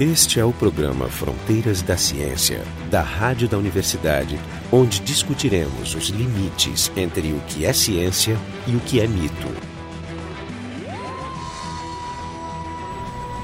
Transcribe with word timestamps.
Este 0.00 0.40
é 0.40 0.44
o 0.44 0.52
programa 0.54 1.06
Fronteiras 1.06 1.82
da 1.82 1.98
Ciência, 1.98 2.64
da 2.90 3.02
Rádio 3.02 3.46
da 3.46 3.58
Universidade, 3.58 4.40
onde 4.72 5.00
discutiremos 5.00 5.94
os 5.94 6.08
limites 6.08 6.90
entre 6.96 7.30
o 7.32 7.40
que 7.46 7.66
é 7.66 7.74
ciência 7.74 8.38
e 8.66 8.74
o 8.74 8.80
que 8.80 9.00
é 9.00 9.06
mito. 9.06 9.48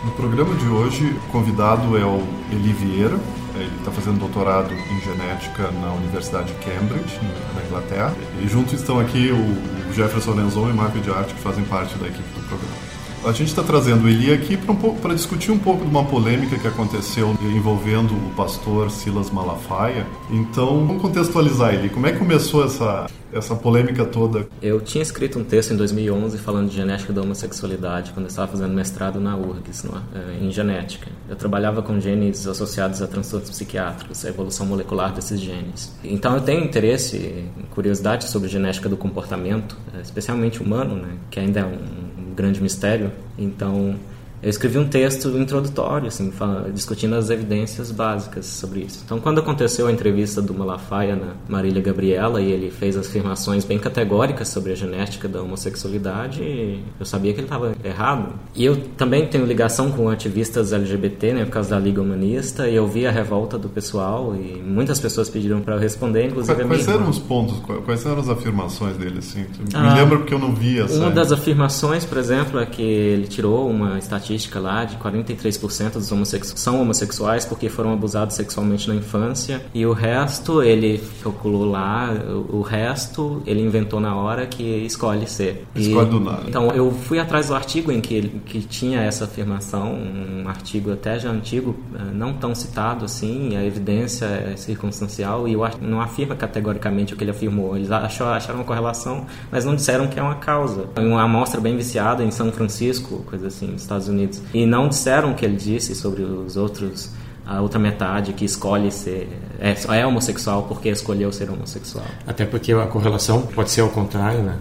No 0.05 0.11
programa 0.13 0.55
de 0.55 0.67
hoje, 0.67 1.05
o 1.05 1.31
convidado 1.31 1.97
é 1.99 2.05
o 2.05 2.27
Eli 2.51 2.73
Vieira. 2.73 3.21
Ele 3.55 3.77
está 3.79 3.91
fazendo 3.91 4.19
doutorado 4.19 4.73
em 4.73 5.01
genética 5.03 5.71
na 5.71 5.93
Universidade 5.93 6.53
de 6.55 6.59
Cambridge, 6.65 7.21
na 7.55 7.63
Inglaterra. 7.67 8.17
E 8.43 8.49
juntos 8.49 8.73
estão 8.73 8.99
aqui 8.99 9.31
o 9.31 9.93
Jefferson 9.93 10.33
Lenzon 10.33 10.71
e 10.71 10.73
Marco 10.73 10.99
de 10.99 11.11
Arte, 11.11 11.35
que 11.35 11.41
fazem 11.41 11.65
parte 11.65 11.95
da 11.99 12.07
equipe 12.07 12.29
do 12.35 12.49
programa. 12.49 12.88
A 13.25 13.33
gente 13.33 13.49
está 13.49 13.63
trazendo 13.63 14.05
o 14.05 14.09
Eli 14.09 14.33
aqui 14.33 14.57
para 14.57 14.73
um 14.73 15.15
discutir 15.15 15.51
um 15.51 15.59
pouco 15.59 15.85
de 15.85 15.91
uma 15.91 16.05
polêmica 16.05 16.57
que 16.57 16.67
aconteceu 16.67 17.37
envolvendo 17.43 18.15
o 18.15 18.33
pastor 18.37 18.91
Silas 18.91 19.31
Malafaia. 19.31 20.07
Então, 20.31 20.87
vamos 20.87 21.03
contextualizar, 21.03 21.75
Eli. 21.75 21.89
Como 21.89 22.07
é 22.07 22.13
que 22.13 22.19
começou 22.19 22.65
essa, 22.65 23.07
essa 23.33 23.57
polêmica 23.57 24.05
toda? 24.05 24.49
Eu 24.63 24.81
tinha 24.81 25.03
escrito 25.03 25.39
um 25.39 25.45
texto 25.45 25.75
em 25.75 25.77
2011 25.77 26.39
falando 26.39 26.71
de 26.71 26.77
genética 26.77 27.13
da 27.13 27.21
homossexualidade, 27.21 28.13
quando 28.13 28.27
eu 28.27 28.31
estava 28.31 28.53
fazendo 28.53 28.73
mestrado 28.73 29.21
na 29.21 29.37
URGS, 29.37 29.87
é? 30.15 30.45
em 30.45 30.51
genética. 30.51 31.11
Eu 31.29 31.37
trabalhava 31.37 31.83
com 31.83 31.99
genes 32.01 32.47
associados 32.47 33.03
a 33.03 33.07
transtornos 33.07 33.51
psiquiátricos, 33.51 34.25
a 34.25 34.29
evolução 34.29 34.65
molecular 34.65 35.13
desses 35.13 35.41
genes. 35.41 35.93
Então, 36.05 36.35
eu 36.35 36.41
tenho 36.41 36.65
interesse, 36.65 37.45
curiosidade 37.71 38.31
sobre 38.31 38.49
genética 38.49 38.89
do 38.89 38.97
comportamento, 38.97 39.77
é, 39.93 40.01
especialmente 40.01 40.63
humano, 40.63 40.95
né? 40.95 41.17
que 41.31 41.41
ainda 41.41 41.61
é 41.61 41.65
um 41.65 42.08
grande 42.39 42.63
mistério. 42.63 43.11
Então, 43.37 43.97
eu 44.43 44.49
escrevi 44.49 44.79
um 44.79 44.87
texto 44.87 45.29
introdutório, 45.37 46.07
assim, 46.07 46.31
falando, 46.31 46.73
discutindo 46.73 47.15
as 47.17 47.29
evidências 47.29 47.91
básicas 47.91 48.47
sobre 48.47 48.81
isso. 48.81 49.03
Então, 49.05 49.19
quando 49.19 49.41
aconteceu 49.41 49.87
a 49.89 49.93
entrevista 49.93 50.41
do 50.41 50.55
Malafaia 50.55 51.17
na 51.17 51.35
Marília 51.49 51.83
Gabriela 51.83 52.41
e 52.41 52.51
ele 52.53 52.71
fez 52.71 52.97
afirmações 52.97 53.65
bem 53.65 53.79
categóricas 53.79 54.49
sobre 54.49 54.73
a 54.73 54.75
genética 54.77 55.29
da 55.29 55.43
homossexualidade, 55.43 56.83
eu 56.99 57.05
sabia 57.05 57.33
que 57.33 57.41
ele 57.41 57.47
estava 57.47 57.73
errado. 57.83 58.35
E 58.55 58.65
eu 58.65 58.77
também 58.97 59.27
tenho 59.27 59.45
ligação 59.45 59.91
com 59.91 60.09
ativistas 60.09 60.73
LGBT, 60.73 61.33
né, 61.33 61.45
por 61.45 61.53
causa 61.53 61.71
da 61.71 61.79
Liga 61.79 62.01
Humanista, 62.01 62.69
e 62.69 62.77
eu 62.77 62.87
vi 62.87 63.07
a 63.07 63.11
revolta 63.11 63.59
do 63.59 63.69
pessoal 63.69 64.37
e 64.37 64.63
muitas 64.63 65.01
pessoas 65.01 65.29
pediram 65.29 65.61
para 65.61 65.75
eu 65.75 65.81
responder, 65.81 66.27
inclusive 66.27 66.55
quais, 66.55 66.65
a 66.65 66.69
minha 66.69 66.85
Quais 66.85 66.97
eram 67.01 67.11
os 67.11 67.19
pontos, 67.19 67.59
quais 67.85 68.07
eram 68.07 68.21
as 68.21 68.29
afirmações 68.29 68.97
dele, 68.97 69.19
assim? 69.19 69.47
Ah, 69.75 69.95
Me 69.95 70.01
lembro 70.01 70.19
porque 70.19 70.35
eu 70.35 70.39
não 70.39 70.55
via 70.55 70.85
essa... 70.85 70.95
Uma 70.95 71.11
das 71.11 71.33
afirmações, 71.33 72.05
por 72.05 72.19
exemplo, 72.19 72.61
é 72.61 72.67
que 72.67 72.83
ele 72.83 73.27
tirou 73.27 73.69
uma 73.69 73.99
estatística 73.99 74.28
estatística 74.29 74.61
lá 74.61 74.85
de 74.85 74.97
43% 74.97 75.93
dos 75.93 76.13
homossexuais 76.13 76.61
são 76.61 76.81
homossexuais 76.81 77.45
porque 77.45 77.69
foram 77.69 77.93
abusados 77.93 78.37
sexualmente 78.37 78.89
na 78.89 78.95
infância 78.95 79.63
e 79.73 79.87
o 79.87 79.93
resto 79.93 80.63
ele 80.63 81.03
calculou 81.23 81.65
lá, 81.65 82.13
o 82.49 82.61
resto 82.61 83.43
ele 83.47 83.61
inventou 83.61 84.01
na 84.01 84.15
hora 84.15 84.47
que 84.47 84.63
escolhe 84.63 85.29
ser. 85.29 85.67
Escolhe 85.75 86.11
do 86.11 86.21
nada. 86.21 86.43
Então 86.47 86.71
eu 86.71 86.91
fui 86.91 87.19
atrás 87.19 87.49
do 87.49 87.55
artigo 87.55 87.91
em 87.91 88.01
que 88.01 88.15
ele 88.15 88.41
que 88.45 88.61
tinha 88.61 89.01
essa 89.01 89.25
afirmação, 89.25 89.93
um 89.95 90.49
artigo 90.49 90.93
até 90.93 91.19
já 91.19 91.31
antigo, 91.31 91.77
eh, 91.95 91.99
não 92.13 92.35
tão 92.35 92.55
citado 92.55 93.05
assim, 93.05 93.57
a 93.57 93.65
evidência 93.65 94.27
é 94.27 94.57
circunstancial 94.57 95.49
e 95.49 95.57
o 95.57 95.69
não 95.81 96.01
afirma 96.01 96.35
categoricamente 96.35 97.15
o 97.15 97.17
que 97.17 97.25
ele 97.25 97.31
afirmou. 97.31 97.77
Eles 97.77 97.91
achou, 97.91 98.27
acharam 98.29 98.61
uma 98.61 98.65
correlação, 98.65 99.27
mas 99.51 99.65
não 99.65 99.75
disseram 99.75 100.07
que 100.07 100.19
é 100.19 100.23
uma 100.23 100.37
causa. 100.37 100.89
Uma 100.97 101.23
amostra 101.23 101.61
bem 101.61 101.77
viciada 101.77 102.25
em 102.25 102.31
São 102.31 102.51
Francisco, 102.53 103.23
coisa 103.27 103.49
assim, 103.49 103.75
Estados 103.75 104.09
Unidos 104.09 104.18
Unidos. 104.19 104.43
E 104.53 104.67
não 104.67 104.89
disseram 104.89 105.33
o 105.33 105.35
que 105.35 105.45
ele 105.45 105.57
disse 105.57 105.95
sobre 105.95 106.23
os 106.23 106.57
outros 106.57 107.11
a 107.47 107.63
outra 107.63 107.79
metade 107.79 108.35
que 108.35 108.45
escolhe 108.45 108.93
ser 108.93 109.27
é, 109.59 109.75
é, 109.97 110.07
homossexual 110.07 110.65
porque 110.65 110.91
escolheu 110.91 111.33
ser 111.33 111.49
homossexual. 111.49 112.05
Até 112.27 112.45
porque 112.45 112.73
a 112.75 112.87
correlação 112.87 113.41
pode 113.41 113.71
ser 113.71 113.81
ao 113.81 113.89
contrário, 113.89 114.43
né? 114.43 114.59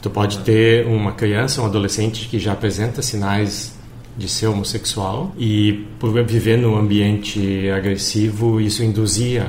Tu 0.00 0.08
pode 0.08 0.38
ter 0.38 0.86
uma 0.86 1.12
criança, 1.12 1.60
um 1.60 1.66
adolescente 1.66 2.26
que 2.28 2.38
já 2.38 2.52
apresenta 2.52 3.02
sinais 3.02 3.74
de 4.16 4.26
ser 4.26 4.46
homossexual 4.46 5.32
e 5.38 5.86
por 5.98 6.12
viver 6.24 6.56
num 6.56 6.76
ambiente 6.78 7.68
agressivo 7.70 8.58
isso 8.58 8.82
induzia 8.82 9.46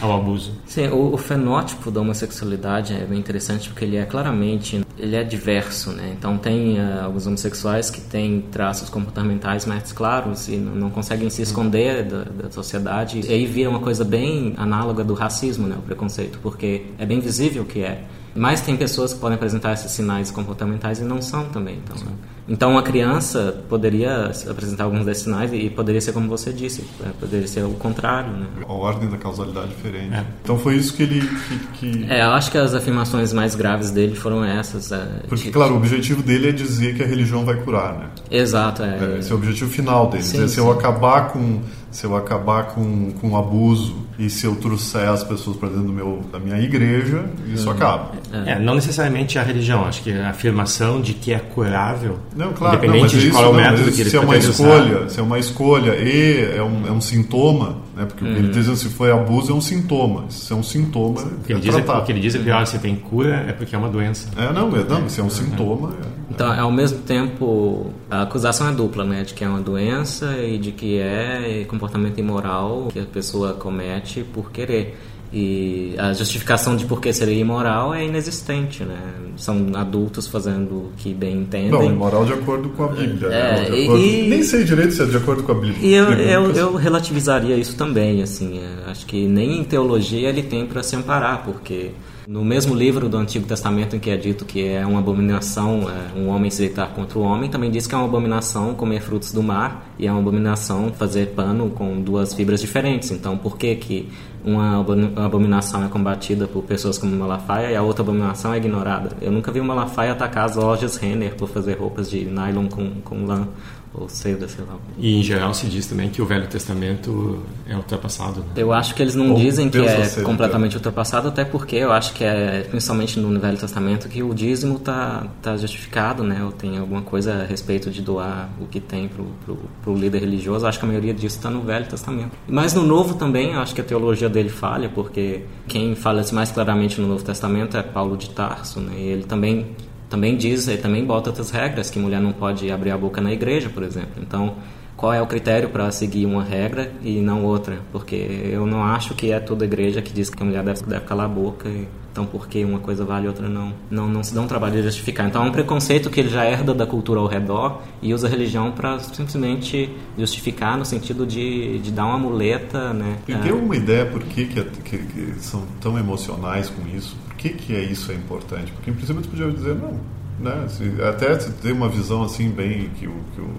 ao 0.00 0.12
abuso. 0.12 0.52
Sim, 0.66 0.88
o, 0.88 1.14
o, 1.14 1.16
fenótipo 1.16 1.90
da 1.90 2.00
homossexualidade 2.00 2.94
é 2.94 3.04
bem 3.04 3.18
interessante 3.18 3.68
porque 3.68 3.84
ele 3.84 3.96
é 3.96 4.04
claramente 4.04 4.84
ele 4.98 5.16
é 5.16 5.24
diverso, 5.24 5.90
né? 5.90 6.14
Então 6.16 6.36
tem 6.38 6.78
uh, 6.78 7.04
alguns 7.04 7.26
homossexuais 7.26 7.90
que 7.90 8.00
têm 8.00 8.42
traços 8.52 8.90
comportamentais 8.90 9.66
mais 9.66 9.92
claros 9.92 10.48
e 10.48 10.56
não, 10.56 10.74
não 10.74 10.90
conseguem 10.90 11.28
se 11.30 11.42
esconder 11.42 12.04
da, 12.04 12.24
da, 12.24 12.50
sociedade. 12.50 13.20
E 13.26 13.32
aí 13.32 13.46
vira 13.46 13.70
uma 13.70 13.80
coisa 13.80 14.04
bem 14.04 14.54
análoga 14.56 15.02
do 15.02 15.14
racismo, 15.14 15.66
né? 15.66 15.76
O 15.78 15.82
preconceito, 15.82 16.38
porque 16.42 16.86
é 16.98 17.06
bem 17.06 17.20
visível 17.20 17.64
que 17.64 17.82
é. 17.82 18.04
Mas 18.34 18.60
tem 18.60 18.76
pessoas 18.76 19.12
que 19.12 19.18
podem 19.18 19.34
apresentar 19.34 19.72
esses 19.72 19.90
sinais 19.90 20.30
comportamentais 20.30 21.00
e 21.00 21.04
não 21.04 21.20
são 21.20 21.48
também. 21.48 21.80
Então, 21.82 21.96
né? 22.04 22.12
Então 22.50 22.72
uma 22.72 22.82
criança 22.82 23.62
poderia 23.68 24.32
apresentar 24.48 24.82
alguns 24.82 25.04
desses 25.04 25.22
sinais 25.22 25.52
e 25.52 25.70
poderia 25.70 26.00
ser 26.00 26.12
como 26.12 26.28
você 26.28 26.52
disse, 26.52 26.84
é, 27.00 27.10
poderia 27.20 27.46
ser 27.46 27.62
o 27.62 27.74
contrário. 27.74 28.32
Né? 28.32 28.46
A 28.68 28.72
ordem 28.72 29.08
da 29.08 29.16
causalidade 29.16 29.68
é 29.68 29.76
diferente. 29.76 30.14
É. 30.14 30.24
Então 30.42 30.58
foi 30.58 30.74
isso 30.74 30.92
que 30.94 31.04
ele. 31.04 31.20
Que, 31.20 31.58
que... 31.92 32.10
É, 32.10 32.24
eu 32.24 32.30
acho 32.32 32.50
que 32.50 32.58
as 32.58 32.74
afirmações 32.74 33.32
mais 33.32 33.54
graves 33.54 33.92
dele 33.92 34.16
foram 34.16 34.44
essas. 34.44 34.90
É, 34.90 35.22
Porque, 35.28 35.44
de, 35.44 35.50
claro, 35.52 35.74
o 35.74 35.76
objetivo 35.76 36.24
dele 36.24 36.48
é 36.48 36.52
dizer 36.52 36.96
que 36.96 37.04
a 37.04 37.06
religião 37.06 37.44
vai 37.44 37.54
curar, 37.54 37.94
né? 37.94 38.06
Exato. 38.28 38.82
É, 38.82 39.18
esse 39.20 39.30
é 39.30 39.34
o 39.34 39.38
objetivo 39.38 39.70
final 39.70 40.10
dele. 40.10 40.24
Sim, 40.24 40.32
dizer, 40.32 40.48
sim. 40.48 40.54
se 40.54 40.60
eu 40.60 40.72
acabar 40.72 41.28
com 41.28 41.60
se 41.90 42.04
eu 42.04 42.16
acabar 42.16 42.68
com, 42.68 43.10
com 43.12 43.36
abuso 43.36 43.96
e 44.18 44.30
se 44.30 44.46
eu 44.46 44.54
trouxer 44.56 45.08
as 45.08 45.24
pessoas 45.24 45.56
para 45.56 45.68
dentro 45.68 45.84
do 45.84 45.92
meu, 45.92 46.22
da 46.30 46.38
minha 46.38 46.58
igreja, 46.60 47.24
isso 47.52 47.66
uhum. 47.66 47.74
acaba. 47.74 48.12
É, 48.46 48.58
não 48.58 48.74
necessariamente 48.74 49.38
a 49.38 49.42
religião, 49.42 49.84
acho 49.84 50.02
que 50.02 50.12
a 50.12 50.30
afirmação 50.30 51.00
de 51.00 51.14
que 51.14 51.32
é 51.32 51.38
curável, 51.38 52.18
não, 52.40 52.52
claro, 52.52 52.76
independente 52.76 53.14
não, 53.14 53.22
de 53.22 53.30
qual 53.30 53.44
é 53.44 53.48
o 53.48 53.54
método 53.54 53.92
que 53.92 54.00
ele 54.00 54.10
Se 54.10 54.16
é 54.16 54.20
uma 54.20 54.36
escolha, 54.36 55.08
se 55.08 55.20
é 55.20 55.22
uma 55.22 55.38
escolha 55.38 55.94
e 55.96 56.56
é 56.56 56.62
um, 56.62 56.86
é 56.86 56.90
um 56.90 57.00
sintoma, 57.00 57.76
né, 57.94 58.06
porque 58.06 58.24
uhum. 58.24 58.30
ele 58.30 58.48
diz 58.48 58.66
se 58.78 58.88
foi 58.88 59.12
abuso 59.12 59.52
é 59.52 59.54
um 59.54 59.60
sintoma, 59.60 60.24
se 60.30 60.52
é 60.52 60.56
um 60.56 60.62
sintoma, 60.62 61.20
o 61.20 61.40
que 61.44 61.52
ele, 61.52 61.60
é 61.60 61.62
diz, 61.62 61.74
é, 61.76 61.92
o 61.92 62.02
que 62.02 62.12
ele 62.12 62.20
diz 62.20 62.34
é 62.34 62.38
que 62.38 62.50
ah, 62.50 62.64
se 62.64 62.78
tem 62.78 62.96
cura 62.96 63.44
é 63.46 63.52
porque 63.52 63.74
é 63.74 63.78
uma 63.78 63.88
doença. 63.88 64.28
É, 64.36 64.52
não, 64.52 64.74
é, 64.74 64.84
não 64.84 65.08
se 65.08 65.20
é 65.20 65.24
um 65.24 65.30
sintoma... 65.30 65.90
É, 66.16 66.20
então, 66.30 66.60
ao 66.60 66.70
mesmo 66.70 67.00
tempo, 67.00 67.92
a 68.08 68.22
acusação 68.22 68.68
é 68.68 68.72
dupla, 68.72 69.04
né, 69.04 69.24
de 69.24 69.34
que 69.34 69.44
é 69.44 69.48
uma 69.48 69.60
doença 69.60 70.36
e 70.38 70.58
de 70.58 70.72
que 70.72 70.98
é 70.98 71.64
comportamento 71.68 72.18
imoral 72.18 72.88
que 72.92 73.00
a 73.00 73.04
pessoa 73.04 73.52
comete 73.52 74.22
por 74.22 74.50
querer. 74.50 74.98
E 75.32 75.94
a 75.96 76.12
justificação 76.12 76.74
de 76.74 76.84
por 76.84 77.00
que 77.00 77.12
seria 77.12 77.38
imoral 77.38 77.94
é 77.94 78.04
inexistente, 78.04 78.82
né? 78.82 78.98
São 79.36 79.70
adultos 79.74 80.26
fazendo 80.26 80.72
o 80.72 80.92
que 80.96 81.14
bem 81.14 81.42
entendem. 81.42 81.70
Não, 81.70 81.84
imoral 81.84 82.24
de 82.24 82.32
acordo 82.32 82.68
com 82.70 82.84
a 82.84 82.88
Bíblia. 82.88 83.28
É, 83.28 83.70
né? 83.70 83.84
acordo... 83.84 83.98
e, 83.98 84.28
Nem 84.28 84.42
sei 84.42 84.64
direito 84.64 84.92
se 84.92 85.02
é 85.02 85.06
de 85.06 85.16
acordo 85.16 85.44
com 85.44 85.52
a 85.52 85.54
Bíblia. 85.54 85.78
E 85.80 85.94
eu, 85.94 86.12
eu, 86.12 86.50
eu 86.52 86.74
relativizaria 86.74 87.56
isso 87.56 87.76
também, 87.76 88.22
assim. 88.22 88.58
É, 88.58 88.90
acho 88.90 89.06
que 89.06 89.26
nem 89.26 89.60
em 89.60 89.64
teologia 89.64 90.28
ele 90.28 90.42
tem 90.42 90.66
para 90.66 90.82
se 90.82 90.96
amparar, 90.96 91.44
porque 91.44 91.92
no 92.30 92.44
mesmo 92.44 92.74
livro 92.74 93.08
do 93.08 93.16
Antigo 93.16 93.44
Testamento 93.44 93.96
em 93.96 93.98
que 93.98 94.08
é 94.08 94.16
dito 94.16 94.44
que 94.44 94.64
é 94.64 94.86
uma 94.86 95.00
abominação 95.00 95.90
é, 95.90 96.16
um 96.16 96.28
homem 96.28 96.48
se 96.48 96.58
deitar 96.58 96.88
contra 96.90 97.18
o 97.18 97.22
homem, 97.22 97.50
também 97.50 97.70
diz 97.70 97.88
que 97.88 97.94
é 97.94 97.98
uma 97.98 98.06
abominação 98.06 98.72
comer 98.74 99.00
frutos 99.00 99.32
do 99.32 99.42
mar 99.42 99.92
e 99.98 100.06
é 100.06 100.12
uma 100.12 100.20
abominação 100.20 100.92
fazer 100.92 101.30
pano 101.30 101.70
com 101.70 102.00
duas 102.00 102.32
fibras 102.32 102.60
diferentes. 102.60 103.10
Então, 103.10 103.36
por 103.36 103.56
que 103.56 103.74
que 103.74 104.08
uma 104.44 104.80
abominação 105.24 105.84
é 105.84 105.88
combatida 105.88 106.46
por 106.46 106.62
pessoas 106.62 106.98
como 106.98 107.14
Malafaia 107.14 107.70
e 107.72 107.76
a 107.76 107.82
outra 107.82 108.02
abominação 108.02 108.52
é 108.54 108.56
ignorada? 108.56 109.16
Eu 109.20 109.30
nunca 109.30 109.52
vi 109.52 109.60
uma 109.60 109.74
Malafaia 109.74 110.12
atacar 110.12 110.44
as 110.44 110.56
lojas 110.56 110.96
Renner 110.96 111.34
por 111.36 111.48
fazer 111.48 111.74
roupas 111.74 112.10
de 112.10 112.24
nylon 112.24 112.66
com, 112.68 112.90
com 113.02 113.24
lã 113.24 113.46
ou 113.92 114.08
seda, 114.08 114.46
sei 114.46 114.64
lá. 114.64 114.76
E 114.98 115.18
em 115.18 115.22
geral 115.22 115.52
se 115.52 115.66
diz 115.66 115.86
também 115.86 116.08
que 116.10 116.22
o 116.22 116.26
Velho 116.26 116.46
Testamento 116.46 117.42
é 117.66 117.74
ultrapassado. 117.74 118.40
Né? 118.40 118.46
Eu 118.56 118.72
acho 118.72 118.94
que 118.94 119.02
eles 119.02 119.14
não 119.14 119.30
ou 119.32 119.36
dizem 119.36 119.68
que 119.68 119.78
é 119.78 120.08
completamente 120.22 120.76
ultrapassado, 120.76 121.28
até 121.28 121.44
porque 121.44 121.76
eu 121.76 121.92
acho 121.92 122.12
que 122.12 122.22
é, 122.22 122.62
principalmente 122.70 123.18
no 123.18 123.40
Velho 123.40 123.58
Testamento, 123.58 124.08
que 124.08 124.22
o 124.22 124.32
dízimo 124.32 124.76
está 124.76 125.26
tá 125.42 125.56
justificado, 125.56 126.22
né? 126.22 126.44
Ou 126.44 126.52
tem 126.52 126.78
alguma 126.78 127.02
coisa 127.02 127.42
a 127.42 127.44
respeito 127.44 127.90
de 127.90 128.00
doar 128.00 128.48
o 128.60 128.66
que 128.66 128.80
tem 128.80 129.08
pro, 129.08 129.26
pro, 129.44 129.58
pro 129.82 129.94
líder 129.94 130.20
religioso. 130.20 130.64
Eu 130.64 130.68
acho 130.68 130.78
que 130.78 130.84
a 130.84 130.88
maioria 130.88 131.12
disso 131.12 131.36
está 131.36 131.50
no 131.50 131.62
Velho 131.62 131.86
Testamento. 131.86 132.30
Mas 132.46 132.74
no 132.74 132.82
Novo 132.82 133.14
também, 133.14 133.54
eu 133.54 133.60
acho 133.60 133.74
que 133.74 133.80
a 133.80 133.84
teologia 133.84 134.28
dele 134.28 134.48
falha, 134.48 134.88
porque 134.88 135.42
quem 135.66 135.96
fala 135.96 136.20
isso 136.20 136.34
mais 136.34 136.52
claramente 136.52 137.00
no 137.00 137.08
Novo 137.08 137.24
Testamento 137.24 137.76
é 137.76 137.82
Paulo 137.82 138.16
de 138.16 138.30
Tarso, 138.30 138.78
né? 138.80 138.94
E 138.96 139.02
ele 139.02 139.24
também 139.24 139.74
também 140.10 140.36
diz, 140.36 140.66
ele 140.66 140.82
também 140.82 141.04
bota 141.04 141.30
outras 141.30 141.50
regras, 141.52 141.88
que 141.88 141.98
mulher 142.00 142.20
não 142.20 142.32
pode 142.32 142.70
abrir 142.70 142.90
a 142.90 142.98
boca 142.98 143.20
na 143.20 143.32
igreja, 143.32 143.70
por 143.70 143.84
exemplo. 143.84 144.20
Então, 144.20 144.56
qual 144.96 145.14
é 145.14 145.22
o 145.22 145.26
critério 145.26 145.70
para 145.70 145.88
seguir 145.92 146.26
uma 146.26 146.42
regra 146.42 146.92
e 147.00 147.20
não 147.20 147.44
outra? 147.44 147.78
Porque 147.92 148.16
eu 148.16 148.66
não 148.66 148.84
acho 148.84 149.14
que 149.14 149.30
é 149.30 149.38
toda 149.38 149.64
igreja 149.64 150.02
que 150.02 150.12
diz 150.12 150.28
que 150.28 150.42
a 150.42 150.44
mulher 150.44 150.64
deve, 150.64 150.82
deve 150.82 151.04
calar 151.06 151.26
a 151.26 151.28
boca. 151.28 151.68
E 151.68 151.86
Então, 152.12 152.26
por 152.26 152.48
que 152.48 152.64
uma 152.64 152.80
coisa 152.80 153.04
vale 153.04 153.26
e 153.26 153.28
outra 153.28 153.48
não? 153.48 153.72
Não, 153.90 154.08
não 154.08 154.22
se 154.22 154.34
dá 154.34 154.40
um 154.40 154.46
trabalho 154.46 154.74
de 154.74 154.82
justificar. 154.82 155.26
Então, 155.28 155.44
é 155.44 155.48
um 155.48 155.52
preconceito 155.52 156.10
que 156.10 156.20
ele 156.20 156.28
já 156.28 156.44
herda 156.44 156.74
da 156.74 156.86
cultura 156.86 157.20
ao 157.20 157.26
redor 157.26 157.82
e 158.02 158.12
usa 158.12 158.26
a 158.26 158.30
religião 158.30 158.72
para 158.72 158.98
simplesmente 158.98 159.90
justificar 160.18 160.76
no 160.76 160.84
sentido 160.84 161.24
de, 161.24 161.78
de 161.78 161.90
dar 161.92 162.06
uma 162.06 162.18
muleta, 162.18 162.92
né? 162.92 163.16
E 163.28 163.34
tem 163.34 163.52
uma 163.52 163.76
ideia 163.76 164.06
por 164.06 164.22
que, 164.24 164.46
que, 164.46 164.64
que, 164.64 164.98
que, 164.98 165.34
são 165.38 165.62
tão 165.80 165.96
emocionais 165.98 166.68
com 166.68 166.86
isso? 166.96 167.16
Por 167.28 167.36
que, 167.36 167.50
que 167.50 167.74
é 167.74 167.82
isso 167.82 168.10
é 168.10 168.14
importante? 168.14 168.72
Porque, 168.72 168.90
em 168.90 168.94
princípio, 168.94 169.22
tu 169.22 169.28
podia 169.28 169.50
dizer, 169.50 169.76
não, 169.76 170.00
né? 170.40 170.66
Se, 170.68 171.02
até 171.02 171.38
se 171.38 171.52
tem 171.52 171.72
uma 171.72 171.88
visão 171.88 172.24
assim 172.24 172.50
bem 172.50 172.90
que 172.98 173.06
o, 173.06 173.14
que 173.34 173.40
o 173.40 173.50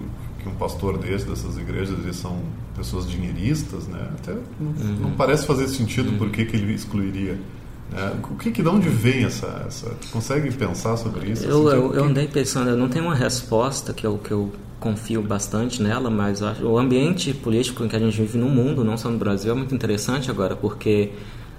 que 0.42 0.48
um 0.48 0.54
pastor 0.54 0.98
desse, 0.98 1.24
dessas 1.24 1.56
igrejas, 1.56 1.98
eles 2.00 2.16
são 2.16 2.36
pessoas 2.76 3.08
dinheiristas, 3.08 3.86
né? 3.86 4.08
Até 4.18 4.32
não, 4.32 4.70
uhum. 4.70 4.96
não 5.00 5.10
parece 5.12 5.46
fazer 5.46 5.68
sentido 5.68 6.10
uhum. 6.10 6.18
por 6.18 6.30
que, 6.30 6.44
que 6.44 6.56
ele 6.56 6.74
excluiria. 6.74 7.38
Né? 7.90 8.12
O 8.30 8.36
que, 8.36 8.50
que 8.50 8.62
de 8.62 8.68
onde 8.68 8.88
vem 8.88 9.24
essa, 9.24 9.64
essa? 9.66 9.94
Consegue 10.10 10.50
pensar 10.52 10.96
sobre 10.96 11.30
isso? 11.30 11.44
Eu, 11.44 11.68
assim, 11.68 11.76
eu, 11.76 11.94
eu 11.94 12.04
andei 12.04 12.26
pensando, 12.26 12.70
eu 12.70 12.76
não 12.76 12.88
tenho 12.88 13.04
uma 13.04 13.14
resposta 13.14 13.92
que 13.92 14.06
eu, 14.06 14.18
que 14.18 14.30
eu 14.30 14.52
confio 14.80 15.22
bastante 15.22 15.82
nela, 15.82 16.10
mas 16.10 16.42
acho, 16.42 16.64
o 16.64 16.78
ambiente 16.78 17.32
político 17.32 17.84
em 17.84 17.88
que 17.88 17.94
a 17.94 17.98
gente 17.98 18.16
vive 18.20 18.38
no 18.38 18.48
mundo, 18.48 18.84
não 18.84 18.96
só 18.96 19.08
no 19.08 19.18
Brasil, 19.18 19.52
é 19.52 19.54
muito 19.54 19.74
interessante 19.74 20.30
agora, 20.30 20.56
porque 20.56 21.12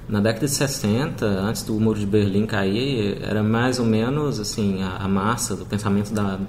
na 0.09 0.19
década 0.19 0.45
de 0.45 0.51
60, 0.51 1.25
antes 1.25 1.63
do 1.63 1.73
Muro 1.79 1.97
de 1.97 2.05
Berlim 2.05 2.45
cair, 2.45 3.19
era 3.21 3.41
mais 3.41 3.79
ou 3.79 3.85
menos 3.85 4.39
assim 4.39 4.83
a, 4.83 4.97
a 4.97 5.07
massa 5.07 5.55
do 5.55 5.65
pensamento 5.65 6.13
da, 6.13 6.39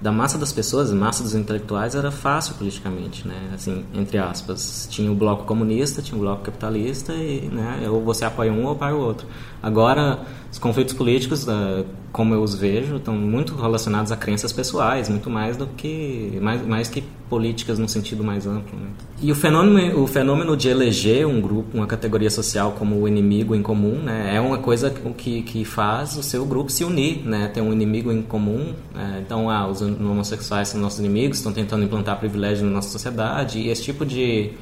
da 0.00 0.12
massa 0.12 0.36
das 0.36 0.52
pessoas, 0.52 0.92
massa 0.92 1.22
dos 1.22 1.34
intelectuais, 1.34 1.94
era 1.94 2.10
fácil 2.10 2.54
politicamente, 2.56 3.26
né? 3.26 3.50
Assim, 3.54 3.84
entre 3.94 4.18
aspas, 4.18 4.86
tinha 4.90 5.10
o 5.10 5.14
bloco 5.14 5.44
comunista, 5.44 6.02
tinha 6.02 6.16
o 6.16 6.20
bloco 6.20 6.42
capitalista 6.42 7.14
e, 7.14 7.48
né, 7.48 7.88
ou 7.88 8.02
você 8.02 8.24
apoia 8.24 8.52
um 8.52 8.64
ou 8.64 8.72
apoia 8.72 8.94
o 8.94 9.00
outro. 9.00 9.26
Agora, 9.66 10.20
os 10.52 10.60
conflitos 10.60 10.94
políticos, 10.94 11.44
eh, 11.48 11.84
como 12.12 12.32
eu 12.32 12.40
os 12.40 12.54
vejo, 12.54 12.98
estão 12.98 13.16
muito 13.16 13.52
relacionados 13.56 14.12
a 14.12 14.16
crenças 14.16 14.52
pessoais, 14.52 15.08
muito 15.08 15.28
mais 15.28 15.56
do 15.56 15.66
que 15.66 16.38
mais, 16.40 16.64
mais 16.64 16.88
que 16.88 17.02
políticas 17.28 17.76
no 17.76 17.88
sentido 17.88 18.22
mais 18.22 18.46
amplo. 18.46 18.78
Né? 18.78 18.86
E 19.20 19.32
o 19.32 19.34
fenômeno, 19.34 20.00
o 20.00 20.06
fenômeno 20.06 20.56
de 20.56 20.68
eleger 20.68 21.26
um 21.26 21.40
grupo, 21.40 21.76
uma 21.76 21.86
categoria 21.88 22.30
social 22.30 22.76
como 22.78 22.94
o 22.94 23.08
inimigo 23.08 23.56
em 23.56 23.62
comum, 23.62 23.98
né, 24.04 24.36
é 24.36 24.40
uma 24.40 24.58
coisa 24.58 24.88
que, 25.18 25.42
que 25.42 25.64
faz 25.64 26.16
o 26.16 26.22
seu 26.22 26.46
grupo 26.46 26.70
se 26.70 26.84
unir, 26.84 27.26
né, 27.26 27.48
ter 27.48 27.60
um 27.60 27.72
inimigo 27.72 28.12
em 28.12 28.22
comum. 28.22 28.72
Né? 28.94 29.24
Então, 29.26 29.50
ah, 29.50 29.66
os 29.66 29.82
homossexuais 29.82 30.68
são 30.68 30.80
nossos 30.80 31.00
inimigos, 31.00 31.38
estão 31.38 31.52
tentando 31.52 31.82
implantar 31.82 32.20
privilégio 32.20 32.64
na 32.64 32.70
nossa 32.70 32.90
sociedade 32.90 33.58
e 33.58 33.68
esse 33.68 33.82
tipo 33.82 34.06
de, 34.06 34.52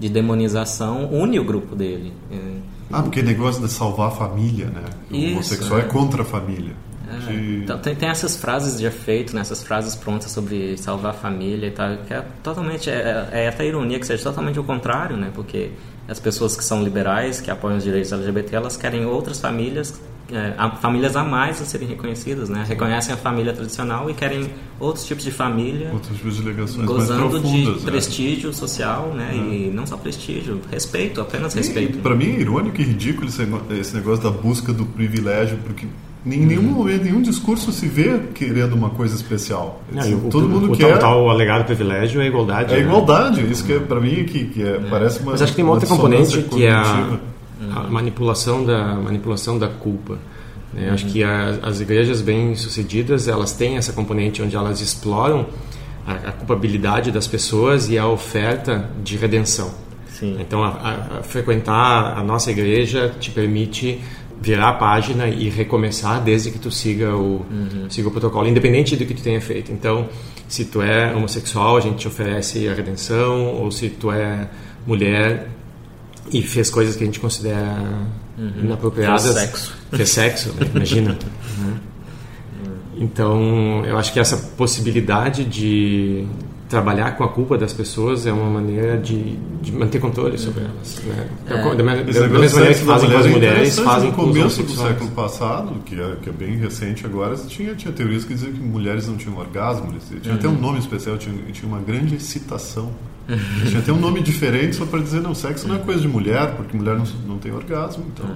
de 0.00 0.08
demonização 0.08 1.10
une 1.12 1.38
o 1.38 1.44
grupo 1.44 1.76
dele. 1.76 2.10
Né? 2.30 2.62
Ah, 2.90 3.02
porque 3.02 3.22
negócio 3.22 3.62
de 3.62 3.70
salvar 3.70 4.08
a 4.08 4.10
família, 4.10 4.66
né? 4.66 4.84
O 5.10 5.16
Isso, 5.16 5.32
homossexual 5.32 5.80
é. 5.80 5.82
é 5.82 5.86
contra 5.86 6.22
a 6.22 6.24
família. 6.24 6.72
É. 7.08 7.32
Então, 7.62 7.78
tem, 7.78 7.94
tem, 7.94 8.08
essas 8.08 8.36
frases 8.36 8.78
de 8.78 8.84
efeito, 8.84 9.34
né, 9.34 9.40
essas 9.40 9.62
frases 9.62 9.94
prontas 9.94 10.30
sobre 10.30 10.76
salvar 10.76 11.12
a 11.12 11.14
família 11.14 11.68
e 11.68 11.70
tal, 11.70 11.98
que 11.98 12.12
é 12.12 12.24
totalmente, 12.42 12.90
é, 12.90 13.28
é 13.32 13.48
até 13.48 13.64
ironia 13.64 13.98
que 14.00 14.06
seja 14.06 14.24
totalmente 14.24 14.58
o 14.58 14.64
contrário, 14.64 15.16
né, 15.16 15.30
porque 15.32 15.70
as 16.08 16.18
pessoas 16.18 16.56
que 16.56 16.64
são 16.64 16.82
liberais, 16.82 17.40
que 17.40 17.50
apoiam 17.50 17.76
os 17.76 17.84
direitos 17.84 18.12
LGBT, 18.12 18.56
elas 18.56 18.76
querem 18.76 19.06
outras 19.06 19.40
famílias 19.40 20.00
é, 20.32 20.54
famílias 20.80 21.14
a 21.14 21.22
mais 21.22 21.60
a 21.62 21.64
serem 21.64 21.86
reconhecidas, 21.88 22.48
né? 22.48 22.64
Reconhecem 22.66 23.14
a 23.14 23.16
família 23.16 23.52
tradicional 23.52 24.10
e 24.10 24.14
querem 24.14 24.50
outros 24.80 25.06
tipos 25.06 25.22
de 25.22 25.30
família, 25.30 25.90
outros 25.92 26.16
tipos 26.16 26.36
de 26.36 26.42
ligações 26.42 26.86
gozando 26.86 27.40
de 27.40 27.66
né? 27.66 27.76
prestígio 27.84 28.52
social, 28.52 29.12
né? 29.14 29.30
É. 29.32 29.36
E 29.36 29.70
não 29.72 29.86
só 29.86 29.96
prestígio, 29.96 30.60
respeito, 30.70 31.20
apenas 31.20 31.54
e, 31.54 31.58
respeito. 31.58 31.98
Para 31.98 32.14
mim 32.14 32.36
é 32.36 32.40
irônico 32.40 32.80
e 32.80 32.84
ridículo 32.84 33.28
esse 33.28 33.94
negócio 33.94 34.22
da 34.22 34.30
busca 34.30 34.72
do 34.72 34.84
privilégio, 34.86 35.58
porque 35.64 35.86
em 36.26 36.44
nenhum 36.44 36.62
uhum. 36.62 36.70
momento, 36.70 37.04
nenhum 37.04 37.22
discurso 37.22 37.70
se 37.70 37.86
vê 37.86 38.18
querendo 38.34 38.74
uma 38.74 38.90
coisa 38.90 39.14
especial. 39.14 39.80
Não, 39.92 40.28
Todo 40.28 40.46
o, 40.46 40.48
mundo 40.48 40.72
o, 40.72 40.76
quer. 40.76 40.96
O 40.96 40.98
tal 40.98 41.30
alegado 41.30 41.64
privilégio 41.64 42.20
é 42.20 42.24
a 42.24 42.26
igualdade. 42.26 42.74
É 42.74 42.76
a 42.76 42.80
né? 42.80 42.84
igualdade. 42.84 43.40
Isso 43.48 43.64
que 43.64 43.74
é, 43.74 43.78
para 43.78 44.00
mim 44.00 44.24
que, 44.24 44.46
que 44.46 44.60
é, 44.60 44.80
parece 44.90 45.20
uma. 45.20 45.32
Mas 45.32 45.42
acho 45.42 45.52
que 45.52 45.56
tem 45.56 45.64
uma 45.64 45.74
outra 45.74 45.88
componente 45.88 46.42
que 46.42 46.66
é 46.66 46.72
a, 46.72 47.16
a, 47.80 47.90
manipulação 47.90 48.64
da 48.64 48.94
manipulação 48.94 49.58
da 49.58 49.68
culpa. 49.68 50.18
Né? 50.72 50.88
Uhum. 50.88 50.94
Acho 50.94 51.06
que 51.06 51.22
a, 51.22 51.58
as 51.62 51.80
igrejas 51.80 52.20
bem 52.20 52.54
sucedidas 52.54 53.28
elas 53.28 53.52
têm 53.52 53.76
essa 53.76 53.92
componente 53.92 54.42
onde 54.42 54.56
elas 54.56 54.80
exploram 54.80 55.46
a, 56.06 56.12
a 56.12 56.32
culpabilidade 56.32 57.10
das 57.10 57.26
pessoas 57.26 57.88
e 57.88 57.98
a 57.98 58.06
oferta 58.06 58.90
de 59.02 59.16
redenção. 59.16 59.70
Sim. 60.08 60.36
Então, 60.40 60.64
a, 60.64 61.20
frequentar 61.22 62.18
a 62.18 62.22
nossa 62.22 62.50
igreja 62.50 63.14
te 63.20 63.30
permite 63.30 64.00
virar 64.40 64.70
a 64.70 64.72
página 64.74 65.28
e 65.28 65.48
recomeçar 65.48 66.22
desde 66.22 66.50
que 66.50 66.58
tu 66.58 66.70
siga 66.70 67.14
o, 67.14 67.44
uhum. 67.50 67.86
siga 67.88 68.08
o 68.08 68.10
protocolo, 68.10 68.46
independente 68.48 68.96
do 68.96 69.04
que 69.04 69.14
tu 69.14 69.22
tenha 69.22 69.40
feito. 69.40 69.72
Então, 69.72 70.08
se 70.48 70.64
tu 70.66 70.80
é 70.80 71.14
homossexual, 71.14 71.76
a 71.76 71.80
gente 71.80 71.96
te 71.96 72.08
oferece 72.08 72.68
a 72.68 72.74
redenção, 72.74 73.54
ou 73.54 73.70
se 73.70 73.88
tu 73.90 74.10
é 74.10 74.48
mulher 74.86 75.48
e 76.32 76.42
fez 76.42 76.70
coisas 76.70 76.96
que 76.96 77.02
a 77.02 77.06
gente 77.06 77.20
considera 77.20 77.78
uhum. 78.38 78.64
inapropriadas. 78.64 79.24
Fez 79.24 79.34
sexo. 79.34 79.76
Fez 79.90 80.08
sexo, 80.08 80.54
né? 80.54 80.70
imagina. 80.74 81.18
Uhum. 81.58 81.74
Então, 82.98 83.82
eu 83.86 83.96
acho 83.96 84.12
que 84.12 84.20
essa 84.20 84.36
possibilidade 84.36 85.44
de 85.44 86.26
trabalhar 86.68 87.16
com 87.16 87.24
a 87.24 87.28
culpa 87.28 87.56
das 87.56 87.72
pessoas 87.72 88.26
é 88.26 88.32
uma 88.32 88.50
maneira 88.50 88.98
de, 88.98 89.36
de 89.62 89.72
manter 89.72 90.00
controle 90.00 90.36
sobre 90.36 90.64
elas. 90.64 91.00
Né? 91.04 91.28
É. 91.46 91.50
Da, 91.50 91.62
da, 91.62 91.74
da 91.74 91.82
mesma 91.82 92.60
maneira 92.60 92.74
que 92.74 92.84
fazem 92.84 93.10
com 93.10 93.16
as 93.16 93.26
mulheres, 93.26 93.78
fazem 93.78 94.12
com 94.12 94.22
os 94.22 94.28
No 94.28 94.34
começo 94.34 94.62
do 94.62 94.72
século 94.72 95.10
passado, 95.10 95.74
que 95.84 96.00
é, 96.00 96.16
que 96.22 96.28
é 96.28 96.32
bem 96.32 96.56
recente 96.56 97.06
agora, 97.06 97.36
tinha, 97.36 97.74
tinha 97.74 97.92
teorias 97.92 98.24
que 98.24 98.34
diziam 98.34 98.52
que 98.52 98.60
mulheres 98.60 99.06
não 99.06 99.16
tinham 99.16 99.36
orgasmo. 99.38 99.92
Tinha 100.20 100.32
uhum. 100.32 100.38
até 100.38 100.48
um 100.48 100.52
uhum. 100.52 100.60
nome 100.60 100.78
especial, 100.78 101.16
tinha, 101.16 101.34
tinha 101.52 101.68
uma 101.68 101.80
grande 101.80 102.16
excitação. 102.16 102.90
Tinha 103.66 103.80
até 103.80 103.92
um 103.92 104.00
nome 104.00 104.22
diferente 104.22 104.76
só 104.76 104.86
para 104.86 105.00
dizer, 105.00 105.20
não, 105.20 105.34
sexo 105.34 105.66
não 105.66 105.76
é 105.76 105.78
coisa 105.78 106.00
de 106.00 106.08
mulher, 106.08 106.54
porque 106.56 106.76
mulher 106.76 106.96
não, 106.96 107.04
não 107.26 107.38
tem 107.38 107.52
orgasmo, 107.52 108.04
então... 108.12 108.26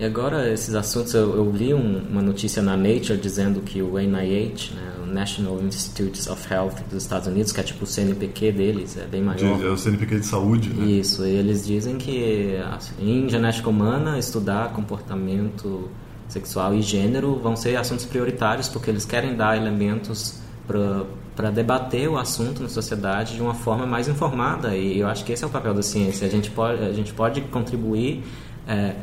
E 0.00 0.04
agora, 0.04 0.50
esses 0.50 0.74
assuntos, 0.74 1.12
eu, 1.12 1.36
eu 1.36 1.52
li 1.54 1.74
um, 1.74 2.02
uma 2.10 2.22
notícia 2.22 2.62
na 2.62 2.74
Nature 2.74 3.18
dizendo 3.18 3.60
que 3.60 3.82
o 3.82 3.98
NIH, 3.98 4.72
né, 4.74 4.94
o 5.02 5.04
National 5.04 5.60
Institutes 5.62 6.26
of 6.26 6.50
Health 6.50 6.76
dos 6.90 7.02
Estados 7.02 7.28
Unidos, 7.28 7.52
que 7.52 7.60
é 7.60 7.62
tipo 7.62 7.84
o 7.84 7.86
CNPq 7.86 8.50
deles, 8.50 8.96
é 8.96 9.04
bem 9.04 9.20
maior. 9.20 9.58
De, 9.58 9.66
é 9.66 9.68
o 9.68 9.76
CNPq 9.76 10.20
de 10.20 10.24
saúde, 10.24 10.70
né? 10.70 10.86
Isso, 10.86 11.22
eles 11.22 11.66
dizem 11.66 11.98
que 11.98 12.56
assim, 12.72 12.94
em 12.98 13.28
genética 13.28 13.68
humana, 13.68 14.18
estudar 14.18 14.72
comportamento 14.72 15.90
sexual 16.28 16.74
e 16.74 16.80
gênero 16.80 17.38
vão 17.38 17.54
ser 17.54 17.76
assuntos 17.76 18.06
prioritários, 18.06 18.70
porque 18.70 18.88
eles 18.88 19.04
querem 19.04 19.36
dar 19.36 19.54
elementos 19.54 20.36
para 20.66 21.04
debater 21.48 22.08
o 22.08 22.18
assunto 22.18 22.62
na 22.62 22.68
sociedade 22.68 23.36
de 23.36 23.40
uma 23.40 23.54
forma 23.54 23.86
mais 23.86 24.08
informada. 24.08 24.76
E 24.76 24.98
eu 24.98 25.06
acho 25.06 25.24
que 25.24 25.32
esse 25.32 25.44
é 25.44 25.46
o 25.46 25.50
papel 25.50 25.72
da 25.72 25.82
ciência. 25.82 26.26
A 26.26 26.30
gente 26.30 26.50
pode, 26.50 26.82
a 26.82 26.92
gente 26.92 27.12
pode 27.14 27.40
contribuir... 27.42 28.24
É, 28.68 28.94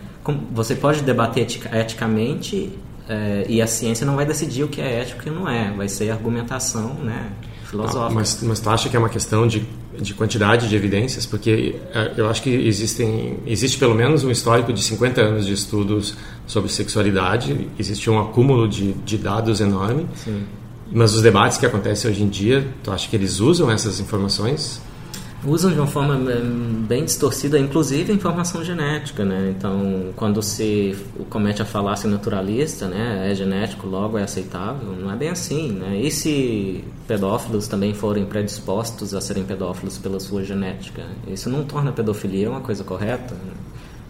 você 0.52 0.76
pode 0.76 1.04
debater 1.04 1.48
eticamente 1.72 2.78
é, 3.08 3.46
e 3.48 3.62
a 3.62 3.68
ciência 3.68 4.06
não 4.06 4.16
vai 4.16 4.26
decidir 4.26 4.64
o 4.64 4.68
que 4.68 4.82
é 4.82 5.02
ético 5.02 5.20
e 5.20 5.22
o 5.22 5.24
que 5.34 5.40
não 5.40 5.48
é. 5.48 5.72
Vai 5.72 5.88
ser 5.88 6.10
argumentação 6.10 6.94
né, 6.96 7.32
filosófica. 7.66 8.08
Ah, 8.08 8.10
mas, 8.10 8.42
mas 8.44 8.60
tu 8.60 8.70
acha 8.70 8.90
que 8.90 8.96
é 8.96 9.00
uma 9.00 9.10
questão 9.10 9.48
de, 9.48 9.66
de 9.98 10.14
quantidade 10.14 10.68
de 10.68 10.76
evidências? 10.76 11.26
Porque 11.26 11.76
é, 11.94 12.14
eu 12.18 12.30
acho 12.30 12.42
que 12.42 12.50
existem, 12.50 13.38
existe 13.46 13.78
pelo 13.78 13.96
menos 13.96 14.24
um 14.24 14.32
histórico 14.32 14.74
de 14.74 14.84
50 14.84 15.22
anos 15.22 15.46
de 15.46 15.54
estudos 15.54 16.16
sobre 16.46 16.70
sexualidade. 16.70 17.70
Existe 17.80 18.10
um 18.10 18.20
acúmulo 18.20 18.68
de, 18.68 18.94
de 18.94 19.18
dados 19.18 19.62
enorme. 19.62 20.06
Sim. 20.16 20.44
Mas 20.92 21.14
os 21.14 21.22
debates 21.22 21.58
que 21.58 21.66
acontecem 21.66 22.10
hoje 22.10 22.24
em 22.24 22.30
dia, 22.30 22.68
tu 22.84 22.92
acha 22.92 23.10
que 23.10 23.16
eles 23.16 23.40
usam 23.40 23.70
essas 23.70 24.00
informações? 24.00 24.82
usam 25.46 25.72
de 25.72 25.78
uma 25.78 25.88
forma 25.88 26.32
eh, 26.32 26.42
bem 26.42 27.06
distorcida, 27.06 27.60
inclusive 27.60 28.12
a 28.12 28.16
informação 28.16 28.64
genética, 28.64 29.24
né? 29.24 29.54
Então, 29.56 30.12
quando 30.16 30.42
se 30.42 30.98
comete 31.30 31.62
a 31.62 31.66
falácia 31.66 32.10
naturalista, 32.10 32.88
né, 32.88 33.32
é 33.32 33.36
genético, 33.36 33.88
logo 33.88 34.18
é 34.18 34.24
aceitável, 34.24 34.94
não 34.94 35.12
é 35.12 35.16
bem 35.16 35.30
assim, 35.30 35.72
né? 35.72 36.00
E 36.00 36.10
se 36.10 36.84
pedófilos 37.08 37.68
também 37.68 37.94
forem 37.94 38.26
predispostos 38.26 39.14
a 39.14 39.22
serem 39.22 39.44
pedófilos 39.44 39.98
pela 39.98 40.20
sua 40.20 40.44
genética? 40.44 41.04
Isso 41.28 41.50
não 41.50 41.64
torna 41.64 41.92
a 41.92 41.94
pedofilia 41.94 42.50
uma 42.50 42.62
coisa 42.62 42.84
correta? 42.84 43.34
Né? 43.36 43.67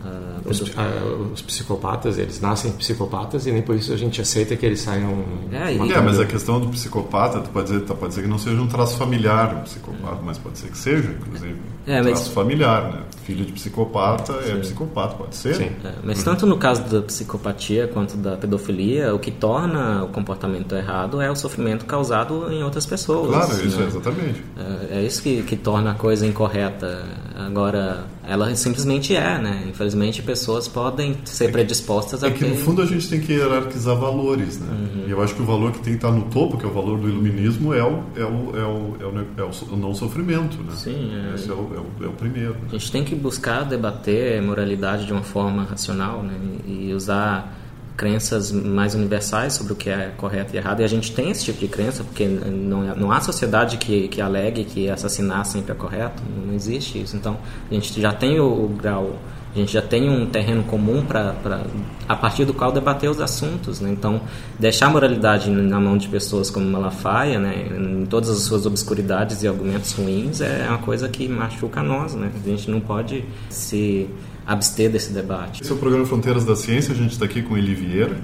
Uh, 0.07 0.49
os, 0.49 0.61
uh, 0.61 1.33
os, 1.33 1.41
psicopatas, 1.41 2.17
eles 2.17 2.39
nascem 2.39 2.71
psicopatas 2.71 3.45
e 3.45 3.51
nem 3.51 3.61
por 3.61 3.75
isso 3.75 3.91
a 3.91 3.97
gente 3.97 4.21
aceita 4.21 4.55
que 4.55 4.65
eles 4.65 4.79
saiam. 4.79 5.23
É, 5.51 5.73
e... 5.73 5.91
é 5.91 6.01
mas 6.01 6.19
a 6.19 6.25
questão 6.25 6.59
do 6.59 6.69
psicopata, 6.69 7.41
tu 7.41 7.49
pode 7.49 7.67
dizer, 7.67 7.81
pode 7.81 8.13
ser 8.13 8.21
que 8.21 8.27
não 8.27 8.37
seja 8.37 8.61
um 8.61 8.67
traço 8.67 8.97
familiar 8.97 9.55
um 9.55 9.61
psicopata, 9.61 10.19
mas 10.23 10.37
pode 10.37 10.57
ser 10.57 10.69
que 10.69 10.77
seja, 10.77 11.09
inclusive. 11.11 11.57
É, 11.85 12.01
um 12.01 12.03
mas... 12.03 12.13
traço 12.13 12.31
familiar, 12.31 12.93
né? 12.93 13.01
Filho 13.23 13.45
de 13.45 13.51
psicopata 13.51 14.33
é 14.33 14.43
Sim. 14.43 14.51
é 14.51 14.55
psicopata, 14.57 15.15
pode 15.15 15.35
ser. 15.35 15.55
Sim. 15.55 15.71
É, 15.83 15.93
mas 16.03 16.23
tanto 16.23 16.45
no 16.45 16.57
caso 16.57 16.83
da 16.83 17.01
psicopatia 17.01 17.87
quanto 17.87 18.15
da 18.15 18.37
pedofilia, 18.37 19.13
o 19.13 19.19
que 19.19 19.31
torna 19.31 20.03
o 20.05 20.07
comportamento 20.07 20.73
errado 20.75 21.21
é 21.21 21.29
o 21.29 21.35
sofrimento 21.35 21.85
causado 21.85 22.51
em 22.51 22.63
outras 22.63 22.85
pessoas. 22.85 23.29
Claro, 23.29 23.67
isso, 23.67 23.79
né? 23.79 23.87
exatamente. 23.87 24.43
É, 24.91 24.99
é 24.99 25.03
isso 25.03 25.21
que, 25.21 25.43
que 25.43 25.57
torna 25.57 25.91
a 25.91 25.95
coisa 25.95 26.25
incorreta. 26.25 27.03
Agora, 27.35 28.05
ela 28.27 28.53
simplesmente 28.55 29.15
é, 29.15 29.39
né? 29.39 29.65
Infelizmente, 29.69 30.21
pessoas 30.21 30.67
podem 30.67 31.17
ser 31.23 31.51
predispostas 31.51 32.23
a 32.23 32.27
É 32.27 32.31
que 32.31 32.45
no 32.45 32.55
fundo 32.55 32.81
a 32.81 32.85
gente 32.85 33.09
tem 33.09 33.21
que 33.21 33.33
hierarquizar 33.33 33.95
valores, 33.95 34.59
né? 34.59 34.67
Uhum. 34.69 35.03
E 35.07 35.11
eu 35.11 35.21
acho 35.21 35.33
que 35.33 35.41
o 35.41 35.45
valor 35.45 35.71
que 35.71 35.79
tem 35.79 35.93
que 35.93 35.97
estar 35.97 36.11
no 36.11 36.23
topo, 36.23 36.57
que 36.57 36.65
é 36.65 36.67
o 36.67 36.73
valor 36.73 36.99
do 36.99 37.07
iluminismo, 37.07 37.73
é 37.73 37.83
o, 37.83 38.03
é 38.15 38.23
o, 38.23 38.57
é 38.57 38.65
o, 38.65 38.97
é 38.99 39.05
o, 39.05 39.27
é 39.37 39.73
o 39.73 39.77
não 39.77 39.95
sofrimento, 39.95 40.57
né? 40.57 40.73
Sim, 40.75 41.11
é. 41.13 41.35
Esse 41.35 41.49
é 41.49 41.53
o, 41.53 41.71
é 41.73 42.03
o, 42.03 42.05
é 42.05 42.09
o 42.09 42.13
primeiro. 42.13 42.57
A 42.67 42.71
gente 42.71 42.91
tem 42.91 43.03
que 43.03 43.15
buscar 43.15 43.63
debater 43.63 44.41
moralidade 44.41 45.05
de 45.05 45.13
uma 45.13 45.23
forma 45.23 45.63
racional 45.63 46.21
né? 46.21 46.33
e 46.65 46.93
usar 46.93 47.56
crenças 47.97 48.51
mais 48.51 48.93
universais 48.93 49.53
sobre 49.53 49.73
o 49.73 49.75
que 49.75 49.89
é 49.89 50.13
correto 50.15 50.55
e 50.55 50.57
errado. 50.57 50.81
E 50.81 50.83
a 50.83 50.87
gente 50.87 51.11
tem 51.11 51.31
esse 51.31 51.43
tipo 51.43 51.59
de 51.59 51.67
crença, 51.67 52.03
porque 52.03 52.27
não, 52.27 52.83
não 52.95 53.11
há 53.11 53.19
sociedade 53.19 53.77
que, 53.77 54.07
que 54.07 54.21
alegue 54.21 54.63
que 54.63 54.87
assassinar 54.87 55.43
sempre 55.45 55.71
é 55.71 55.75
correto. 55.75 56.21
Não 56.45 56.53
existe 56.53 57.01
isso. 57.01 57.15
Então, 57.15 57.37
a 57.69 57.73
gente 57.73 57.99
já 57.99 58.13
tem 58.13 58.39
o, 58.39 58.45
o 58.45 58.69
grau, 58.69 59.17
a 59.53 59.57
gente 59.57 59.73
já 59.73 59.81
tem 59.81 60.07
um 60.07 60.27
terreno 60.27 60.63
comum 60.63 61.03
para 61.03 61.63
a 62.07 62.15
partir 62.15 62.45
do 62.45 62.53
qual 62.53 62.71
debater 62.71 63.09
os 63.09 63.19
assuntos. 63.19 63.81
Né? 63.81 63.89
Então, 63.89 64.21
deixar 64.59 64.85
a 64.85 64.89
moralidade 64.91 65.49
na 65.49 65.79
mão 65.79 65.97
de 65.97 66.07
pessoas 66.07 66.51
como 66.51 66.69
Malafaia, 66.69 67.39
né? 67.39 67.65
em 67.75 68.05
todas 68.05 68.29
as 68.29 68.41
suas 68.43 68.67
obscuridades 68.67 69.41
e 69.41 69.47
argumentos 69.47 69.91
ruins, 69.93 70.39
é 70.39 70.67
uma 70.69 70.77
coisa 70.77 71.09
que 71.09 71.27
machuca 71.27 71.81
nós. 71.81 72.13
Né? 72.13 72.31
A 72.45 72.47
gente 72.47 72.69
não 72.69 72.79
pode 72.79 73.25
se 73.49 74.07
abster 74.47 74.89
desse 74.89 75.11
debate. 75.11 75.61
Esse 75.61 75.71
é 75.71 75.75
o 75.75 75.77
programa 75.77 76.05
Fronteiras 76.05 76.45
da 76.45 76.55
Ciência, 76.55 76.93
a 76.93 76.97
gente 76.97 77.11
está 77.11 77.25
aqui 77.25 77.41
com 77.41 77.57
Eli 77.57 77.75
Vieira 77.75 78.17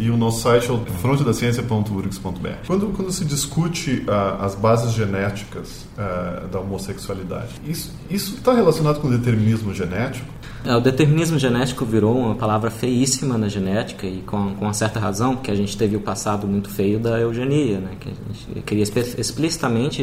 e 0.00 0.08
o 0.08 0.16
nosso 0.16 0.40
site 0.40 0.70
é 0.70 0.72
o 0.72 0.78
frontedaciencia.urgs.br. 0.78 2.48
Quando, 2.66 2.86
quando 2.88 3.12
se 3.12 3.22
discute 3.22 4.02
ah, 4.08 4.38
as 4.40 4.54
bases 4.54 4.92
genéticas 4.94 5.86
ah, 5.98 6.46
da 6.50 6.58
homossexualidade, 6.58 7.60
isso 7.68 7.92
está 8.10 8.54
relacionado 8.54 9.00
com 9.00 9.08
o 9.08 9.10
determinismo 9.10 9.74
genético? 9.74 10.26
É, 10.64 10.74
O 10.74 10.80
determinismo 10.80 11.38
genético 11.38 11.84
virou 11.84 12.16
uma 12.16 12.34
palavra 12.34 12.70
feíssima 12.70 13.36
na 13.36 13.48
genética 13.48 14.06
e 14.06 14.22
com, 14.22 14.54
com 14.54 14.64
uma 14.64 14.72
certa 14.72 14.98
razão, 14.98 15.36
porque 15.36 15.50
a 15.50 15.54
gente 15.54 15.76
teve 15.76 15.96
o 15.96 16.00
passado 16.00 16.46
muito 16.46 16.70
feio 16.70 16.98
da 16.98 17.20
eugenia, 17.20 17.78
né? 17.78 17.90
que 18.00 18.08
a 18.08 18.12
gente 18.12 18.62
queria 18.62 18.84
explicitamente 19.18 20.02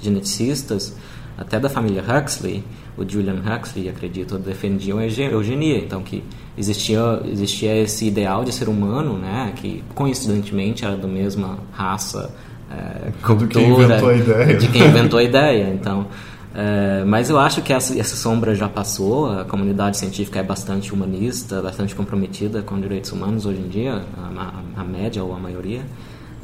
geneticistas, 0.00 0.94
até 1.40 1.58
da 1.58 1.68
família 1.70 2.02
Huxley, 2.02 2.62
o 2.96 3.08
Julian 3.08 3.40
Huxley, 3.42 3.88
acredito, 3.88 4.38
defendiam 4.38 4.98
a 4.98 5.04
euge- 5.04 5.22
eugenia, 5.32 5.78
então 5.78 6.02
que 6.02 6.22
existia 6.56 7.00
existia 7.24 7.74
esse 7.82 8.06
ideal 8.06 8.44
de 8.44 8.52
ser 8.52 8.68
humano, 8.68 9.16
né, 9.18 9.52
que 9.56 9.82
coincidentemente 9.94 10.84
era 10.84 10.96
da 10.96 11.08
mesma 11.08 11.58
raça, 11.72 12.32
é, 12.70 13.06
Do 13.06 13.12
que 13.12 13.22
cultura, 13.24 13.84
inventou 13.84 14.08
a 14.10 14.14
ideia. 14.16 14.56
de 14.58 14.68
quem 14.68 14.82
inventou 14.86 15.18
a 15.18 15.24
ideia, 15.24 15.72
então 15.74 16.06
é, 16.54 17.04
mas 17.06 17.30
eu 17.30 17.38
acho 17.38 17.62
que 17.62 17.72
essa, 17.72 17.96
essa 17.98 18.16
sombra 18.16 18.54
já 18.56 18.68
passou. 18.68 19.30
A 19.30 19.44
comunidade 19.44 19.96
científica 19.96 20.40
é 20.40 20.42
bastante 20.42 20.92
humanista, 20.92 21.62
bastante 21.62 21.94
comprometida 21.94 22.60
com 22.60 22.78
direitos 22.80 23.12
humanos 23.12 23.46
hoje 23.46 23.60
em 23.60 23.68
dia, 23.68 24.02
a, 24.18 24.42
a- 24.76 24.80
a 24.80 24.84
média 24.84 25.22
ou 25.22 25.32
a 25.32 25.38
maioria. 25.38 25.82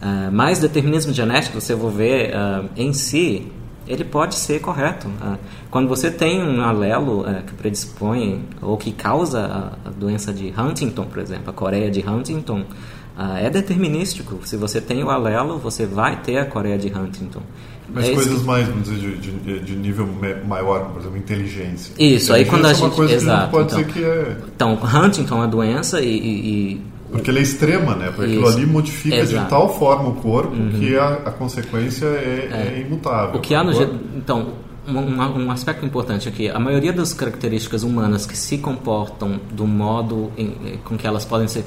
É, 0.00 0.30
mas 0.30 0.60
determinismo 0.60 1.12
genético, 1.12 1.60
você 1.60 1.74
vai 1.74 1.90
ver 1.92 2.30
é, 2.30 2.62
em 2.76 2.92
si, 2.92 3.48
ele 3.86 4.04
pode 4.04 4.34
ser 4.34 4.60
correto. 4.60 5.08
É, 5.22 5.36
quando 5.70 5.88
você 5.88 6.10
tem 6.10 6.42
um 6.42 6.60
alelo 6.62 7.24
é, 7.28 7.42
que 7.42 7.52
predispõe 7.54 8.44
ou 8.62 8.76
que 8.76 8.92
causa 8.92 9.40
a, 9.84 9.88
a 9.88 9.90
doença 9.92 10.32
de 10.32 10.52
Huntington, 10.58 11.04
por 11.04 11.18
exemplo, 11.20 11.50
a 11.50 11.52
Coreia 11.52 11.90
de 11.90 12.00
Huntington, 12.08 12.64
ah, 13.16 13.38
é 13.40 13.48
determinístico. 13.48 14.40
Se 14.46 14.56
você 14.56 14.80
tem 14.80 15.02
o 15.02 15.10
alelo, 15.10 15.58
você 15.58 15.86
vai 15.86 16.16
ter 16.20 16.38
a 16.38 16.44
Coreia 16.44 16.76
de 16.76 16.88
Huntington. 16.88 17.40
Mas 17.88 18.08
É 18.08 18.14
coisas 18.14 18.40
que- 18.40 18.44
mais, 18.46 18.66
vamos 18.68 18.88
dizer, 18.88 19.16
de, 19.18 19.30
de, 19.30 19.60
de 19.60 19.76
nível 19.76 20.08
maior, 20.46 20.90
por 20.90 21.00
exemplo, 21.00 21.16
inteligência. 21.18 21.94
Isso, 21.98 22.32
aí 22.34 22.44
quando 22.44 22.66
a 22.66 22.72
Inteligência 22.72 22.82
é 22.82 22.84
uma 22.84 22.88
gente- 22.90 22.96
coisa 22.96 23.08
que 23.08 23.14
a 23.14 23.22
exato, 23.22 23.42
gente 23.42 23.50
pode 23.52 23.66
então. 23.66 23.78
dizer 23.78 23.92
que 23.92 24.04
é... 24.04 24.36
Então, 24.54 24.78
Huntington 25.04 25.34
é 25.34 25.38
uma 25.38 25.48
doença 25.48 26.00
e- 26.02 26.18
e- 26.18 26.82
Porque 27.10 27.30
ele 27.30 27.38
é 27.38 27.42
extrema, 27.42 27.94
né? 27.94 28.06
Porque 28.06 28.24
aquilo 28.32 28.48
Isso. 28.48 28.56
ali 28.58 28.66
modifica 28.66 29.16
Exato. 29.16 29.36
Uhum. 29.38 29.44
de 29.44 29.50
tal 29.50 29.78
forma 29.78 30.08
o 30.10 30.14
corpo 30.16 30.54
que 30.78 30.96
a, 30.96 31.08
a 31.26 31.30
consequência 31.30 32.06
é, 32.06 32.74
é 32.78 32.84
imutável. 32.86 33.36
o 33.38 33.40
que 33.40 33.54
há 33.54 33.62
no 33.62 33.72
ge- 33.72 33.88
então 34.16 34.48
um, 34.88 34.98
um- 34.98 35.50
aspecto 35.50 35.84
importante 35.84 36.28
aqui 36.28 36.48
a 36.48 36.58
maioria 36.58 36.92
das 36.92 37.12
características 37.12 37.82
humanas 37.82 38.24
que 38.26 38.36
se 38.36 38.58
comportam 38.58 39.40
do 39.52 39.66
modo 39.66 40.30
em- 40.36 40.78
com 40.84 40.96
que 40.96 41.06
elas 41.06 41.24
podem 41.24 41.48
ser 41.48 41.64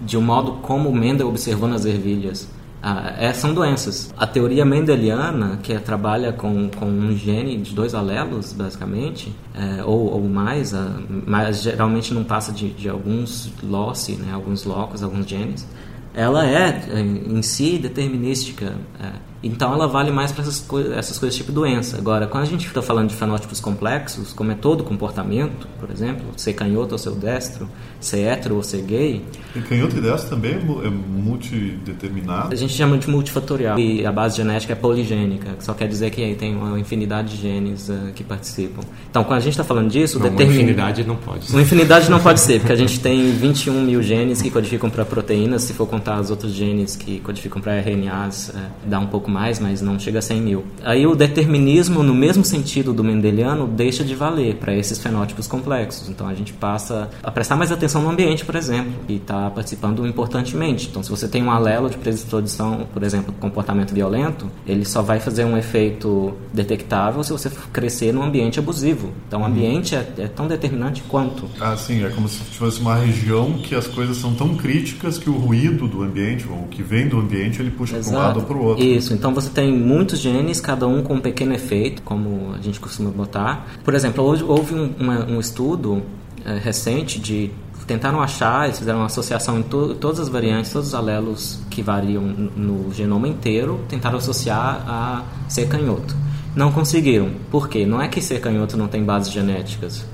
de 0.00 0.16
um 0.16 0.20
modo 0.22 0.52
como 0.62 0.92
Mendel 0.92 1.28
observou 1.28 1.68
nas 1.68 1.84
ervilhas 1.84 2.48
ah, 2.82 3.14
é, 3.16 3.32
são 3.32 3.54
doenças. 3.54 4.12
A 4.16 4.26
teoria 4.26 4.64
mendeliana, 4.64 5.58
que 5.62 5.72
é, 5.72 5.78
trabalha 5.78 6.32
com, 6.32 6.68
com 6.68 6.86
um 6.86 7.16
gene 7.16 7.58
de 7.58 7.72
dois 7.74 7.94
alelos, 7.94 8.52
basicamente, 8.52 9.32
é, 9.54 9.84
ou, 9.84 10.12
ou 10.12 10.28
mais, 10.28 10.74
ah, 10.74 11.00
mas 11.26 11.62
geralmente 11.62 12.12
não 12.12 12.24
passa 12.24 12.50
de, 12.50 12.70
de 12.70 12.88
alguns 12.88 13.52
loci, 13.62 14.16
né, 14.16 14.32
alguns 14.32 14.64
locos, 14.64 15.02
alguns 15.02 15.26
genes, 15.26 15.66
ela 16.12 16.46
é 16.46 17.00
em 17.00 17.38
em 17.38 17.42
si 17.42 17.78
determinística. 17.78 18.74
é. 19.00 19.31
Então 19.42 19.72
ela 19.72 19.86
vale 19.88 20.10
mais 20.10 20.30
para 20.32 20.42
essas, 20.42 20.60
coi 20.60 20.92
essas 20.94 21.18
coisas 21.18 21.36
tipo 21.36 21.50
doença. 21.50 21.96
Agora, 21.98 22.26
quando 22.26 22.44
a 22.44 22.46
gente 22.46 22.66
está 22.66 22.80
falando 22.82 23.08
de 23.08 23.16
fenótipos 23.16 23.60
complexos, 23.60 24.32
como 24.32 24.52
é 24.52 24.54
todo 24.54 24.84
comportamento, 24.84 25.66
por 25.80 25.90
exemplo, 25.90 26.24
ser 26.36 26.52
canhoto 26.52 26.92
ou 26.92 26.98
ser 26.98 27.10
destro, 27.12 27.68
ser 28.00 28.20
hétero 28.20 28.56
ou 28.56 28.62
ser 28.62 28.82
gay, 28.82 29.24
E 29.56 29.60
canhoto 29.60 29.96
e 29.96 30.00
destro 30.00 30.30
também 30.30 30.52
é 30.52 30.86
é 30.86 30.90
multideterminado. 30.90 32.52
a 32.52 32.56
gente 32.56 32.72
chama 32.72 32.98
de 32.98 33.08
multifatorial. 33.08 33.78
E 33.78 34.04
a 34.06 34.12
base 34.12 34.36
genética 34.36 34.72
é 34.72 34.76
poligênica, 34.76 35.52
que 35.58 35.64
só 35.64 35.74
quer 35.74 35.88
dizer 35.88 36.10
que 36.10 36.34
tem 36.34 36.54
uma 36.56 36.78
infinidade 36.78 37.36
de 37.36 37.42
genes 37.42 37.88
eh, 37.90 38.12
que 38.14 38.22
participam. 38.24 38.82
Então, 39.10 39.24
quando 39.24 39.38
a 39.38 39.40
gente 39.40 39.52
está 39.52 39.64
falando 39.64 39.90
disso, 39.90 40.18
Não, 40.18 40.26
uma 40.26 40.30
determina... 40.30 40.62
infinidade 40.62 41.04
não 41.04 41.16
pode 41.16 41.46
ser. 41.46 41.52
Uma 41.52 41.62
infinidade 41.62 42.10
não 42.10 42.20
pode 42.20 42.40
ser, 42.40 42.60
porque 42.60 42.72
a 42.72 42.76
gente 42.76 43.00
tem 43.00 43.32
21 43.32 43.82
mil 43.82 44.02
genes 44.02 44.40
que 44.40 44.50
codificam 44.50 44.88
para 44.90 45.04
proteínas. 45.04 45.62
Se 45.62 45.72
for 45.72 45.86
contar 45.86 46.20
os 46.20 46.30
outros 46.30 46.52
genes 46.52 46.96
que 46.96 47.20
codificam 47.20 47.60
para 47.60 47.78
RNAs, 47.80 48.50
é, 48.54 48.88
dá 48.88 48.98
um 48.98 49.06
pouco 49.06 49.30
mais, 49.32 49.58
mas 49.58 49.80
não 49.80 49.98
chega 49.98 50.18
a 50.18 50.22
100 50.22 50.40
mil. 50.40 50.64
Aí 50.84 51.06
o 51.06 51.14
determinismo, 51.14 52.02
no 52.02 52.14
mesmo 52.14 52.44
sentido 52.44 52.92
do 52.92 53.02
mendeliano, 53.02 53.66
deixa 53.66 54.04
de 54.04 54.14
valer 54.14 54.56
para 54.56 54.74
esses 54.74 54.98
fenótipos 54.98 55.46
complexos. 55.46 56.08
Então 56.08 56.28
a 56.28 56.34
gente 56.34 56.52
passa 56.52 57.10
a 57.22 57.30
prestar 57.30 57.56
mais 57.56 57.72
atenção 57.72 58.02
no 58.02 58.10
ambiente, 58.10 58.44
por 58.44 58.54
exemplo, 58.54 58.92
e 59.08 59.16
está 59.16 59.50
participando 59.50 60.06
importantemente. 60.06 60.88
Então, 60.88 61.02
se 61.02 61.10
você 61.10 61.26
tem 61.26 61.42
um 61.42 61.50
alelo 61.50 61.88
de 61.88 61.96
predisposição, 61.96 62.86
por 62.92 63.02
exemplo, 63.02 63.34
comportamento 63.40 63.92
violento, 63.92 64.50
ele 64.66 64.84
só 64.84 65.02
vai 65.02 65.18
fazer 65.20 65.44
um 65.44 65.56
efeito 65.56 66.34
detectável 66.52 67.22
se 67.24 67.32
você 67.32 67.50
crescer 67.72 68.12
num 68.12 68.22
ambiente 68.22 68.58
abusivo. 68.58 69.12
Então, 69.26 69.42
o 69.42 69.44
ambiente 69.44 69.94
é, 69.94 70.06
é 70.18 70.28
tão 70.28 70.46
determinante 70.46 71.02
quanto. 71.08 71.48
Ah, 71.60 71.76
sim, 71.76 72.04
é 72.04 72.10
como 72.10 72.28
se 72.28 72.42
tivesse 72.44 72.80
uma 72.80 72.96
região 72.96 73.54
que 73.54 73.74
as 73.74 73.86
coisas 73.86 74.16
são 74.16 74.34
tão 74.34 74.54
críticas 74.56 75.18
que 75.18 75.30
o 75.30 75.34
ruído 75.34 75.86
do 75.86 76.02
ambiente, 76.02 76.46
ou 76.48 76.56
o 76.56 76.68
que 76.68 76.82
vem 76.82 77.08
do 77.08 77.18
ambiente, 77.18 77.60
ele 77.60 77.70
puxa 77.70 77.98
para 77.98 78.10
um 78.10 78.14
lado 78.14 78.40
ou 78.40 78.46
para 78.46 78.56
o 78.56 78.64
outro. 78.64 78.84
Isso, 78.84 79.14
então 79.22 79.32
você 79.32 79.50
tem 79.50 79.70
muitos 79.72 80.18
genes, 80.18 80.60
cada 80.60 80.84
um 80.88 81.00
com 81.00 81.14
um 81.14 81.20
pequeno 81.20 81.54
efeito, 81.54 82.02
como 82.02 82.52
a 82.58 82.60
gente 82.60 82.80
costuma 82.80 83.08
botar. 83.10 83.68
Por 83.84 83.94
exemplo, 83.94 84.24
houve 84.24 84.74
um, 84.74 84.92
uma- 84.98 85.24
um 85.26 85.38
estudo 85.38 86.02
eh, 86.44 86.58
recente 86.60 87.20
de 87.20 87.48
tentaram 87.86 88.20
achar, 88.20 88.64
eles 88.64 88.80
fizeram 88.80 88.98
uma 88.98 89.06
associação 89.06 89.60
em 89.60 89.62
to- 89.62 89.94
todas 89.94 90.18
as 90.18 90.28
variantes, 90.28 90.72
todos 90.72 90.88
os 90.88 90.94
alelos 90.94 91.60
que 91.70 91.82
variam 91.82 92.22
no 92.22 92.50
no 92.86 92.92
genoma 92.92 93.28
inteiro, 93.28 93.78
tentaram 93.88 94.18
associar 94.18 94.82
a 94.88 95.22
ser 95.48 95.68
canhoto. 95.68 96.16
Não 96.56 96.72
conseguiram. 96.72 97.30
Por 97.48 97.68
quê? 97.68 97.86
Não 97.86 98.02
é 98.02 98.08
que 98.08 98.20
ser 98.20 98.40
canhoto 98.40 98.76
não 98.76 98.88
tem 98.88 99.04
bases 99.04 99.32
genéticas. 99.32 100.04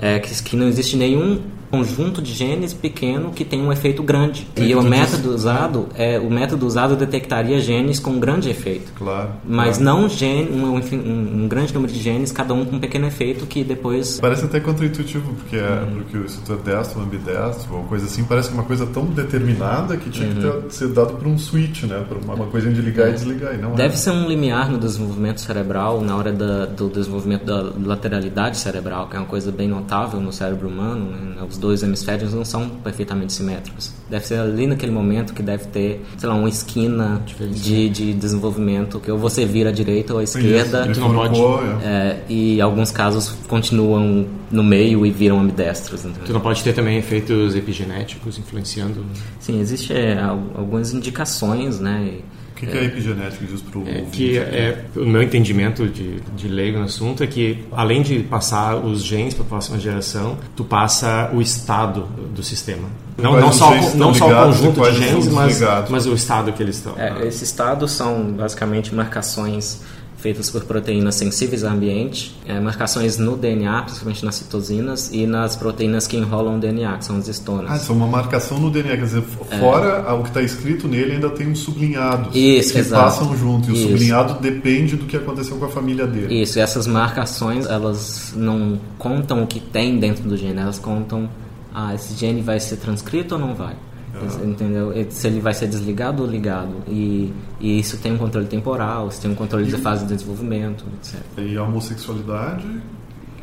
É 0.00 0.18
que, 0.18 0.42
que 0.42 0.56
não 0.56 0.66
existe 0.68 0.96
nenhum 0.96 1.40
conjunto 1.74 2.22
de 2.22 2.32
genes 2.32 2.72
pequeno 2.72 3.30
que 3.30 3.44
tem 3.44 3.60
um 3.62 3.72
efeito 3.72 4.02
grande. 4.02 4.46
E 4.56 4.74
o 4.74 4.80
tu 4.80 4.88
método 4.88 5.34
usado 5.34 5.88
é 5.96 6.18
o 6.18 6.30
método 6.30 6.66
usado 6.66 6.94
detectaria 6.96 7.60
genes 7.60 7.98
com 7.98 8.18
grande 8.18 8.48
efeito. 8.48 8.92
Claro. 8.96 9.30
Mas 9.44 9.78
claro. 9.78 10.00
não 10.00 10.08
gene, 10.08 10.50
um, 10.52 10.76
um, 10.76 11.44
um 11.44 11.48
grande 11.48 11.74
número 11.74 11.92
de 11.92 12.00
genes, 12.00 12.30
cada 12.32 12.54
um 12.54 12.64
com 12.64 12.76
um 12.76 12.80
pequeno 12.80 13.06
efeito 13.06 13.46
que 13.46 13.64
depois 13.64 14.20
Parece 14.20 14.44
até 14.44 14.60
contraintuitivo, 14.60 15.32
porque, 15.34 15.56
é, 15.56 15.64
Uhum. 15.84 16.02
porque 16.02 16.28
se 16.28 16.40
tu 16.42 16.52
é 16.52 16.56
destro 16.56 17.00
ambidestro, 17.00 17.74
ou 17.74 17.82
coisa 17.84 18.06
assim, 18.06 18.24
parece 18.24 18.50
uma 18.50 18.62
coisa 18.62 18.86
tão 18.86 19.04
determinada 19.06 19.96
que 19.96 20.10
tinha 20.10 20.28
Uhum. 20.28 20.34
que 20.34 20.40
ter, 20.68 20.72
ser 20.72 20.88
dado 20.88 21.14
por 21.14 21.26
um 21.26 21.38
switch, 21.38 21.84
né? 21.84 22.04
Por 22.08 22.16
uma, 22.18 22.34
uma 22.34 22.46
coisinha 22.46 22.72
de 22.72 22.80
ligar 22.80 23.08
e 23.08 23.12
desligar. 23.12 23.54
E 23.54 23.58
não 23.58 23.72
Deve 23.74 23.94
é. 23.94 23.96
ser 23.96 24.10
um 24.10 24.28
limiar 24.28 24.70
no 24.70 24.78
desenvolvimento 24.78 25.40
cerebral, 25.40 26.00
na 26.00 26.16
hora 26.16 26.32
da, 26.32 26.66
do 26.66 26.88
desenvolvimento 26.88 27.44
da 27.44 27.72
lateralidade 27.84 28.56
cerebral, 28.58 29.08
que 29.08 29.16
é 29.16 29.18
uma 29.18 29.26
coisa 29.26 29.50
bem 29.50 29.68
notável 29.68 30.20
no 30.20 30.32
cérebro 30.32 30.68
humano. 30.68 31.06
né? 31.10 31.42
Os 31.48 31.58
dois 31.64 31.82
hemisférios 31.82 32.34
não 32.34 32.44
são 32.44 32.68
perfeitamente 32.68 33.32
simétricos. 33.32 33.92
Deve 34.10 34.26
ser 34.26 34.38
ali 34.38 34.66
naquele 34.66 34.92
momento 34.92 35.32
que 35.32 35.42
deve 35.42 35.64
ter, 35.68 36.04
sei 36.18 36.28
lá, 36.28 36.34
uma 36.34 36.48
esquina 36.48 37.22
de, 37.52 37.88
de 37.88 38.12
desenvolvimento, 38.12 39.00
que 39.00 39.10
ou 39.10 39.18
você 39.18 39.44
vira 39.46 39.70
à 39.70 39.72
direita 39.72 40.12
ou 40.12 40.18
à 40.20 40.22
esquerda. 40.22 40.86
Isso, 40.90 41.00
bifurcou, 41.00 41.60
é. 41.82 41.86
É, 41.86 42.22
e 42.28 42.60
alguns 42.60 42.90
casos 42.90 43.28
continuam 43.48 44.26
no 44.50 44.62
meio 44.62 45.06
e 45.06 45.10
viram 45.10 45.40
ambidestros. 45.40 46.04
entendeu? 46.04 46.26
Tu 46.26 46.32
não 46.32 46.40
pode 46.40 46.62
ter 46.62 46.72
também 46.74 46.98
efeitos 46.98 47.54
epigenéticos 47.56 48.38
influenciando. 48.38 49.04
Sim, 49.40 49.60
existe 49.60 49.92
é, 49.92 50.18
al- 50.20 50.42
algumas 50.54 50.92
indicações, 50.92 51.80
né? 51.80 52.10
Que 52.12 52.24
que, 52.64 52.72
que 52.72 52.78
é, 52.78 52.80
a 52.80 52.84
epigenética 52.84 53.44
diz 53.46 53.62
para 53.62 53.78
o 53.78 53.88
é 53.88 54.04
que 54.10 54.38
é 54.38 54.84
o 54.96 55.06
meu 55.06 55.22
entendimento 55.22 55.86
de, 55.86 56.20
de 56.20 56.48
leigo 56.48 56.78
no 56.78 56.84
assunto 56.84 57.22
é 57.22 57.26
que 57.26 57.64
além 57.72 58.02
de 58.02 58.20
passar 58.20 58.76
os 58.76 59.02
genes 59.02 59.34
para 59.34 59.44
a 59.44 59.48
próxima 59.48 59.78
geração, 59.78 60.38
tu 60.56 60.64
passa 60.64 61.30
o 61.32 61.40
estado 61.40 62.02
do 62.34 62.42
sistema. 62.42 62.88
Não, 63.16 63.38
não 63.38 63.52
só, 63.52 63.70
não 63.94 64.12
só 64.12 64.26
o 64.26 64.46
conjunto 64.46 64.90
de 64.90 64.98
genes, 64.98 65.28
mas, 65.28 65.60
mas 65.88 66.06
o 66.06 66.14
estado 66.14 66.52
que 66.52 66.62
eles 66.62 66.76
estão. 66.76 66.98
É, 66.98 67.26
esses 67.26 67.42
estados 67.42 67.92
são 67.92 68.32
basicamente 68.32 68.94
marcações 68.94 69.80
feitas 70.24 70.48
por 70.48 70.64
proteínas 70.64 71.16
sensíveis 71.16 71.64
ao 71.64 71.72
ambiente, 71.72 72.34
é, 72.46 72.58
marcações 72.58 73.18
no 73.18 73.36
DNA, 73.36 73.82
principalmente 73.82 74.24
nas 74.24 74.36
citosinas, 74.36 75.10
e 75.12 75.26
nas 75.26 75.54
proteínas 75.54 76.06
que 76.06 76.16
enrolam 76.16 76.56
o 76.56 76.58
DNA, 76.58 76.96
que 76.96 77.04
são 77.04 77.18
os 77.18 77.28
estonas. 77.28 77.70
Ah, 77.70 77.78
são 77.78 77.94
uma 77.94 78.06
marcação 78.06 78.58
no 78.58 78.70
DNA, 78.70 78.96
quer 78.96 79.04
dizer, 79.04 79.22
é. 79.50 79.58
fora 79.58 80.02
é. 80.08 80.12
o 80.14 80.22
que 80.22 80.28
está 80.28 80.40
escrito 80.40 80.88
nele, 80.88 81.12
ainda 81.12 81.28
tem 81.28 81.46
uns 81.46 81.58
sublinhados 81.58 82.34
Isso, 82.34 82.72
que 82.72 82.78
exato. 82.78 83.04
passam 83.04 83.36
junto, 83.36 83.68
e 83.68 83.74
Isso. 83.74 83.84
o 83.84 83.88
sublinhado 83.90 84.40
depende 84.40 84.96
do 84.96 85.04
que 85.04 85.14
aconteceu 85.14 85.58
com 85.58 85.66
a 85.66 85.68
família 85.68 86.06
dele. 86.06 86.40
Isso, 86.40 86.58
e 86.58 86.62
essas 86.62 86.86
marcações, 86.86 87.66
elas 87.66 88.32
não 88.34 88.80
contam 88.96 89.42
o 89.42 89.46
que 89.46 89.60
tem 89.60 89.98
dentro 89.98 90.26
do 90.26 90.38
gene, 90.38 90.58
elas 90.58 90.78
contam, 90.78 91.28
ah, 91.74 91.94
esse 91.94 92.14
gene 92.14 92.40
vai 92.40 92.58
ser 92.58 92.78
transcrito 92.78 93.34
ou 93.34 93.40
não 93.42 93.54
vai? 93.54 93.76
Uhum. 94.20 94.50
Entendeu? 94.50 95.06
Se 95.10 95.26
ele 95.26 95.40
vai 95.40 95.54
ser 95.54 95.66
desligado 95.66 96.22
ou 96.22 96.28
ligado. 96.28 96.74
E, 96.88 97.32
e 97.60 97.78
isso 97.78 97.98
tem 97.98 98.12
um 98.12 98.18
controle 98.18 98.46
temporal, 98.46 99.08
isso 99.08 99.20
tem 99.20 99.30
um 99.30 99.34
controle 99.34 99.66
e 99.66 99.68
de 99.68 99.76
fase 99.78 100.06
de 100.06 100.14
desenvolvimento, 100.14 100.84
etc. 100.98 101.20
E 101.38 101.56
a 101.56 101.62
homossexualidade 101.62 102.66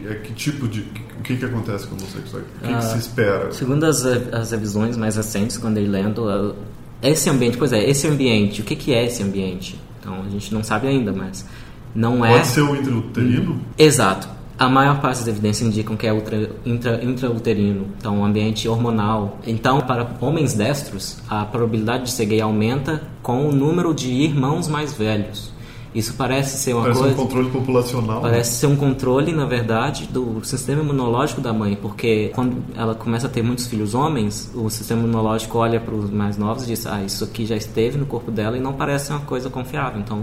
é 0.10 0.16
que 0.16 0.34
tipo 0.34 0.68
de 0.68 0.82
o 1.20 1.24
que 1.24 1.38
que 1.38 1.46
acontece 1.46 1.86
com 1.88 1.96
a 1.96 1.98
homossexualidade? 2.00 2.56
O 2.64 2.68
que, 2.68 2.74
ah, 2.74 2.78
que 2.78 2.86
se 2.86 2.98
espera? 2.98 3.52
Segundo 3.52 3.84
as, 3.86 4.06
as 4.06 4.52
revisões 4.52 4.98
mais 4.98 5.16
recentes, 5.16 5.58
quando 5.58 5.78
eu 5.78 5.90
lendo, 5.90 6.56
esse 7.02 7.30
ambiente, 7.30 7.58
pois 7.58 7.74
é, 7.74 7.84
esse 7.88 8.08
ambiente, 8.08 8.62
o 8.62 8.64
que 8.64 8.76
que 8.76 8.94
é 8.94 9.06
esse 9.06 9.22
ambiente? 9.22 9.80
Então 10.00 10.22
a 10.26 10.30
gente 10.30 10.54
não 10.54 10.64
sabe 10.64 10.88
ainda, 10.88 11.12
mas 11.12 11.46
não 11.94 12.20
Pode 12.20 12.32
é. 12.32 12.36
Pode 12.38 12.48
ser 12.48 12.62
o 12.62 12.76
intrauterino? 12.76 13.62
Exato 13.78 14.41
a 14.62 14.70
maior 14.70 15.02
parte 15.02 15.18
das 15.22 15.28
evidências 15.28 15.68
indicam 15.68 15.98
que 15.98 16.06
é 16.06 16.14
ultra, 16.14 16.52
intra, 16.64 17.04
intrauterino, 17.04 17.88
então 17.98 18.20
um 18.20 18.24
ambiente 18.24 18.68
hormonal. 18.68 19.40
Então, 19.48 19.82
para 19.82 20.08
homens 20.22 20.54
destros, 20.54 21.18
a 21.28 21.44
probabilidade 21.46 22.04
de 22.04 22.12
ser 22.12 22.28
gay 22.28 22.42
aumenta 22.42 23.02
com 23.24 23.48
o 23.48 23.52
número 23.52 23.92
de 23.92 24.12
irmãos 24.12 24.68
mais 24.68 24.94
velhos. 24.94 25.52
Isso 25.94 26.14
parece 26.14 26.58
ser 26.58 26.74
uma 26.74 26.84
parece 26.84 27.00
coisa. 27.00 27.16
um 27.16 27.18
controle 27.18 27.50
populacional. 27.50 28.22
Parece 28.22 28.52
né? 28.52 28.58
ser 28.58 28.68
um 28.68 28.76
controle, 28.76 29.34
na 29.34 29.46
verdade, 29.46 30.08
do 30.08 30.44
sistema 30.44 30.82
imunológico 30.82 31.42
da 31.42 31.52
mãe, 31.52 31.78
porque 31.80 32.32
quando 32.34 32.64
ela 32.76 32.96
começa 32.96 33.28
a 33.28 33.30
ter 33.30 33.42
muitos 33.42 33.68
filhos 33.68 33.94
homens, 33.94 34.52
o 34.56 34.70
sistema 34.70 35.02
imunológico 35.02 35.58
olha 35.58 35.80
para 35.80 35.94
os 35.94 36.10
mais 36.10 36.38
novos 36.38 36.64
e 36.64 36.68
diz: 36.68 36.86
Ah, 36.86 37.04
isso 37.04 37.24
aqui 37.24 37.46
já 37.46 37.56
esteve 37.56 37.98
no 37.98 38.06
corpo 38.06 38.32
dela 38.32 38.58
e 38.58 38.60
não 38.60 38.74
parece 38.74 39.12
uma 39.12 39.20
coisa 39.22 39.50
confiável. 39.50 40.00
Então, 40.00 40.18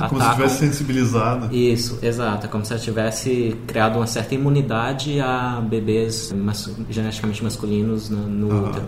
ah, 0.00 0.08
como 0.08 0.22
se 0.22 0.30
tivesse 0.30 0.58
sensibilizado. 0.58 1.54
Isso, 1.54 1.98
exato. 2.02 2.46
É 2.46 2.48
como 2.48 2.64
se 2.64 2.72
ela 2.72 2.80
tivesse 2.80 3.56
criado 3.66 3.96
uma 3.96 4.06
certa 4.06 4.34
imunidade 4.34 5.20
a 5.20 5.60
bebês 5.60 6.32
mas... 6.34 6.70
geneticamente 6.88 7.44
masculinos 7.44 8.08
no, 8.08 8.26
no 8.28 8.68
útero. 8.68 8.86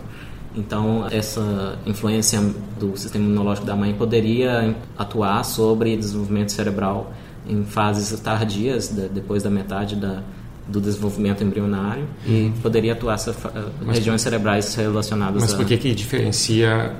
Então, 0.55 1.05
essa 1.11 1.77
influência 1.85 2.41
do 2.79 2.95
sistema 2.95 3.25
imunológico 3.25 3.67
da 3.67 3.75
mãe 3.75 3.93
poderia 3.93 4.75
atuar 4.97 5.43
sobre 5.43 5.97
desenvolvimento 5.97 6.51
cerebral 6.51 7.13
em 7.47 7.63
fases 7.63 8.17
tardias, 8.19 8.87
depois 9.13 9.43
da 9.43 9.49
metade 9.49 9.95
da, 9.95 10.21
do 10.67 10.79
desenvolvimento 10.81 11.43
embrionário, 11.43 12.07
e 12.25 12.51
poderia 12.61 12.93
atuar 12.93 13.15
essa, 13.15 13.35
regiões 13.87 14.21
cerebrais 14.21 14.73
relacionadas 14.73 15.41
mas 15.41 15.53
a... 15.53 15.57
Mas 15.57 15.63
por 15.63 15.67
que 15.67 15.77
que 15.77 15.93
diferencia 15.93 16.95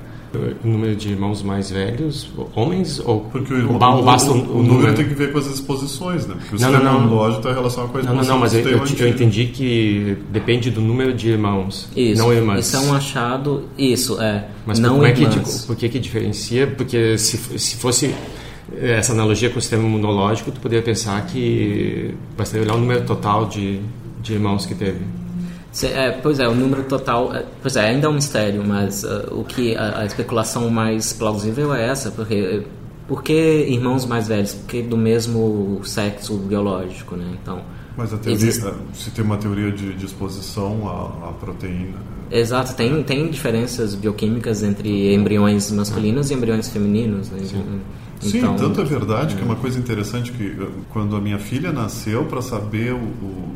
número 0.64 0.96
de 0.96 1.10
irmãos 1.10 1.42
mais 1.42 1.70
velhos, 1.70 2.30
homens 2.54 3.00
ou 3.00 3.20
porque 3.20 3.52
o, 3.52 3.58
irmão, 3.58 4.00
o, 4.00 4.02
basta 4.02 4.30
o, 4.30 4.34
o, 4.34 4.38
o 4.38 4.42
número, 4.42 4.74
número 4.74 4.94
tem 4.94 5.08
que 5.08 5.14
ver 5.14 5.32
com 5.32 5.38
as 5.38 5.46
exposições, 5.46 6.26
né? 6.26 6.34
Porque 6.38 6.56
o 6.56 6.58
não, 6.60 6.70
sistema 6.70 6.98
imunológico 6.98 7.40
está 7.40 7.52
relacionado 7.52 7.90
com 7.90 7.98
a 7.98 8.00
exposição. 8.00 8.28
Não, 8.28 8.34
não, 8.34 8.40
mas 8.40 8.54
eu, 8.54 8.60
eu, 8.60 8.78
eu, 8.78 9.08
entendi 9.08 9.46
que 9.46 10.16
depende 10.30 10.70
do 10.70 10.80
número 10.80 11.14
de 11.14 11.30
irmãos, 11.30 11.88
isso, 11.96 12.22
não 12.22 12.32
irmãs. 12.32 12.66
Isso 12.66 12.76
é 12.76 12.80
um 12.80 12.94
achado, 12.94 13.64
isso 13.78 14.20
é. 14.20 14.46
Mas 14.64 14.78
não 14.78 14.94
como 14.94 15.06
irmãs. 15.06 15.36
é 15.36 15.40
que 15.40 15.66
por 15.66 15.76
que 15.76 15.88
que 15.88 15.98
diferencia? 15.98 16.66
Porque 16.66 17.16
se 17.18 17.36
se 17.58 17.76
fosse 17.76 18.14
essa 18.80 19.12
analogia 19.12 19.48
com 19.50 19.58
o 19.58 19.62
sistema 19.62 19.84
imunológico, 19.84 20.50
tu 20.50 20.60
poderia 20.60 20.82
pensar 20.82 21.24
que 21.26 22.14
bastaria 22.36 22.64
olhar 22.64 22.74
o 22.74 22.80
número 22.80 23.04
total 23.04 23.46
de 23.46 23.80
de 24.26 24.34
irmãos 24.34 24.66
que 24.66 24.74
teve. 24.74 25.00
É, 25.84 26.10
pois 26.10 26.40
é, 26.40 26.48
o 26.48 26.54
número 26.54 26.84
total, 26.84 27.34
é, 27.34 27.44
pois 27.60 27.76
é, 27.76 27.88
ainda 27.90 28.06
é 28.06 28.10
um 28.10 28.14
mistério, 28.14 28.64
mas 28.66 29.04
uh, 29.04 29.28
o 29.32 29.44
que 29.44 29.76
a, 29.76 30.00
a, 30.00 30.06
especulação 30.06 30.70
mais 30.70 31.12
plausível 31.12 31.74
é 31.74 31.88
essa, 31.88 32.10
porque 32.10 32.62
por 33.06 33.22
que 33.22 33.32
irmãos 33.68 34.06
mais 34.06 34.26
velhos? 34.26 34.54
Porque 34.54 34.82
do 34.82 34.96
mesmo 34.96 35.80
sexo 35.84 36.36
biológico, 36.38 37.14
né? 37.14 37.36
Então. 37.42 37.60
Mas 37.96 38.12
a 38.12 38.16
teoria, 38.16 38.34
existe... 38.34 38.66
se 38.94 39.10
tem 39.10 39.24
uma 39.24 39.36
teoria 39.36 39.70
de, 39.70 39.94
de 39.94 40.06
exposição 40.06 40.88
à, 40.88 41.28
à, 41.28 41.32
proteína. 41.32 41.98
Exato, 42.30 42.74
tem, 42.74 43.02
tem 43.02 43.30
diferenças 43.30 43.94
bioquímicas 43.94 44.62
entre 44.62 45.14
embriões 45.14 45.70
masculinos 45.70 46.30
e 46.30 46.34
embriões 46.34 46.68
femininos. 46.68 47.30
Né? 47.30 47.40
Sim. 47.44 47.80
Sim, 48.20 48.38
então, 48.38 48.56
tanto 48.56 48.80
é 48.80 48.84
verdade 48.84 49.34
é. 49.34 49.36
que 49.36 49.42
é 49.42 49.44
uma 49.44 49.56
coisa 49.56 49.78
interessante 49.78 50.32
que 50.32 50.44
eh, 50.44 50.68
quando 50.90 51.16
a 51.16 51.20
minha 51.20 51.38
filha 51.38 51.72
nasceu 51.72 52.24
para 52.24 52.40
saber 52.42 52.92
o, 52.92 52.96
o 52.96 53.54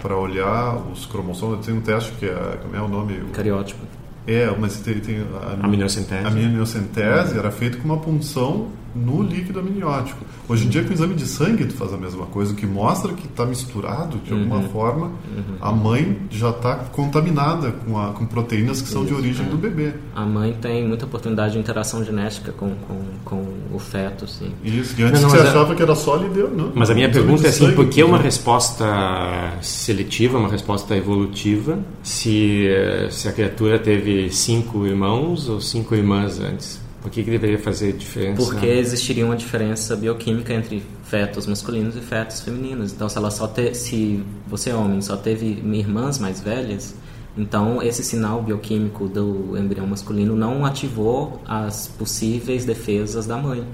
para 0.00 0.16
olhar 0.16 0.76
os 0.90 1.06
cromossomos 1.06 1.64
tem 1.64 1.74
um 1.74 1.80
teste 1.80 2.12
que 2.12 2.26
é 2.26 2.58
como 2.62 2.74
é 2.76 2.80
o 2.80 2.88
nome? 2.88 3.20
Cariótipo. 3.32 3.84
É 4.26 4.52
mas 4.58 4.80
tem, 4.80 5.00
tem 5.00 5.18
a, 5.18 5.46
a 5.46 6.24
a 6.24 6.28
aminocentese 6.28 7.38
era 7.38 7.50
feito 7.50 7.78
com 7.78 7.84
uma 7.84 7.98
punção 7.98 8.68
no 8.94 9.22
líquido 9.22 9.60
amniótico. 9.60 10.24
Hoje 10.48 10.66
em 10.66 10.68
dia, 10.68 10.82
com 10.82 10.90
o 10.90 10.92
exame 10.92 11.14
de 11.14 11.26
sangue, 11.26 11.64
tu 11.64 11.74
faz 11.74 11.92
a 11.92 11.96
mesma 11.96 12.26
coisa, 12.26 12.52
o 12.52 12.56
que 12.56 12.66
mostra 12.66 13.12
que 13.12 13.26
está 13.26 13.46
misturado 13.46 14.18
de 14.18 14.32
alguma 14.32 14.56
uhum. 14.56 14.68
forma. 14.68 15.06
Uhum. 15.06 15.56
A 15.60 15.72
mãe 15.72 16.18
já 16.30 16.50
está 16.50 16.76
contaminada 16.76 17.72
com, 17.72 17.98
a, 17.98 18.12
com 18.12 18.26
proteínas 18.26 18.82
que 18.82 18.88
são 18.88 19.02
Isso, 19.02 19.14
de 19.14 19.20
origem 19.20 19.46
é. 19.46 19.48
do 19.48 19.56
bebê. 19.56 19.92
A 20.14 20.24
mãe 20.24 20.56
tem 20.60 20.86
muita 20.86 21.04
oportunidade 21.04 21.52
de 21.52 21.58
interação 21.58 22.04
genética 22.04 22.52
com, 22.52 22.74
com, 22.74 23.00
com 23.24 23.46
o 23.72 23.78
feto, 23.78 24.26
sim. 24.26 24.52
Isso, 24.64 25.00
e 25.00 25.04
antes 25.04 25.20
não, 25.20 25.28
não, 25.28 25.36
você 25.36 25.48
achava 25.48 25.72
a... 25.72 25.76
que 25.76 25.82
era 25.82 25.94
sólido, 25.94 26.48
não. 26.48 26.72
Mas 26.74 26.90
a 26.90 26.94
minha 26.94 27.10
pergunta 27.10 27.46
é 27.46 27.50
assim, 27.50 27.72
por 27.72 27.88
que 27.88 28.02
uma 28.02 28.18
resposta 28.18 28.84
seletiva, 29.60 30.38
uma 30.38 30.48
resposta 30.48 30.96
evolutiva, 30.96 31.78
se, 32.02 32.66
se 33.10 33.28
a 33.28 33.32
criatura 33.32 33.78
teve 33.78 34.30
cinco 34.30 34.86
irmãos 34.86 35.48
ou 35.48 35.60
cinco 35.60 35.94
irmãs 35.94 36.40
antes? 36.40 36.89
Por 37.00 37.10
que, 37.10 37.22
que 37.24 37.30
deveria 37.30 37.58
fazer 37.58 37.94
diferença? 37.94 38.42
Porque 38.42 38.66
existiria 38.66 39.24
uma 39.24 39.36
diferença 39.36 39.96
bioquímica 39.96 40.52
entre 40.52 40.82
fetos 41.04 41.46
masculinos 41.46 41.96
e 41.96 42.00
fetos 42.00 42.40
femininos. 42.40 42.92
Então, 42.92 43.08
se 43.08 43.16
ela 43.16 43.30
só 43.30 43.48
te, 43.48 43.74
se 43.74 44.22
você 44.46 44.72
homem 44.72 45.00
só 45.00 45.16
teve 45.16 45.46
irmãs 45.46 46.18
mais 46.18 46.42
velhas, 46.42 46.94
então 47.36 47.82
esse 47.82 48.04
sinal 48.04 48.42
bioquímico 48.42 49.08
do 49.08 49.56
embrião 49.56 49.86
masculino 49.86 50.36
não 50.36 50.66
ativou 50.66 51.40
as 51.46 51.88
possíveis 51.88 52.66
defesas 52.66 53.26
da 53.26 53.36
mãe. 53.36 53.66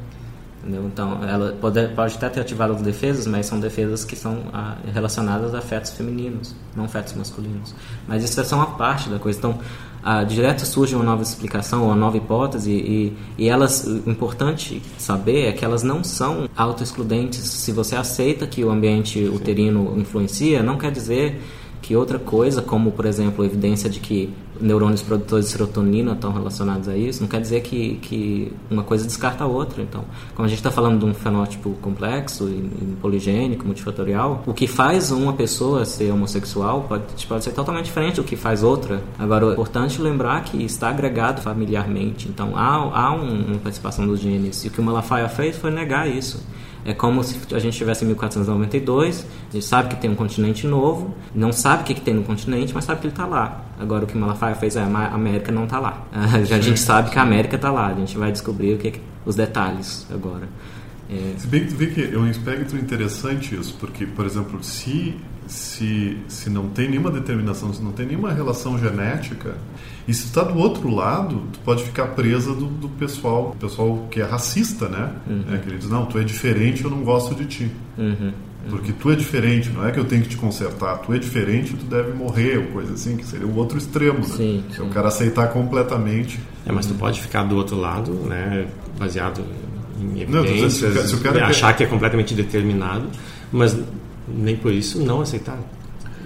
Entendeu? 0.66 0.84
Então, 0.86 1.22
ela 1.22 1.52
pode, 1.60 1.86
pode 1.94 2.16
até 2.16 2.28
ter 2.28 2.40
ativado 2.40 2.72
as 2.72 2.82
defesas, 2.82 3.24
mas 3.24 3.46
são 3.46 3.60
defesas 3.60 4.04
que 4.04 4.16
são 4.16 4.44
a, 4.52 4.72
ah, 4.72 4.76
relacionadas 4.92 5.54
a 5.54 5.60
fetos 5.60 5.92
femininos, 5.92 6.56
não 6.74 6.88
fetos 6.88 7.12
masculinos. 7.14 7.72
Mas 8.06 8.24
isso 8.24 8.40
é 8.40 8.42
só 8.44 8.56
uma 8.56 8.76
parte 8.76 9.08
da 9.08 9.18
coisa. 9.18 9.38
Então, 9.38 9.60
ah, 10.08 10.22
direto 10.22 10.64
surge 10.64 10.94
uma 10.94 11.02
nova 11.02 11.24
explicação, 11.24 11.86
uma 11.86 11.96
nova 11.96 12.16
hipótese 12.16 12.70
e, 12.70 13.16
e 13.36 13.48
elas, 13.48 13.84
o 13.84 14.08
importante 14.08 14.80
saber 14.96 15.46
é 15.46 15.52
que 15.52 15.64
elas 15.64 15.82
não 15.82 16.04
são 16.04 16.48
autoexcludentes. 16.56 17.40
Se 17.40 17.72
você 17.72 17.96
aceita 17.96 18.46
que 18.46 18.62
o 18.62 18.70
ambiente 18.70 19.24
uterino 19.24 19.98
influencia, 19.98 20.62
não 20.62 20.78
quer 20.78 20.92
dizer 20.92 21.42
que 21.82 21.96
outra 21.96 22.20
coisa, 22.20 22.62
como 22.62 22.92
por 22.92 23.04
exemplo 23.04 23.42
a 23.42 23.46
evidência 23.46 23.90
de 23.90 23.98
que 23.98 24.32
neurônios 24.60 25.02
produtores 25.02 25.46
de 25.46 25.52
serotonina 25.52 26.12
estão 26.12 26.32
relacionados 26.32 26.88
a 26.88 26.96
isso, 26.96 27.20
não 27.20 27.28
quer 27.28 27.40
dizer 27.40 27.60
que, 27.62 27.96
que 27.96 28.52
uma 28.70 28.82
coisa 28.82 29.04
descarta 29.04 29.44
a 29.44 29.46
outra. 29.46 29.82
Então, 29.82 30.04
como 30.34 30.46
a 30.46 30.48
gente 30.48 30.58
está 30.58 30.70
falando 30.70 30.98
de 30.98 31.04
um 31.04 31.14
fenótipo 31.14 31.70
complexo 31.82 32.48
e, 32.48 32.52
e, 32.52 32.96
poligênico, 33.00 33.64
multifatorial, 33.64 34.42
o 34.46 34.54
que 34.54 34.66
faz 34.66 35.10
uma 35.10 35.32
pessoa 35.32 35.84
ser 35.84 36.10
homossexual 36.12 36.82
pode, 36.82 37.26
pode 37.26 37.44
ser 37.44 37.52
totalmente 37.52 37.86
diferente 37.86 38.16
do 38.16 38.24
que 38.24 38.36
faz 38.36 38.62
outra. 38.62 39.02
Agora, 39.18 39.46
é 39.46 39.52
importante 39.52 40.00
lembrar 40.00 40.44
que 40.44 40.62
está 40.62 40.88
agregado 40.90 41.40
familiarmente. 41.40 42.28
Então, 42.28 42.56
há, 42.56 42.74
há 42.74 43.12
um, 43.12 43.46
uma 43.46 43.58
participação 43.58 44.06
dos 44.06 44.20
genes. 44.20 44.64
E 44.64 44.68
o 44.68 44.70
que 44.70 44.80
o 44.80 44.84
Malafaia 44.84 45.28
fez 45.28 45.56
foi 45.56 45.70
negar 45.70 46.08
isso. 46.08 46.42
É 46.86 46.94
como 46.94 47.24
se 47.24 47.36
a 47.52 47.58
gente 47.58 47.72
estivesse 47.72 48.04
em 48.04 48.06
1492, 48.08 49.26
a 49.50 49.52
gente 49.52 49.64
sabe 49.64 49.88
que 49.88 49.96
tem 49.96 50.08
um 50.08 50.14
continente 50.14 50.68
novo, 50.68 51.12
não 51.34 51.52
sabe 51.52 51.82
o 51.82 51.84
que, 51.84 51.94
que 51.94 52.00
tem 52.00 52.14
no 52.14 52.22
continente, 52.22 52.72
mas 52.72 52.84
sabe 52.84 53.00
que 53.00 53.08
ele 53.08 53.12
está 53.12 53.26
lá. 53.26 53.64
Agora 53.76 54.04
o 54.04 54.06
que 54.06 54.16
Malafaia 54.16 54.54
fez 54.54 54.76
é 54.76 54.82
a 54.82 54.86
América 55.12 55.50
não 55.50 55.64
está 55.64 55.80
lá. 55.80 56.06
A 56.14 56.60
gente 56.60 56.78
sabe 56.78 57.10
que 57.10 57.18
a 57.18 57.22
América 57.22 57.56
está 57.56 57.72
lá, 57.72 57.88
a 57.88 57.94
gente 57.94 58.16
vai 58.16 58.30
descobrir 58.30 58.74
o 58.74 58.78
que, 58.78 59.00
os 59.24 59.34
detalhes 59.34 60.06
agora. 60.12 60.48
É... 61.10 61.34
Se 61.36 61.46
bem 61.48 61.64
que 61.64 61.68
tu 61.68 61.76
vê 61.76 61.86
que 61.88 62.14
é 62.14 62.18
um 62.18 62.30
espectro 62.30 62.78
interessante 62.78 63.54
isso, 63.56 63.76
porque, 63.80 64.06
por 64.06 64.24
exemplo, 64.24 64.62
se, 64.62 65.16
se, 65.46 66.18
se 66.28 66.50
não 66.50 66.68
tem 66.68 66.88
nenhuma 66.88 67.10
determinação, 67.10 67.72
se 67.72 67.82
não 67.82 67.92
tem 67.92 68.06
nenhuma 68.06 68.32
relação 68.32 68.78
genética, 68.78 69.54
e 70.06 70.14
se 70.14 70.26
está 70.26 70.42
do 70.42 70.58
outro 70.58 70.88
lado, 70.88 71.42
tu 71.52 71.58
pode 71.60 71.84
ficar 71.84 72.06
presa 72.08 72.54
do, 72.54 72.66
do 72.66 72.88
pessoal, 72.88 73.56
pessoal 73.58 74.06
que 74.10 74.20
é 74.20 74.24
racista, 74.24 74.88
né? 74.88 75.12
Uhum. 75.26 75.44
É, 75.52 75.58
que 75.58 75.68
ele 75.68 75.78
diz, 75.78 75.88
não, 75.88 76.06
tu 76.06 76.18
é 76.18 76.24
diferente, 76.24 76.84
eu 76.84 76.90
não 76.90 77.02
gosto 77.02 77.34
de 77.34 77.44
ti. 77.44 77.70
Uhum. 77.98 78.32
Porque 78.68 78.92
tu 78.92 79.10
é 79.10 79.14
diferente, 79.14 79.70
não 79.70 79.86
é 79.86 79.92
que 79.92 79.98
eu 79.98 80.04
tenho 80.04 80.22
que 80.22 80.28
te 80.30 80.36
consertar. 80.36 80.98
Tu 80.98 81.12
é 81.14 81.18
diferente, 81.18 81.74
tu 81.74 81.84
deve 81.86 82.12
morrer, 82.12 82.58
ou 82.58 82.64
coisa 82.66 82.94
assim, 82.94 83.16
que 83.16 83.24
seria 83.24 83.46
o 83.46 83.56
outro 83.56 83.78
extremo, 83.78 84.18
né? 84.18 84.24
Sim, 84.24 84.64
sim. 84.70 84.82
É 84.82 84.82
o 84.82 84.88
cara 84.88 85.08
aceitar 85.08 85.48
completamente. 85.48 86.40
É, 86.64 86.72
mas 86.72 86.86
tu 86.86 86.94
pode 86.94 87.20
ficar 87.20 87.44
do 87.44 87.56
outro 87.56 87.76
lado, 87.76 88.12
né? 88.12 88.66
Baseado 88.98 89.44
em 90.00 90.20
evidências, 90.20 90.94
não, 90.94 91.02
se, 91.02 91.08
se 91.08 91.14
o 91.14 91.20
cara 91.20 91.46
achar 91.46 91.68
quer... 91.68 91.76
que 91.78 91.84
é 91.84 91.86
completamente 91.86 92.34
determinado, 92.34 93.08
mas 93.52 93.76
nem 94.28 94.56
por 94.56 94.72
isso 94.72 95.02
não 95.02 95.20
aceitar. 95.20 95.58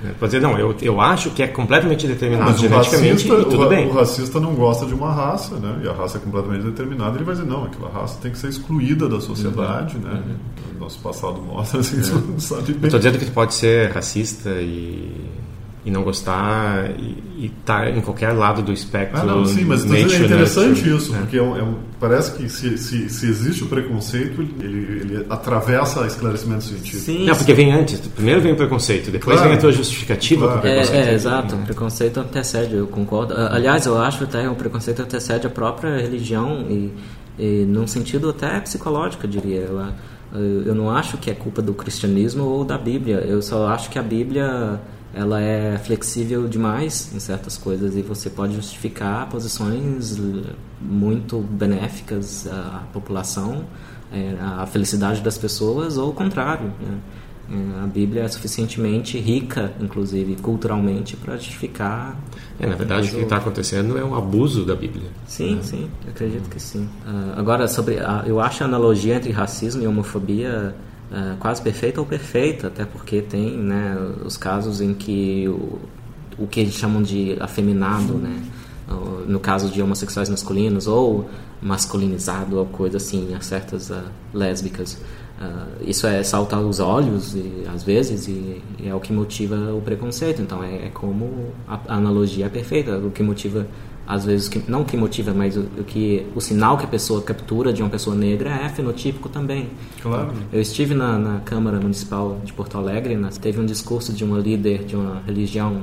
Né? 0.03 0.15
Pode 0.19 0.33
dizer, 0.33 0.41
não, 0.41 0.59
eu, 0.59 0.75
eu 0.81 1.01
acho 1.01 1.31
que 1.31 1.43
é 1.43 1.47
completamente 1.47 2.07
determinado 2.07 2.51
mas 2.51 2.61
geneticamente 2.61 3.29
racista, 3.29 3.51
tudo 3.51 3.67
o, 3.67 3.69
bem. 3.69 3.87
O 3.87 3.93
racista 3.93 4.41
não 4.41 4.55
gosta 4.55 4.87
de 4.87 4.95
uma 4.95 5.13
raça, 5.13 5.57
né? 5.57 5.81
E 5.85 5.89
a 5.89 5.93
raça 5.93 6.17
é 6.17 6.21
completamente 6.21 6.65
determinada, 6.65 7.17
ele 7.17 7.25
vai 7.25 7.35
dizer, 7.35 7.47
não, 7.47 7.65
aquela 7.65 7.91
raça 7.91 8.19
tem 8.21 8.33
que 8.33 8.39
ser 8.39 8.49
excluída 8.49 9.09
da 9.09 9.21
sociedade, 9.21 9.97
uhum. 9.97 10.03
né? 10.03 10.23
Uhum. 10.27 10.79
Nosso 10.81 10.99
passado 11.01 11.41
mostra, 11.43 11.81
assim, 11.81 12.01
é. 12.01 12.03
sabe 12.41 12.73
bem. 12.73 12.85
Estou 12.85 12.99
dizendo 12.99 13.19
que 13.19 13.27
tu 13.27 13.33
pode 13.33 13.55
ser 13.55 13.91
racista 13.91 14.51
e 14.51 15.31
e 15.85 15.90
não 15.90 16.03
gostar 16.03 16.90
e 16.99 17.47
estar 17.47 17.85
tá 17.85 17.90
em 17.90 18.01
qualquer 18.01 18.33
lado 18.33 18.61
do 18.61 18.73
espectro. 18.73 19.19
Ah, 19.19 19.25
não, 19.25 19.47
sim, 19.47 19.64
mas 19.64 19.85
nature, 19.85 20.14
é 20.14 20.19
interessante 20.27 20.83
né? 20.83 20.97
isso, 20.97 21.14
porque 21.14 21.38
é 21.38 21.43
um, 21.43 21.57
é 21.57 21.62
um, 21.62 21.77
parece 21.99 22.37
que 22.37 22.49
se, 22.51 22.77
se, 22.77 23.09
se, 23.09 23.27
existe 23.27 23.64
o 23.64 23.66
preconceito, 23.66 24.43
ele, 24.43 25.01
ele 25.01 25.27
atravessa 25.31 26.07
esclarecimento 26.07 26.64
científico. 26.64 27.03
Sim, 27.03 27.25
não, 27.25 27.35
porque 27.35 27.55
vem 27.55 27.73
antes. 27.73 27.99
Primeiro 28.01 28.43
vem 28.43 28.53
o 28.53 28.57
preconceito, 28.57 29.11
depois 29.11 29.37
claro. 29.37 29.49
vem 29.49 29.59
a 29.59 29.61
tua 29.61 29.73
justificativa 29.73 30.47
claro. 30.47 30.61
para 30.61 30.71
o 30.71 30.73
preconceito. 30.73 31.07
É, 31.07 31.11
é 31.11 31.14
exato. 31.14 31.55
O 31.55 31.59
preconceito 31.59 32.21
antecede, 32.21 32.75
eu 32.75 32.87
concordo. 32.87 33.35
Aliás, 33.35 33.87
eu 33.87 33.99
acho 33.99 34.25
até 34.25 34.43
que 34.43 34.49
o 34.49 34.55
preconceito 34.55 35.01
antecede 35.01 35.47
a 35.47 35.51
própria 35.51 35.97
religião 35.97 36.66
e, 36.69 36.93
e 37.38 37.64
num 37.64 37.87
sentido 37.87 38.29
até 38.29 38.61
psicológico, 38.61 39.25
eu 39.25 39.31
diria. 39.31 39.61
Eu, 40.33 40.62
eu 40.66 40.75
não 40.75 40.90
acho 40.90 41.16
que 41.16 41.31
é 41.31 41.35
culpa 41.35 41.62
do 41.62 41.73
cristianismo 41.73 42.45
ou 42.45 42.64
da 42.66 42.77
Bíblia. 42.77 43.16
Eu 43.27 43.40
só 43.40 43.66
acho 43.69 43.88
que 43.88 43.99
a 43.99 44.03
Bíblia 44.03 44.79
ela 45.14 45.40
é 45.40 45.77
flexível 45.79 46.46
demais 46.46 47.11
em 47.14 47.18
certas 47.18 47.57
coisas 47.57 47.96
e 47.96 48.03
você 48.03 48.31
pode 48.31 48.55
justificar 48.55 49.29
posições 49.29 50.16
muito 50.81 51.40
benéficas 51.40 52.46
à 52.46 52.85
população, 52.92 53.64
é, 54.12 54.37
à 54.40 54.66
felicidade 54.66 55.20
das 55.20 55.37
pessoas 55.37 55.99
ou 55.99 56.11
o 56.11 56.12
contrário. 56.12 56.73
Né? 56.81 56.99
É, 57.51 57.83
a 57.83 57.87
Bíblia 57.87 58.23
é 58.23 58.29
suficientemente 58.29 59.18
rica, 59.18 59.73
inclusive 59.81 60.37
culturalmente, 60.37 61.16
para 61.16 61.37
justificar. 61.37 62.16
É, 62.61 62.66
na 62.66 62.77
verdade, 62.77 63.09
o 63.09 63.16
que 63.16 63.23
está 63.23 63.38
acontecendo 63.38 63.99
é 63.99 64.05
um 64.05 64.14
abuso 64.14 64.64
da 64.64 64.77
Bíblia. 64.77 65.11
Sim, 65.27 65.57
né? 65.57 65.62
sim, 65.62 65.90
acredito 66.09 66.49
que 66.49 66.61
sim. 66.61 66.88
Uh, 67.05 67.33
agora, 67.37 67.66
sobre, 67.66 67.99
eu 68.27 68.38
acho 68.38 68.62
a 68.62 68.66
analogia 68.66 69.16
entre 69.16 69.33
racismo 69.33 69.83
e 69.83 69.87
homofobia 69.87 70.77
uh, 71.11 71.37
quase 71.38 71.61
perfeita 71.62 72.01
ou 72.01 72.07
perfeita, 72.07 72.68
até 72.68 72.85
porque 72.85 73.23
tem 73.23 73.57
né, 73.57 73.96
os 74.25 74.37
casos 74.37 74.81
em 74.81 74.94
que 74.94 75.49
o, 75.49 75.79
o 76.38 76.46
que 76.46 76.61
eles 76.61 76.75
chamam 76.75 77.03
de 77.03 77.37
afeminado, 77.40 78.14
né, 78.14 78.42
no 79.27 79.38
caso 79.38 79.70
de 79.70 79.81
homossexuais 79.81 80.29
masculinos, 80.29 80.88
ou 80.88 81.29
masculinizado, 81.62 82.59
ou 82.59 82.66
coisa 82.66 82.96
assim, 82.96 83.35
a 83.35 83.40
certas 83.40 83.90
uh, 83.90 84.03
lésbicas. 84.33 84.94
Uh, 85.40 85.85
isso 85.87 86.07
é 86.07 86.23
saltar 86.23 86.61
os 86.61 86.81
olhos, 86.81 87.35
e, 87.35 87.64
às 87.73 87.83
vezes, 87.83 88.29
e, 88.29 88.62
e, 88.79 88.88
é 88.88 88.94
o 88.94 89.01
que 89.01 89.12
motiva 89.12 89.57
o 89.73 89.81
preconceito. 89.81 90.42
Então, 90.42 90.62
é, 90.62 90.87
é 90.87 90.90
como 90.92 91.53
a, 91.68 91.79
a 91.88 91.94
analogia 91.96 92.46
é 92.46 92.49
perfeita, 92.49 92.99
o 92.99 93.11
que 93.11 93.23
motiva 93.23 93.66
às 94.07 94.25
vezes 94.25 94.49
que 94.49 94.63
não 94.69 94.83
o 94.83 94.85
que 94.85 94.97
motiva, 94.97 95.33
mas 95.33 95.57
o, 95.57 95.61
o, 95.79 95.85
que 95.85 96.27
o 96.35 96.41
sinal 96.41 96.77
que 96.77 96.85
a 96.85 96.89
pessoa 96.89 97.23
captura 97.23 97.73
de 97.73 97.83
uma 97.83 97.91
pessoa 97.91 98.17
negra 98.17 98.51
é 98.51 98.69
fenotípico 98.69 99.29
também. 99.29 99.71
Claro. 100.03 100.33
Eu 100.53 100.61
estive 100.61 100.95
na, 100.95 101.19
na 101.19 101.41
Câmara 101.41 101.79
Municipal 101.79 102.41
de 102.45 102.53
Porto 102.53 102.77
Alegre, 102.77 103.17
na, 103.17 103.29
teve 103.29 103.61
um 103.61 103.67
discurso 103.67 104.13
de 104.13 104.25
uma 104.25 104.39
líder 104.39 104.85
de 104.85 104.97
uma 104.97 105.23
religião 105.27 105.83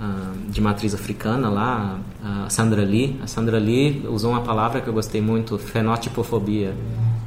uh, 0.00 0.50
de 0.50 0.60
matriz 0.60 0.94
africana 0.94 1.48
lá, 1.48 1.98
a 2.22 2.50
Sandra 2.50 2.82
Lee. 2.82 3.18
A 3.22 3.26
Sandra 3.26 3.58
Lee 3.58 4.04
usou 4.08 4.32
uma 4.32 4.42
palavra 4.42 4.80
que 4.80 4.88
eu 4.88 4.92
gostei 4.92 5.20
muito, 5.20 5.56
fenotipofobia. 5.58 6.74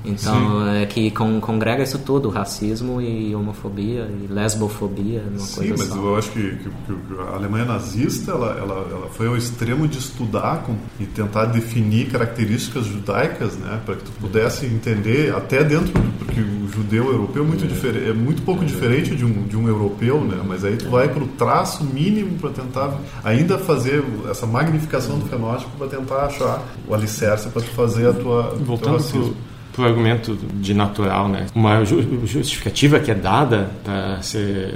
Então, 0.04 0.66
Sim. 0.66 0.82
é 0.82 0.86
que 0.86 1.12
con 1.12 1.40
congrega 1.40 1.84
isso 1.84 2.00
tudo, 2.00 2.30
racismo 2.30 3.00
e 3.00 3.36
homofobia 3.36 4.10
e 4.24 4.28
lesbofobia, 4.28 5.24
uma 5.30 5.40
Sim, 5.40 5.70
coisa 5.70 5.86
mas 5.86 5.96
eu 5.96 6.16
acho 6.18 6.32
que, 6.32 6.42
que, 6.42 6.70
que, 6.70 7.22
a 7.22 7.36
Alemanha 7.36 7.66
nazista, 7.66 8.32
ela, 8.32 8.58
ela, 8.58 8.88
ela 8.90 9.10
foi 9.10 9.28
ao 9.28 9.38
extremo 9.38 9.88
de 9.88 10.00
estudar 10.00 10.64
com, 10.64 10.76
e 11.00 11.06
tentar 11.06 11.46
definir 11.46 12.10
características 12.10 12.86
judaicas, 12.86 13.56
né, 13.58 13.80
para 13.86 13.96
que 13.96 14.04
tu 14.04 14.12
pudesse 14.20 14.66
entender, 14.66 15.36
até 15.36 15.64
dentro, 15.64 15.92
porque 16.18 16.42
o 16.42 16.68
judeu 16.68 17.12
europeu 17.12 17.44
é 17.44 17.48
muito, 17.48 17.66
é. 17.66 17.68
diferente, 17.68 18.10
é 18.10 18.14
muito 18.14 18.42
pouco 18.42 18.64
é. 18.64 18.66
diferente 18.66 19.16
de 19.16 19.24
um, 19.24 19.44
de 19.44 19.56
um 19.56 19.68
europeu, 19.68 20.22
né, 20.22 20.42
mas 20.48 20.66
aí 20.66 20.78
tu 20.78 20.90
vai 20.90 21.10
para 21.10 21.24
o 21.24 21.28
traço 21.28 21.84
mínimo 21.84 22.40
para 22.40 22.50
tentar 22.50 22.98
ainda 23.24 23.60
fazer 23.60 24.04
essa 24.30 24.48
magnificação 24.48 25.20
do 25.20 25.26
fenótipo 25.26 25.70
para 25.78 25.88
tentar 25.88 26.26
achar 26.26 26.64
o 26.88 26.94
alicerce 26.96 27.50
para 27.50 27.62
tu 27.62 27.70
fazer 27.70 28.08
a 28.08 28.14
tua... 28.14 28.56
Voltando 28.62 29.00
para 29.74 29.84
o 29.84 29.86
argumento 29.86 30.38
de 30.54 30.74
natural, 30.74 31.28
né? 31.28 31.48
Uma 31.56 31.84
justificativa 31.86 33.00
que 33.00 33.12
é 33.12 33.16
dada 33.16 33.72
para 33.84 34.20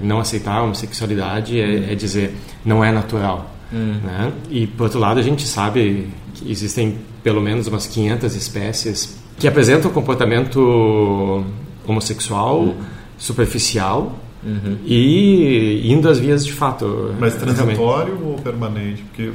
não 0.01 0.19
aceitar 0.19 0.57
a 0.57 0.63
homossexualidade 0.63 1.59
é, 1.59 1.91
é, 1.91 1.95
dizer 1.95 2.35
não 2.63 2.83
é 2.83 2.91
natural, 2.91 3.53
hum. 3.73 3.95
né? 4.03 4.31
E 4.49 4.67
por 4.67 4.83
outro 4.83 4.99
lado 4.99 5.19
a 5.19 5.23
gente 5.23 5.45
sabe 5.47 6.09
que 6.33 6.51
existem 6.51 6.97
pelo 7.23 7.41
menos 7.41 7.67
umas 7.67 7.87
500 7.87 8.35
espécies 8.35 9.19
que 9.37 9.47
apresentam 9.47 9.91
comportamento 9.91 11.43
homossexual 11.85 12.61
hum. 12.61 12.75
superficial 13.17 14.19
Uhum. 14.45 14.77
e 14.85 15.91
indo 15.91 16.07
às 16.07 16.19
vias 16.19 16.45
de 16.45 16.53
fato. 16.53 17.15
Mas 17.19 17.33
transitório 17.33 18.15
realmente. 18.15 18.23
ou 18.23 18.35
permanente? 18.35 19.01
Porque 19.01 19.31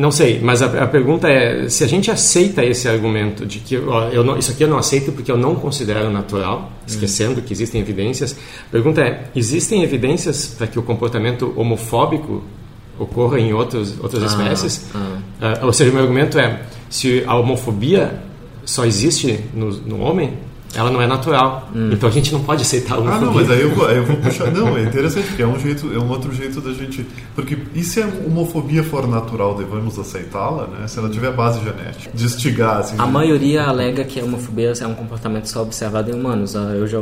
não 0.00 0.10
sei, 0.10 0.40
mas 0.42 0.62
a, 0.62 0.84
a, 0.84 0.86
pergunta 0.86 1.28
é 1.28 1.68
se 1.68 1.84
a 1.84 1.86
gente 1.86 2.10
aceita 2.10 2.64
esse 2.64 2.88
argumento 2.88 3.44
de 3.44 3.60
que 3.60 3.76
ó, 3.76 4.08
eu 4.08 4.24
não, 4.24 4.38
isso 4.38 4.50
aqui 4.50 4.64
eu 4.64 4.68
não 4.68 4.78
aceito 4.78 5.12
porque 5.12 5.30
eu 5.30 5.36
não 5.36 5.54
considero 5.54 6.10
natural, 6.10 6.72
esquecendo 6.86 7.42
que 7.42 7.52
existem 7.52 7.82
evidências. 7.82 8.34
A 8.66 8.70
pergunta 8.70 9.02
é: 9.02 9.24
existem 9.36 9.82
evidências 9.82 10.54
para 10.56 10.66
que 10.66 10.78
o 10.78 10.82
comportamento 10.82 11.52
homofóbico 11.54 12.42
ocorra 12.98 13.38
em 13.38 13.52
outros, 13.52 14.00
outras 14.00 14.22
ah, 14.22 14.26
espécies? 14.26 14.86
Ah. 14.94 15.58
Uh, 15.62 15.66
ou 15.66 15.72
seja, 15.72 15.90
o 15.90 15.92
meu 15.92 16.02
argumento 16.02 16.38
é: 16.38 16.62
se 16.88 17.22
a 17.26 17.36
homofobia 17.36 18.22
só 18.64 18.86
existe 18.86 19.38
no, 19.52 19.70
no 19.70 20.00
homem, 20.00 20.32
ela 20.74 20.90
não 20.90 21.02
é 21.02 21.06
natural. 21.06 21.68
Hum. 21.74 21.90
Então 21.92 22.08
a 22.08 22.12
gente 22.12 22.32
não 22.32 22.42
pode 22.42 22.62
aceitar 22.62 22.98
homofobia. 22.98 23.18
Ah, 23.18 23.24
não, 23.24 23.34
mas 23.34 23.50
aí 23.50 23.60
eu 23.60 23.74
vou, 23.74 23.86
aí 23.86 23.96
eu 23.96 24.06
vou 24.06 24.16
puxar. 24.22 24.50
Não, 24.50 24.76
é 24.76 24.82
interessante, 24.82 25.26
porque 25.28 25.42
é 25.42 25.46
um 25.46 25.58
jeito, 25.58 25.92
é 25.92 25.98
um 25.98 26.08
outro 26.08 26.32
jeito 26.32 26.60
da 26.60 26.72
gente. 26.72 27.04
Porque 27.34 27.58
e 27.74 27.82
se 27.82 28.00
a 28.02 28.06
homofobia 28.06 28.82
for 28.84 29.08
natural, 29.08 29.56
devemos 29.56 29.98
aceitá-la, 29.98 30.66
né? 30.68 30.86
Se 30.86 30.98
ela 30.98 31.08
tiver 31.08 31.32
base 31.32 31.60
genética, 31.60 32.10
de 32.14 32.26
estigar, 32.26 32.78
assim. 32.78 32.94
A 32.98 33.06
maioria 33.06 33.64
alega 33.64 34.04
que 34.04 34.20
a 34.20 34.24
homofobia 34.24 34.72
é 34.80 34.86
um 34.86 34.94
comportamento 34.94 35.46
só 35.46 35.62
observado 35.62 36.10
em 36.10 36.14
humanos. 36.14 36.54
Ah, 36.54 36.72
eu 36.74 36.86
já 36.86 36.98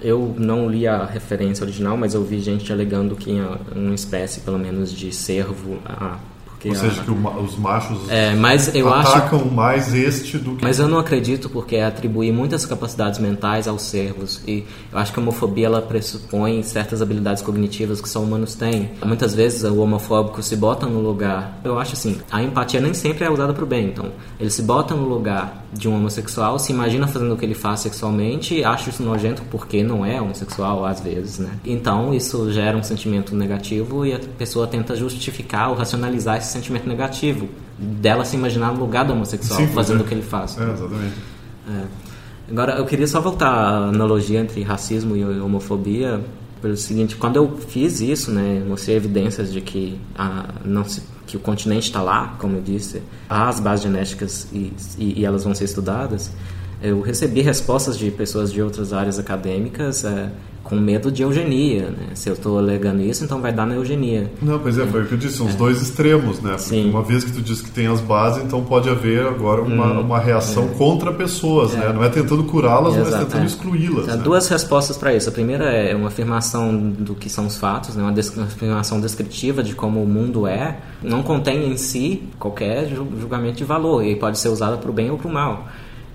eu 0.00 0.34
não 0.38 0.68
li 0.70 0.86
a 0.86 1.04
referência 1.04 1.64
original, 1.64 1.96
mas 1.96 2.14
eu 2.14 2.22
vi 2.22 2.40
gente 2.40 2.72
alegando 2.72 3.16
que 3.16 3.32
em 3.32 3.42
uma 3.74 3.94
espécie, 3.94 4.40
pelo 4.40 4.58
menos, 4.58 4.92
de 4.92 5.12
cervo, 5.12 5.78
a 5.84 6.18
Ou 6.66 6.74
seja, 6.74 7.00
a... 7.00 7.04
que 7.04 7.10
o, 7.10 7.44
os 7.44 7.56
machos 7.56 7.98
é, 8.08 8.34
mas 8.34 8.74
eu 8.74 8.92
atacam 8.92 9.40
acho... 9.40 9.50
mais 9.50 9.94
este 9.94 10.38
do 10.38 10.56
que. 10.56 10.64
Mas 10.64 10.78
eu 10.78 10.88
não 10.88 10.98
acredito 10.98 11.48
porque 11.48 11.76
é 11.76 11.84
atribuir 11.84 12.32
muitas 12.32 12.64
capacidades 12.66 13.18
mentais 13.18 13.68
aos 13.68 13.82
servos. 13.82 14.42
E 14.46 14.64
eu 14.90 14.98
acho 14.98 15.12
que 15.12 15.20
a 15.20 15.22
homofobia 15.22 15.66
ela 15.66 15.82
pressupõe 15.82 16.62
certas 16.62 17.02
habilidades 17.02 17.42
cognitivas 17.42 18.00
que 18.00 18.08
só 18.08 18.20
humanos 18.20 18.54
têm. 18.54 18.90
Muitas 19.04 19.34
vezes 19.34 19.62
o 19.62 19.78
homofóbico 19.80 20.42
se 20.42 20.56
bota 20.56 20.86
no 20.86 21.00
lugar. 21.00 21.60
Eu 21.62 21.78
acho 21.78 21.92
assim, 21.92 22.18
a 22.30 22.42
empatia 22.42 22.80
nem 22.80 22.94
sempre 22.94 23.24
é 23.24 23.30
usada 23.30 23.52
para 23.52 23.64
o 23.64 23.66
bem. 23.66 23.86
Então, 23.86 24.06
ele 24.40 24.50
se 24.50 24.62
bota 24.62 24.94
no 24.94 25.08
lugar 25.08 25.66
de 25.72 25.88
um 25.88 25.94
homossexual, 25.94 26.58
se 26.58 26.72
imagina 26.72 27.06
fazendo 27.06 27.34
o 27.34 27.36
que 27.36 27.44
ele 27.44 27.54
faz 27.54 27.80
sexualmente, 27.80 28.64
acha 28.64 28.88
isso 28.88 29.02
nojento 29.02 29.42
porque 29.50 29.82
não 29.82 30.04
é 30.04 30.20
homossexual 30.20 30.84
às 30.84 31.00
vezes, 31.00 31.38
né? 31.38 31.50
Então, 31.64 32.14
isso 32.14 32.50
gera 32.50 32.76
um 32.76 32.82
sentimento 32.82 33.34
negativo 33.34 34.06
e 34.06 34.14
a 34.14 34.18
pessoa 34.38 34.66
tenta 34.66 34.96
justificar 34.96 35.68
ou 35.70 35.76
racionalizar 35.76 36.38
esse 36.38 36.47
esse 36.48 36.54
sentimento 36.54 36.88
negativo 36.88 37.48
dela 37.78 38.24
se 38.24 38.34
imaginar 38.34 38.72
no 38.72 38.80
lugar 38.80 39.04
do 39.04 39.12
homossexual, 39.12 39.60
Sim, 39.60 39.68
fazendo 39.68 40.00
é. 40.00 40.02
o 40.02 40.06
que 40.06 40.14
ele 40.14 40.22
faz. 40.22 40.58
É, 40.58 40.64
exatamente. 40.64 41.14
É. 41.68 41.84
Agora, 42.50 42.72
eu 42.76 42.86
queria 42.86 43.06
só 43.06 43.20
voltar 43.20 43.48
à 43.48 43.88
analogia 43.88 44.40
entre 44.40 44.62
racismo 44.62 45.14
e 45.14 45.24
homofobia, 45.24 46.24
pelo 46.62 46.76
seguinte, 46.76 47.14
quando 47.14 47.36
eu 47.36 47.56
fiz 47.68 48.00
isso, 48.00 48.32
né, 48.32 48.64
mostrei 48.66 48.96
evidências 48.96 49.52
de 49.52 49.60
que, 49.60 50.00
a, 50.16 50.46
não 50.64 50.84
se, 50.84 51.02
que 51.26 51.36
o 51.36 51.40
continente 51.40 51.86
está 51.86 52.02
lá, 52.02 52.34
como 52.38 52.56
eu 52.56 52.62
disse, 52.62 53.02
há 53.28 53.48
as 53.48 53.60
bases 53.60 53.84
genéticas 53.84 54.48
e, 54.52 54.72
e, 54.98 55.20
e 55.20 55.24
elas 55.24 55.44
vão 55.44 55.54
ser 55.54 55.64
estudadas, 55.64 56.32
Eu 56.82 57.00
recebi 57.00 57.40
respostas 57.40 57.98
de 57.98 58.10
pessoas 58.10 58.52
de 58.52 58.62
outras 58.62 58.92
áreas 58.92 59.18
acadêmicas 59.18 60.04
é, 60.04 60.30
com 60.62 60.76
medo 60.76 61.10
de 61.10 61.22
eugenia, 61.22 61.90
né? 61.90 62.08
Se 62.14 62.28
eu 62.28 62.34
estou 62.34 62.58
alegando 62.58 63.02
isso, 63.02 63.24
então 63.24 63.40
vai 63.40 63.52
dar 63.52 63.66
na 63.66 63.74
eugenia. 63.74 64.30
Não, 64.40 64.58
pois 64.58 64.78
é, 64.78 64.86
foi 64.86 65.02
o 65.02 65.06
que 65.06 65.14
eu 65.14 65.18
disse, 65.18 65.38
são 65.38 65.46
os 65.46 65.54
dois 65.54 65.80
extremos, 65.82 66.40
né? 66.40 66.50
Porque 66.50 66.62
Sim. 66.62 66.90
uma 66.90 67.02
vez 67.02 67.24
que 67.24 67.32
tu 67.32 67.40
diz 67.40 67.60
que 67.60 67.70
tem 67.70 67.86
as 67.86 68.00
bases, 68.00 68.44
então 68.44 68.62
pode 68.62 68.88
haver 68.88 69.26
agora 69.26 69.62
uma, 69.62 69.98
uma 69.98 70.18
reação 70.20 70.68
contra 70.68 71.12
pessoas, 71.12 71.72
né? 71.72 71.92
Não 71.92 72.04
é 72.04 72.08
tentando 72.08 72.44
curá-las, 72.44 72.96
mas 72.96 73.08
tentando 73.08 73.42
é. 73.42 73.46
excluí-las. 73.46 74.08
Há 74.08 74.16
né? 74.16 74.22
duas 74.22 74.46
respostas 74.46 74.96
para 74.96 75.12
isso. 75.14 75.28
A 75.28 75.32
primeira 75.32 75.64
é 75.64 75.96
uma 75.96 76.08
afirmação 76.08 76.76
do 76.90 77.14
que 77.14 77.28
são 77.28 77.46
os 77.46 77.56
fatos, 77.56 77.96
né? 77.96 78.02
uma, 78.02 78.12
uma 78.12 78.44
afirmação 78.44 79.00
descritiva 79.00 79.62
de 79.64 79.74
como 79.74 80.00
o 80.02 80.06
mundo 80.06 80.46
é. 80.46 80.78
Não 81.02 81.22
contém 81.24 81.72
em 81.72 81.76
si 81.76 82.22
qualquer 82.38 82.88
ju- 82.88 83.08
julgamento 83.18 83.56
de 83.56 83.64
valor 83.64 84.04
e 84.04 84.14
pode 84.14 84.38
ser 84.38 84.48
usada 84.48 84.76
para 84.76 84.90
o 84.90 84.92
bem 84.92 85.10
ou 85.10 85.16
para 85.18 85.28
o 85.28 85.32
mal. 85.32 85.66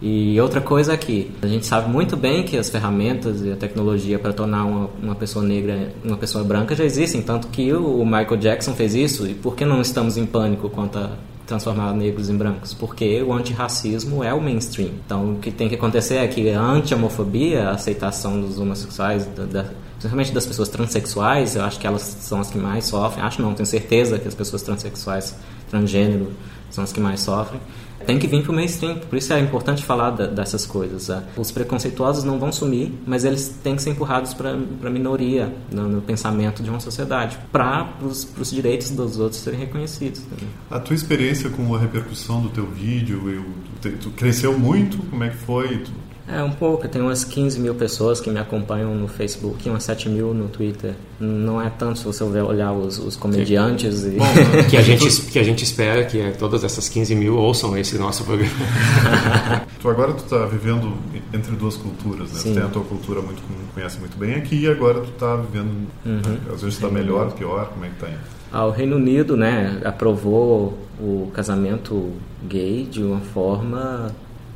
E 0.06 0.38
outra 0.42 0.60
coisa 0.60 0.92
é 0.92 0.98
que 0.98 1.32
a 1.42 1.48
gente 1.48 1.66
sabe 1.66 1.90
muito 1.90 2.18
bem 2.18 2.44
que 2.44 2.58
as 2.58 2.70
ferramentas 2.70 3.42
e 3.42 3.54
a 3.54 3.56
tecnologia 3.56 4.20
para 4.20 4.34
tornar 4.34 4.66
uma, 4.66 4.90
uma 5.02 5.16
pessoa 5.16 5.46
negra 5.46 5.94
uma 6.04 6.18
pessoa 6.18 6.44
branca 6.44 6.76
já 6.76 6.84
existem, 6.84 7.22
tanto 7.22 7.48
que 7.48 7.72
o 7.72 8.04
Michael 8.04 8.36
Jackson 8.36 8.74
fez 8.74 8.96
isso. 8.96 9.26
E 9.26 9.34
por 9.34 9.56
que 9.56 9.64
não 9.64 9.80
estamos 9.80 10.18
em 10.18 10.26
pânico 10.26 10.70
quanto 10.70 10.98
a 11.00 11.12
transformar 11.48 11.94
negros 11.94 12.30
em 12.30 12.36
brancos? 12.36 12.74
Porque 12.74 13.22
o 13.22 13.32
antirracismo 13.32 14.22
é 14.22 14.34
o 14.34 14.42
mainstream. 14.42 14.90
Então, 15.06 15.36
o 15.36 15.40
que 15.40 15.50
tem 15.52 15.70
que 15.70 15.76
acontecer 15.76 16.16
é 16.16 16.28
que 16.28 16.52
a 16.52 16.62
anti-homofobia, 16.62 17.70
a 17.70 17.72
aceitação 17.72 18.42
dos 18.42 18.60
homossexuais, 18.60 19.26
da, 19.28 19.46
da, 19.46 19.66
principalmente 19.94 20.34
das 20.34 20.46
pessoas 20.46 20.68
transexuais, 20.68 21.56
eu 21.56 21.64
acho 21.64 21.80
que 21.80 21.88
elas 21.88 22.02
são 22.02 22.42
as 22.42 22.50
que 22.50 22.58
mais 22.58 22.84
sofrem. 22.84 23.24
Acho 23.24 23.42
não, 23.42 23.54
tenho 23.54 23.66
certeza 23.66 24.20
que 24.20 24.28
as 24.28 24.36
pessoas 24.36 24.64
transexuais, 24.64 25.34
transgênero, 25.70 26.34
são 26.70 26.84
as 26.84 26.92
que 26.92 27.00
mais 27.00 27.22
sofrem. 27.22 27.62
Tem 28.06 28.20
que 28.20 28.28
vir 28.28 28.44
para 28.44 28.52
o 28.52 28.56
mainstream, 28.56 28.98
por 29.00 29.18
isso 29.18 29.32
é 29.34 29.40
importante 29.40 29.84
falar 29.84 30.12
da- 30.12 30.28
dessas 30.28 30.66
coisas. 30.66 31.08
né? 31.08 31.24
Os 31.38 31.52
preconceituosos 31.52 32.24
não 32.24 32.38
vão 32.40 32.52
sumir, 32.52 32.92
mas 33.06 33.24
eles 33.26 33.56
têm 33.64 33.76
que 33.76 33.82
ser 33.82 33.92
empurrados 33.92 34.34
para 34.34 34.52
a 34.52 34.90
minoria 34.90 35.54
no, 35.72 35.88
no 35.88 36.02
pensamento 36.02 36.62
de 36.62 36.70
uma 36.70 36.80
sociedade, 36.80 37.38
para 37.52 37.88
os 38.02 38.52
direitos 38.52 38.92
dos 38.92 39.18
outros 39.20 39.42
serem 39.42 39.60
reconhecidos. 39.60 40.22
também. 40.22 40.48
A 40.70 40.80
tua 40.80 40.96
experiência 40.96 41.50
com 41.50 41.74
a 41.76 41.80
repercussão 41.80 42.42
do 42.42 42.50
teu 42.50 42.66
vídeo, 42.68 43.30
eu, 43.30 43.46
tu, 43.82 43.98
tu 43.98 44.10
cresceu 44.12 44.58
muito? 44.58 44.98
Como 45.10 45.24
é 45.24 45.30
que 45.30 45.38
foi? 45.38 45.78
Tu- 45.80 45.92
É, 46.28 46.42
um 46.42 46.52
pouco. 46.52 46.88
Tem 46.88 47.02
umas 47.02 47.24
15 47.24 47.60
mil 47.60 47.76
pessoas 47.76 48.22
que 48.22 48.30
me 48.30 48.40
acompanham 48.40 48.96
no 48.96 49.08
Facebook 49.08 49.68
e 49.68 49.70
umas 49.70 49.84
7 49.84 50.08
mil 50.08 50.34
no 50.34 50.48
Twitter. 50.48 50.94
Não 51.20 51.62
é 51.62 51.70
tanto 51.70 52.00
se 52.00 52.06
você 52.06 52.24
olhar 52.24 52.72
os, 52.72 52.98
os 52.98 53.16
comediantes 53.16 54.04
e... 54.06 54.18
que 54.70 54.78
a 54.78 54.82
gente 54.82 55.10
que 55.24 55.38
a 55.38 55.44
gente 55.44 55.64
espera 55.64 56.06
que 56.06 56.20
é, 56.20 56.32
todas 56.32 56.64
essas 56.64 56.88
15 56.88 57.14
mil 57.16 57.36
ouçam 57.36 57.78
esse 57.78 57.98
nosso 57.98 58.24
programa. 58.24 58.54
Tu 59.84 59.90
agora 59.90 60.14
tu 60.14 60.24
tá 60.24 60.46
vivendo 60.46 60.94
entre 61.34 61.54
duas 61.58 61.76
culturas, 61.76 62.32
né? 62.32 62.40
Tu 62.40 62.44
Sim. 62.44 62.54
tem 62.54 62.64
a 62.64 62.68
tua 62.68 62.86
cultura 62.86 63.22
muito 63.22 63.42
conhece 63.74 64.00
muito 64.00 64.18
bem 64.18 64.36
aqui 64.36 64.62
e 64.62 64.68
agora 64.70 65.02
tu 65.02 65.12
tá 65.12 65.36
vivendo 65.36 65.90
Uhum. 66.06 66.54
às 66.54 66.62
vezes 66.62 66.80
tá 66.80 66.90
melhor, 66.90 67.32
pior, 67.34 67.68
como 67.70 67.84
é 67.84 67.90
que 67.90 67.96
tá 67.96 68.08
indo? 68.08 68.20
Ah, 68.52 68.66
o 68.66 68.72
Reino 68.72 68.96
Unido, 68.96 69.36
né, 69.36 69.82
aprovou 69.84 70.78
o 71.00 71.30
casamento 71.34 72.12
gay 72.48 72.88
de 72.90 73.02
uma 73.04 73.20
forma 73.20 74.12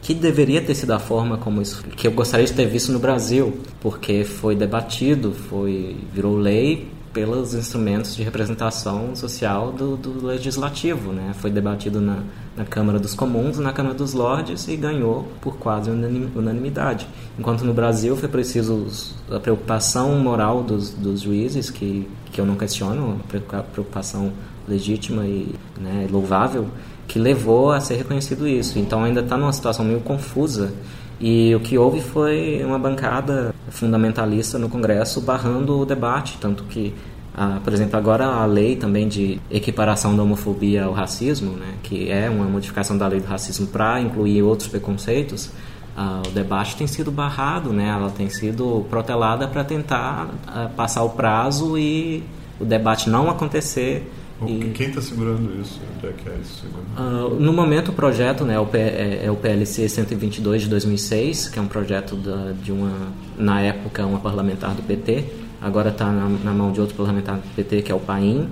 que 0.07 0.13
deveria 0.13 0.61
ter 0.61 0.73
sido 0.73 0.91
a 0.93 0.99
forma 0.99 1.37
como 1.37 1.61
isso, 1.61 1.83
que 1.83 2.07
eu 2.07 2.13
gostaria 2.13 2.45
de 2.45 2.53
ter 2.53 2.65
visto 2.65 2.93
no 2.93 2.97
Brasil, 2.97 3.57
porque 3.81 4.23
foi 4.23 4.55
debatido, 4.55 5.33
foi 5.33 5.97
virou 6.13 6.37
lei 6.37 6.87
pelos 7.11 7.53
instrumentos 7.53 8.15
de 8.15 8.23
representação 8.23 9.13
social 9.17 9.73
do, 9.73 9.97
do 9.97 10.25
legislativo, 10.25 11.11
né? 11.11 11.33
Foi 11.37 11.51
debatido 11.51 11.99
na, 11.99 12.19
na 12.55 12.63
Câmara 12.63 12.99
dos 12.99 13.13
Comuns, 13.13 13.57
na 13.59 13.73
Câmara 13.73 13.93
dos 13.95 14.13
Lordes 14.13 14.69
e 14.69 14.77
ganhou 14.77 15.27
por 15.41 15.57
quase 15.57 15.89
unanim- 15.89 16.31
unanimidade. 16.33 17.05
Enquanto 17.37 17.65
no 17.65 17.73
Brasil 17.73 18.15
foi 18.15 18.29
preciso 18.29 18.87
a 19.29 19.41
preocupação 19.41 20.17
moral 20.19 20.63
dos, 20.63 20.91
dos 20.91 21.19
juízes, 21.19 21.69
que, 21.69 22.07
que 22.31 22.39
eu 22.39 22.45
não 22.45 22.55
questiono, 22.55 23.19
a 23.19 23.27
preocupa- 23.27 23.63
preocupação 23.73 24.31
legítima 24.69 25.25
e 25.25 25.53
né, 25.77 26.07
louvável, 26.09 26.69
que 27.07 27.17
levou 27.17 27.71
a 27.71 27.79
ser 27.79 27.95
reconhecido 27.95 28.47
isso. 28.47 28.77
Então 28.77 29.03
ainda 29.03 29.21
está 29.21 29.37
numa 29.37 29.53
situação 29.53 29.85
meio 29.85 30.01
confusa. 30.01 30.73
E 31.19 31.55
o 31.55 31.59
que 31.59 31.77
houve 31.77 32.01
foi 32.01 32.61
uma 32.63 32.77
bancada 32.77 33.53
fundamentalista 33.69 34.59
no 34.59 34.69
Congresso 34.69 35.21
barrando 35.21 35.79
o 35.79 35.85
debate, 35.85 36.37
tanto 36.39 36.63
que, 36.65 36.93
ah, 37.35 37.59
por 37.63 37.73
exemplo, 37.73 37.97
agora 37.97 38.25
a 38.25 38.45
lei 38.45 38.75
também 38.75 39.07
de 39.07 39.39
equiparação 39.49 40.15
da 40.15 40.21
homofobia 40.21 40.85
ao 40.85 40.93
racismo, 40.93 41.53
né, 41.53 41.73
que 41.81 42.11
é 42.11 42.29
uma 42.29 42.45
modificação 42.45 42.95
da 42.95 43.07
lei 43.07 43.19
do 43.19 43.25
racismo 43.25 43.65
para 43.65 43.99
incluir 43.99 44.43
outros 44.43 44.69
preconceitos, 44.69 45.49
ah, 45.95 46.21
o 46.27 46.29
debate 46.29 46.75
tem 46.75 46.85
sido 46.85 47.09
barrado, 47.09 47.73
né, 47.73 47.87
ela 47.87 48.11
tem 48.11 48.29
sido 48.29 48.85
protelada 48.87 49.47
para 49.47 49.63
tentar 49.63 50.29
ah, 50.45 50.69
passar 50.75 51.01
o 51.01 51.09
prazo 51.09 51.79
e 51.79 52.23
o 52.59 52.65
debate 52.65 53.09
não 53.09 53.27
acontecer. 53.27 54.07
E- 54.45 54.71
Quem 54.75 54.89
está 54.89 55.01
segurando 55.01 55.49
isso? 55.59 55.79
Onde 55.97 56.07
é 56.07 56.11
que 56.13 56.29
é 56.29 56.33
isso? 56.41 56.65
ah, 56.95 57.27
no 57.39 57.51
momento 57.53 57.89
o 57.89 57.93
projeto 57.93 58.43
né, 58.43 58.53
é, 58.53 58.59
o 58.59 58.65
P- 58.67 58.77
é, 58.77 59.21
é 59.25 59.31
o 59.31 59.35
PLC 59.35 59.89
122 59.89 60.63
de 60.63 60.69
2006, 60.69 61.49
que 61.49 61.57
é 61.57 61.61
um 61.61 61.67
projeto 61.67 62.15
da, 62.15 62.51
de 62.61 62.71
uma, 62.71 62.91
na 63.37 63.61
época, 63.61 64.05
uma 64.05 64.19
parlamentar 64.19 64.75
do 64.75 64.83
PT, 64.83 65.25
agora 65.61 65.89
está 65.89 66.05
na, 66.11 66.29
na 66.29 66.51
mão 66.51 66.71
de 66.71 66.79
outro 66.79 66.95
parlamentar 66.95 67.37
do 67.37 67.55
PT, 67.55 67.81
que 67.81 67.91
é 67.91 67.95
o 67.95 67.99
Paim. 67.99 68.47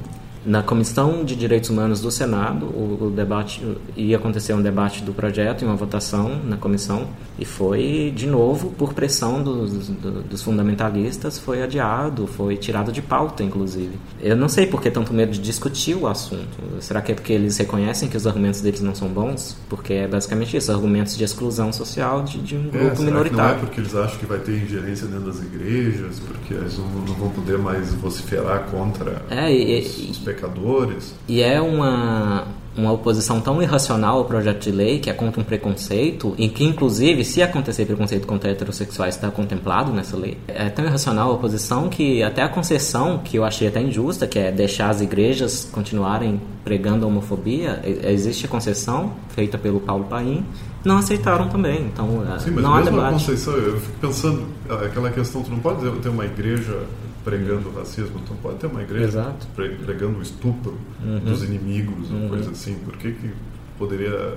Na 0.45 0.61
Comissão 0.61 1.23
de 1.25 1.35
Direitos 1.35 1.71
Humanos 1.71 2.01
do 2.01 2.11
Senado, 2.11 2.67
o, 2.67 3.05
o 3.05 3.09
debate 3.09 3.63
ia 3.97 4.15
acontecer 4.17 4.53
um 4.53 4.61
debate 4.61 5.01
do 5.01 5.11
projeto 5.11 5.63
e 5.63 5.65
uma 5.65 5.75
votação 5.75 6.39
na 6.43 6.55
comissão 6.55 7.07
e 7.39 7.43
foi 7.43 8.13
de 8.15 8.27
novo 8.27 8.69
por 8.69 8.93
pressão 8.93 9.41
dos, 9.41 9.87
do- 9.89 10.21
dos 10.21 10.43
fundamentalistas 10.43 11.39
foi 11.39 11.63
adiado, 11.63 12.27
foi 12.27 12.57
tirado 12.57 12.91
de 12.91 13.01
pauta 13.01 13.43
inclusive. 13.43 13.93
Eu 14.21 14.35
não 14.37 14.47
sei 14.47 14.67
por 14.67 14.81
que 14.83 14.91
tanto 14.91 15.11
medo 15.13 15.31
de 15.31 15.39
discutir 15.39 15.95
o 15.95 16.05
assunto. 16.07 16.45
Será 16.79 17.01
que 17.01 17.11
é 17.11 17.15
porque 17.15 17.33
eles 17.33 17.57
reconhecem 17.57 18.07
que 18.07 18.15
os 18.15 18.27
argumentos 18.27 18.61
deles 18.61 18.81
não 18.81 18.93
são 18.93 19.07
bons? 19.07 19.57
Porque 19.67 19.93
é 19.93 20.07
basicamente 20.07 20.55
isso, 20.55 20.71
argumentos 20.71 21.17
de 21.17 21.23
exclusão 21.23 21.73
social 21.73 22.21
de, 22.21 22.37
de 22.37 22.55
um 22.55 22.67
É, 22.67 22.77
grupo 22.77 22.95
que 22.97 23.01
não 23.01 23.07
é 23.07 23.11
minoritário. 23.11 23.59
porque 23.61 23.79
eles 23.81 23.95
acham 23.95 24.19
que 24.19 24.25
vai 24.27 24.37
ter 24.37 24.61
ingerência 24.63 25.07
dentro 25.07 25.25
das 25.25 25.41
igrejas, 25.41 26.19
porque 26.19 26.53
eles 26.53 26.77
não, 26.77 26.87
não 26.87 27.13
vão 27.15 27.29
poder 27.29 27.57
mais 27.57 27.95
vociferar 27.95 28.65
contra 28.69 29.23
É, 29.31 29.51
e- 29.51 29.81
os, 29.81 30.09
os 30.11 30.17
pecadores? 30.35 31.15
E 31.27 31.41
é 31.41 31.59
uma, 31.61 32.45
uma 32.77 32.91
oposição 32.91 33.39
tão 33.41 33.61
irracional 33.61 34.17
ao 34.17 34.25
projeto 34.25 34.63
de 34.63 34.71
lei 34.71 34.99
que 34.99 35.09
é 35.09 35.13
contra 35.13 35.41
um 35.41 35.43
preconceito, 35.43 36.35
e 36.37 36.49
que, 36.49 36.63
inclusive, 36.63 37.23
se 37.23 37.41
acontecer 37.41 37.85
preconceito 37.85 38.27
contra 38.27 38.51
heterossexuais, 38.51 39.15
está 39.15 39.31
contemplado 39.31 39.91
nessa 39.91 40.17
lei. 40.17 40.37
É 40.47 40.69
tão 40.69 40.85
irracional 40.85 41.31
a 41.31 41.33
oposição 41.33 41.89
que 41.89 42.21
até 42.21 42.41
a 42.41 42.49
concessão, 42.49 43.19
que 43.19 43.37
eu 43.37 43.43
achei 43.43 43.67
até 43.67 43.81
injusta, 43.81 44.27
que 44.27 44.37
é 44.37 44.51
deixar 44.51 44.89
as 44.89 45.01
igrejas 45.01 45.67
continuarem 45.71 46.39
pregando 46.63 47.05
a 47.05 47.07
homofobia, 47.07 47.81
existe 47.85 48.45
a 48.45 48.49
concessão 48.49 49.13
feita 49.29 49.57
pelo 49.57 49.79
Paulo 49.79 50.05
Paim, 50.05 50.43
não 50.87 50.97
aceitaram 50.97 51.49
também. 51.49 51.85
Então, 51.87 52.07
Sim, 52.39 52.51
mas 52.51 52.63
não 52.63 52.73
há 52.73 52.81
debate. 52.81 53.13
Conceição, 53.13 53.53
eu 53.55 53.79
fico 53.79 53.99
pensando, 53.99 54.45
aquela 54.69 55.09
questão, 55.11 55.43
tu 55.43 55.51
não 55.51 55.59
pode 55.59 55.89
ter 55.99 56.09
uma 56.09 56.25
igreja 56.25 56.83
pregando 57.23 57.69
o 57.69 57.73
racismo, 57.73 58.19
tu 58.25 58.33
não 58.33 58.37
pode 58.37 58.57
ter 58.57 58.67
uma 58.67 58.83
igreja 58.83 59.05
Exato. 59.05 59.47
pre- 59.55 59.69
pregando 59.83 60.19
o 60.19 60.21
estupro 60.21 60.77
dos 61.23 61.43
inimigos, 61.43 62.09
uma 62.11 62.29
coisa 62.29 62.51
assim. 62.51 62.75
Por 62.75 62.95
que, 62.97 63.11
que 63.13 63.31
poderia 63.79 64.35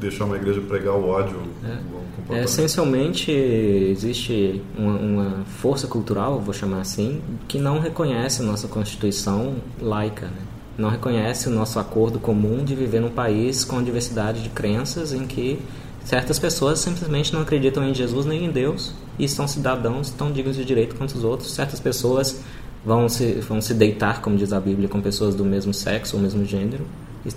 deixar 0.00 0.24
uma 0.24 0.36
igreja 0.36 0.60
pregar 0.60 0.94
o 0.94 1.08
ódio? 1.08 1.36
É, 1.64 1.76
comportamento? 2.16 2.44
essencialmente 2.48 3.30
existe 3.30 4.60
uma, 4.76 4.98
uma 4.98 5.30
força 5.46 5.86
cultural, 5.86 6.40
vou 6.40 6.52
chamar 6.52 6.80
assim, 6.80 7.20
que 7.46 7.58
não 7.58 7.78
reconhece 7.78 8.42
a 8.42 8.44
nossa 8.44 8.66
constituição 8.68 9.54
laica, 9.80 10.26
né? 10.26 10.42
Não 10.78 10.88
reconhece 10.88 11.48
o 11.48 11.50
nosso 11.50 11.78
acordo 11.78 12.18
comum 12.18 12.64
de 12.64 12.74
viver 12.74 13.00
num 13.00 13.10
país 13.10 13.64
com 13.64 13.82
diversidade 13.82 14.42
de 14.42 14.48
crenças 14.48 15.12
em 15.12 15.26
que 15.26 15.58
certas 16.04 16.38
pessoas 16.38 16.78
simplesmente 16.78 17.32
não 17.32 17.40
acreditam 17.40 17.82
em 17.82 17.94
Jesus 17.94 18.26
nem 18.26 18.44
em 18.44 18.50
Deus 18.50 18.92
e 19.18 19.28
são 19.28 19.48
cidadãos 19.48 20.10
tão 20.10 20.30
dignos 20.30 20.56
de 20.56 20.64
direito 20.64 20.94
quanto 20.94 21.14
os 21.14 21.24
outros. 21.24 21.52
Certas 21.52 21.80
pessoas 21.80 22.40
vão 22.84 23.08
se, 23.08 23.32
vão 23.40 23.60
se 23.60 23.74
deitar, 23.74 24.20
como 24.20 24.36
diz 24.36 24.52
a 24.52 24.60
Bíblia, 24.60 24.88
com 24.88 25.00
pessoas 25.00 25.34
do 25.34 25.44
mesmo 25.44 25.72
sexo 25.74 26.16
ou 26.16 26.22
mesmo 26.22 26.44
gênero 26.44 26.84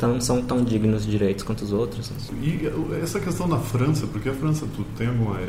não 0.01 0.21
são 0.21 0.41
tão 0.41 0.63
dignos 0.63 1.05
de 1.05 1.11
direitos 1.11 1.43
quanto 1.43 1.63
os 1.63 1.73
outros. 1.73 2.11
E 2.41 2.69
essa 3.01 3.19
questão 3.19 3.47
na 3.47 3.57
França, 3.57 4.05
porque 4.07 4.29
a 4.29 4.33
França, 4.33 4.67
tu 4.75 4.83
tem 4.97 5.07
alguma 5.07 5.39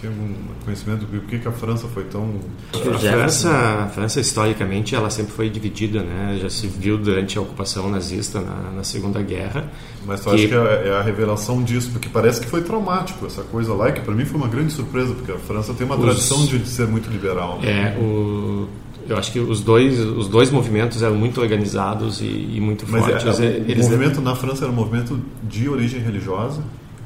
tem 0.00 0.08
algum 0.10 0.32
conhecimento 0.64 1.04
do 1.06 1.20
que 1.22 1.38
que 1.38 1.48
a 1.48 1.52
França 1.52 1.86
foi 1.88 2.04
tão 2.04 2.20
o 2.22 2.40
A 2.74 2.98
França, 2.98 3.50
a 3.50 3.86
França, 3.88 4.20
historicamente, 4.20 4.94
ela 4.94 5.10
sempre 5.10 5.32
foi 5.32 5.48
dividida, 5.50 6.02
né? 6.02 6.38
Já 6.40 6.48
se 6.50 6.66
viu 6.66 6.96
durante 6.98 7.36
a 7.38 7.40
ocupação 7.40 7.90
nazista 7.90 8.40
na, 8.40 8.70
na 8.76 8.84
Segunda 8.84 9.20
Guerra. 9.22 9.70
Mas 10.06 10.20
tu 10.20 10.30
Que- 10.30 10.34
acha 10.36 10.48
que 10.48 10.54
é, 10.54 10.88
é 10.88 10.96
a 10.98 11.02
revelação 11.02 11.62
disso? 11.62 11.90
Porque 11.92 12.08
parece 12.08 12.40
que 12.40 12.46
foi 12.46 12.62
traumático 12.62 13.26
essa 13.26 13.42
coisa 13.42 13.74
lá, 13.74 13.88
e 13.88 13.92
que 13.92 14.00
para 14.00 14.14
mim 14.14 14.24
foi 14.24 14.36
uma 14.38 14.48
grande 14.48 14.72
surpresa, 14.72 15.12
porque 15.14 15.32
a 15.32 15.38
França 15.38 15.74
tem 15.74 15.84
uma 15.86 15.96
Os- 15.96 16.02
tradição 16.04 16.46
de, 16.46 16.66
ser 16.68 16.86
muito 16.86 17.10
liberal. 17.10 17.58
né? 17.60 17.94
É, 17.96 17.98
o, 18.00 18.68
eu 19.08 19.16
acho 19.16 19.32
que 19.32 19.40
os 19.40 19.60
dois, 19.62 19.98
os 19.98 20.28
dois 20.28 20.50
movimentos 20.50 21.02
eram 21.02 21.16
muito 21.16 21.40
organizados 21.40 22.20
e, 22.20 22.24
e 22.26 22.60
muito 22.60 22.84
Mas 22.88 23.02
é, 23.08 23.18
fortes. 23.18 23.38
o 23.38 23.42
Eles- 23.42 23.88
movimento 23.88 24.20
na 24.20 24.34
França 24.36 24.64
era 24.64 24.72
um 24.72 24.76
movimento 24.76 25.18
de 25.42 25.68
origem 25.68 26.00
religiosa? 26.00 26.62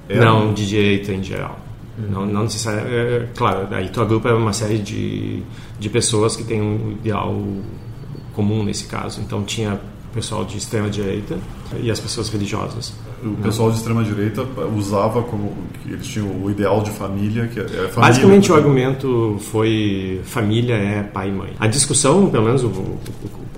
Era- 0.08 0.24
Não, 0.24 0.52
de 0.52 0.68
direita 0.68 1.12
em 1.12 1.22
geral. 1.22 1.58
Não, 1.98 2.24
não 2.24 2.44
necessariamente. 2.44 2.94
É, 2.94 3.16
é, 3.16 3.28
claro, 3.34 3.68
aí 3.70 3.88
tua 3.88 4.04
grupo 4.04 4.26
é 4.28 4.34
uma 4.34 4.52
série 4.52 4.78
de, 4.78 5.42
de 5.78 5.90
pessoas 5.90 6.36
que 6.36 6.44
têm 6.44 6.60
um 6.60 6.92
ideal 6.92 7.34
comum 8.34 8.62
nesse 8.64 8.86
caso. 8.86 9.20
Então 9.20 9.42
tinha 9.42 9.78
pessoal 10.12 10.44
de 10.44 10.58
extrema 10.58 10.88
direita 10.88 11.38
e 11.80 11.90
as 11.90 11.98
pessoas 11.98 12.28
religiosas. 12.28 12.94
O 13.24 13.36
pessoal 13.36 13.70
de 13.70 13.76
extrema 13.76 14.02
direita 14.02 14.46
usava 14.76 15.22
como 15.22 15.56
eles 15.86 16.06
tinham 16.06 16.28
o 16.42 16.50
ideal 16.50 16.82
de 16.82 16.90
família, 16.90 17.46
que 17.46 17.60
é 17.60 17.64
família. 17.64 17.94
Basicamente 17.96 18.52
o 18.52 18.54
argumento 18.54 19.36
foi 19.40 20.20
família 20.24 20.74
é 20.74 21.02
pai 21.02 21.28
e 21.28 21.32
mãe. 21.32 21.52
A 21.58 21.66
discussão, 21.66 22.28
pelo 22.28 22.44
menos 22.44 22.64
o, 22.64 22.98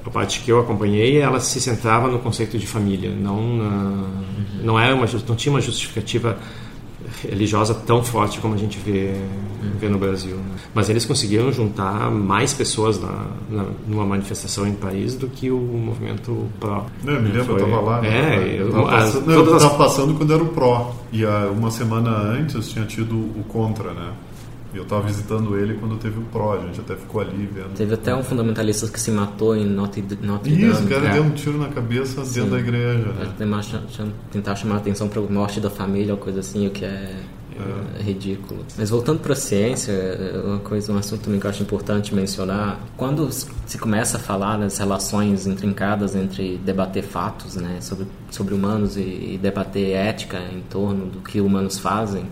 a 0.05 0.11
parte 0.11 0.41
que 0.41 0.53
eu 0.53 0.61
acompanhei, 0.61 1.19
ela 1.19 1.41
se 1.41 1.61
centrava 1.61 2.09
no 2.09 2.19
conceito 2.19 2.59
de 2.59 2.67
família, 2.67 3.11
não 3.11 3.57
na, 3.57 4.05
não 4.63 4.79
era 4.79 4.95
uma 4.95 5.07
não 5.27 5.35
tinha 5.35 5.53
uma 5.53 5.61
justificativa 5.61 6.39
religiosa 7.29 7.75
tão 7.75 8.03
forte 8.03 8.41
como 8.41 8.55
a 8.55 8.57
gente 8.57 8.79
vê, 8.79 9.15
vê 9.79 9.89
no 9.89 9.99
Brasil. 9.99 10.37
Né? 10.37 10.57
Mas 10.75 10.89
eles 10.89 11.05
conseguiram 11.05 11.53
juntar 11.53 12.11
mais 12.11 12.53
pessoas 12.53 13.01
na, 13.01 13.27
na, 13.51 13.67
numa 13.87 14.05
manifestação 14.05 14.67
em 14.67 14.75
Paris 14.75 15.15
do 15.15 15.29
que 15.29 15.51
o 15.51 15.59
movimento 15.59 16.47
pró. 16.61 16.87
Não, 17.03 17.15
eu 17.15 17.23
me 17.23 17.29
lembro, 17.29 17.45
Foi... 17.45 17.63
eu 17.63 17.67
estava 17.67 17.83
lá. 17.83 18.01
Né? 18.01 18.09
É, 18.09 18.61
eu 18.61 18.69
estava 18.69 18.91
passando, 18.91 19.55
as... 19.55 19.65
as... 19.65 19.73
passando 19.77 20.15
quando 20.15 20.33
era 20.33 20.43
o 20.43 20.49
pró. 20.49 20.95
E 21.13 21.25
a, 21.25 21.51
uma 21.51 21.71
semana 21.71 22.11
antes 22.11 22.69
tinha 22.69 22.85
tido 22.85 23.15
o 23.15 23.45
contra, 23.49 23.93
né? 23.93 24.13
E 24.75 24.77
eu 24.77 24.83
estava 24.83 25.07
visitando 25.07 25.57
ele 25.57 25.75
quando 25.75 25.97
teve 25.99 26.19
o 26.19 26.23
Pro, 26.23 26.51
a 26.51 26.59
gente 26.59 26.81
até 26.81 26.97
ficou 26.97 27.21
ali 27.21 27.47
vendo. 27.47 27.75
Teve 27.77 27.95
até 27.95 28.13
um 28.15 28.25
fundamentalista 28.25 28.89
que 28.89 29.01
se 29.01 29.13
matou 29.13 29.55
em 29.55 29.65
Notre, 29.65 30.05
Notre 30.21 30.51
Dame. 30.51 30.73
Isso, 30.73 30.83
o 30.83 30.89
cara 30.89 31.09
é. 31.09 31.13
deu 31.13 31.23
um 31.23 31.31
tiro 31.31 31.59
na 31.59 31.69
cabeça 31.69 32.25
Sim. 32.25 32.41
dentro 32.41 32.51
da 32.51 32.59
igreja. 32.59 33.07
Né? 33.13 33.33
Tentar 34.33 34.57
chamar 34.57 34.75
a 34.75 34.79
atenção 34.79 35.09
para 35.09 35.21
a 35.21 35.25
morte 35.25 35.61
da 35.61 35.71
família 35.71 36.13
ou 36.13 36.19
coisa 36.19 36.41
assim, 36.41 36.67
o 36.67 36.71
que 36.71 36.85
é, 36.85 36.89
é. 37.99 38.03
ridículo. 38.03 38.65
Mas 38.77 38.91
voltando 38.91 39.21
para 39.21 39.35
a 39.35 39.37
ciência, 39.37 39.95
uma 40.45 40.59
coisa, 40.59 40.93
um 40.93 40.99
assunto 40.99 41.23
também 41.23 41.39
que 41.39 41.47
eu 41.47 41.51
acho 41.51 41.63
importante 41.63 42.13
mencionar, 42.13 42.81
quando 42.97 43.31
se 43.31 43.79
começa 43.79 44.17
a 44.17 44.21
falar 44.21 44.57
das 44.57 44.77
relações 44.77 45.47
intrincadas 45.47 46.17
entre 46.17 46.59
debater 46.65 47.05
fatos, 47.05 47.55
né, 47.55 47.79
sobre, 47.81 48.07
sobre 48.29 48.53
humanos 48.55 48.97
e, 48.97 49.01
e 49.35 49.41
debater 49.41 49.93
ética 49.93 50.41
em 50.53 50.63
torno 50.63 51.07
do 51.07 51.21
que 51.21 51.41
humanos 51.41 51.79
fazem, 51.79 52.27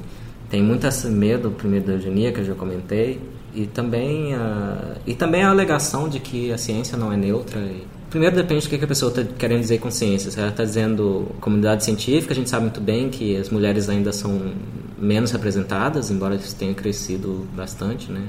tem 0.52 0.62
muito 0.62 0.86
esse 0.86 1.08
medo, 1.08 1.50
primeiro, 1.50 1.86
da 1.86 1.92
eugenia, 1.94 2.30
que 2.30 2.40
eu 2.40 2.44
já 2.44 2.54
comentei, 2.54 3.18
e 3.54 3.64
também, 3.64 4.34
a, 4.34 4.96
e 5.06 5.14
também 5.14 5.42
a 5.42 5.48
alegação 5.48 6.10
de 6.10 6.20
que 6.20 6.52
a 6.52 6.58
ciência 6.58 6.94
não 6.94 7.10
é 7.10 7.16
neutra. 7.16 7.58
E, 7.58 7.86
primeiro, 8.10 8.36
depende 8.36 8.68
do 8.68 8.68
que 8.68 8.84
a 8.84 8.86
pessoa 8.86 9.08
está 9.08 9.24
querendo 9.38 9.60
dizer 9.60 9.78
com 9.78 9.90
ciência. 9.90 10.30
Se 10.30 10.38
ela 10.38 10.50
está 10.50 10.62
dizendo 10.62 11.34
comunidade 11.40 11.82
científica, 11.82 12.34
a 12.34 12.36
gente 12.36 12.50
sabe 12.50 12.64
muito 12.64 12.82
bem 12.82 13.08
que 13.08 13.34
as 13.34 13.48
mulheres 13.48 13.88
ainda 13.88 14.12
são 14.12 14.52
menos 14.98 15.30
representadas, 15.30 16.10
embora 16.10 16.34
isso 16.34 16.54
tenha 16.54 16.74
crescido 16.74 17.48
bastante, 17.56 18.12
né? 18.12 18.22